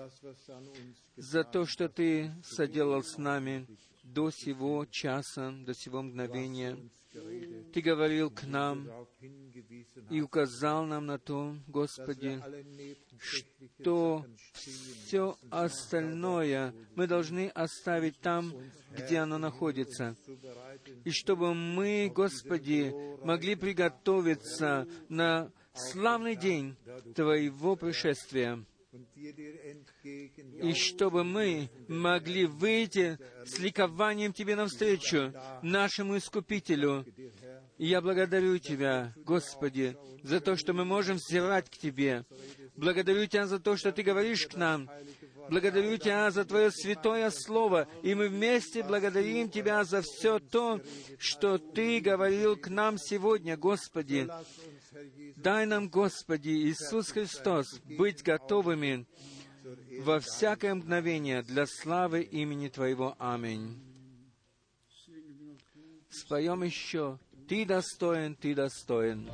[1.16, 3.66] за то, что Ты соделал с нами
[4.02, 6.78] до сего часа, до сего мгновения.
[7.72, 8.88] Ты говорил к нам
[10.10, 12.40] и указал нам на то, Господи,
[13.80, 18.52] что все остальное мы должны оставить там,
[18.96, 20.16] где оно находится.
[21.04, 22.92] И чтобы мы, Господи,
[23.24, 26.76] могли приготовиться на славный день
[27.14, 28.64] Твоего пришествия.
[29.14, 37.04] и чтобы мы могли выйти с ликованием Тебе навстречу, нашему Искупителю.
[37.78, 42.24] И я благодарю Тебя, Господи, за то, что мы можем взирать к Тебе.
[42.76, 44.90] Благодарю Тебя за то, что Ты говоришь к нам.
[45.48, 47.88] Благодарю Тебя за Твое святое Слово.
[48.02, 50.80] И мы вместе благодарим Тебя за все то,
[51.18, 54.28] что Ты говорил к нам сегодня, Господи.
[55.36, 59.06] Дай нам, Господи Иисус Христос, быть готовыми
[60.00, 63.14] во всякое мгновение для славы имени Твоего.
[63.20, 63.78] Аминь.
[66.10, 67.20] Споем еще.
[67.48, 69.26] Ты достоин, Ты достоин.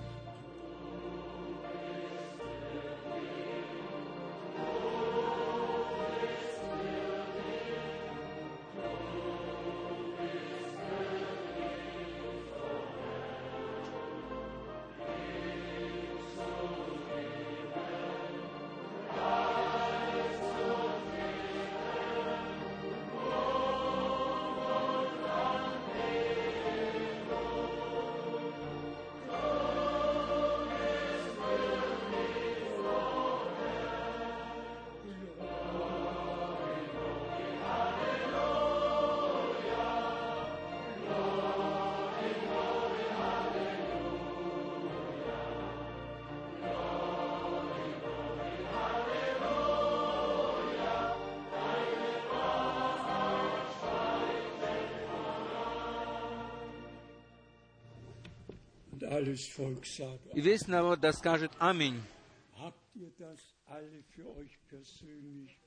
[60.34, 62.00] И весь народ да скажет Аминь.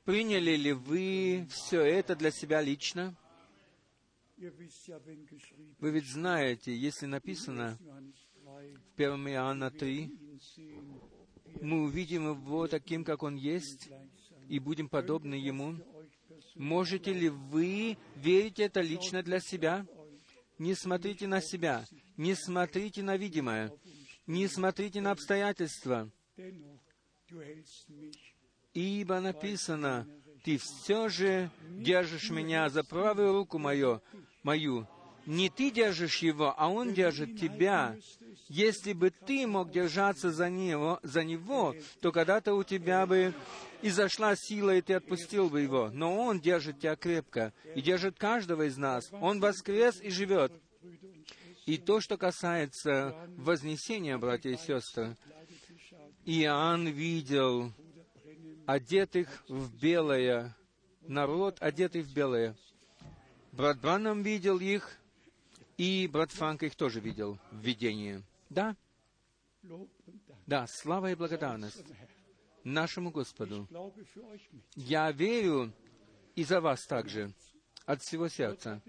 [0.06, 3.16] Приняли ли вы все это для себя лично?
[4.38, 8.14] Вы ведь знаете, если написано Johannes
[8.96, 11.02] 3, в 1 Иоанна 3, ihn sehen,
[11.62, 13.90] мы увидим Его таким, как Он есть,
[14.48, 15.76] и будем подобны Ему.
[16.56, 19.86] Можете ли вы верить это лично для себя?
[20.60, 21.86] Не смотрите на себя,
[22.18, 23.72] не смотрите на видимое,
[24.26, 26.10] не смотрите на обстоятельства,
[28.74, 30.08] ибо написано,
[30.44, 34.02] «Ты все же держишь меня за правую руку мою,
[34.44, 34.88] мою.
[35.26, 37.98] Не ты держишь его, а он держит тебя.
[38.48, 43.34] Если бы ты мог держаться за него, за него то когда-то у тебя бы
[43.82, 45.90] и зашла сила, и ты отпустил бы его.
[45.92, 49.10] Но он держит тебя крепко и держит каждого из нас.
[49.12, 50.54] Он воскрес и живет.
[51.68, 55.18] И то, что касается вознесения, братья и сестры,
[56.24, 57.74] Иоанн видел
[58.66, 60.56] одетых в белое,
[61.02, 62.56] народ, одетый в белое.
[63.52, 64.98] Брат Браннам видел их,
[65.78, 68.24] и брат Франк их тоже видел в видении.
[68.50, 68.74] Да,
[70.46, 71.84] да, слава и благодарность
[72.64, 73.68] нашему Господу.
[74.76, 75.74] Я верю
[76.34, 77.34] и за вас также,
[77.86, 78.82] от всего сердца.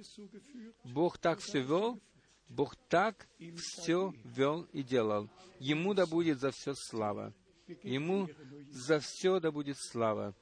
[0.85, 2.01] Бог так все вел,
[2.49, 5.29] Бог так все вел и делал.
[5.59, 7.35] Ему да будет за все слава.
[7.83, 8.29] Ему
[8.71, 10.35] за все да будет слава.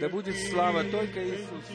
[0.00, 1.72] Да будет слава только Иисусу.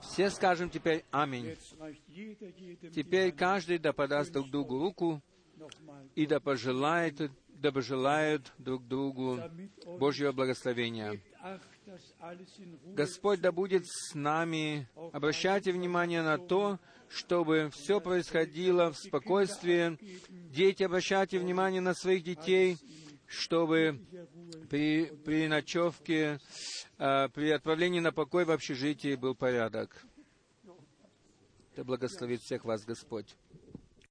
[0.00, 1.56] Все скажем теперь Аминь.
[2.94, 5.22] Теперь каждый да подаст друг другу руку
[6.14, 9.38] и да пожелает, да пожелают друг другу
[9.98, 11.20] Божьего благословения.
[12.86, 14.88] Господь да будет с нами.
[15.12, 16.78] Обращайте внимание на то,
[17.08, 19.98] чтобы все происходило в спокойствии.
[20.50, 22.78] Дети, обращайте внимание на своих детей,
[23.32, 23.98] чтобы
[24.68, 26.38] при, при ночевке,
[26.98, 30.04] э, при отправлении на покой в общежитии был порядок.
[31.74, 33.34] Да благословит всех вас Господь.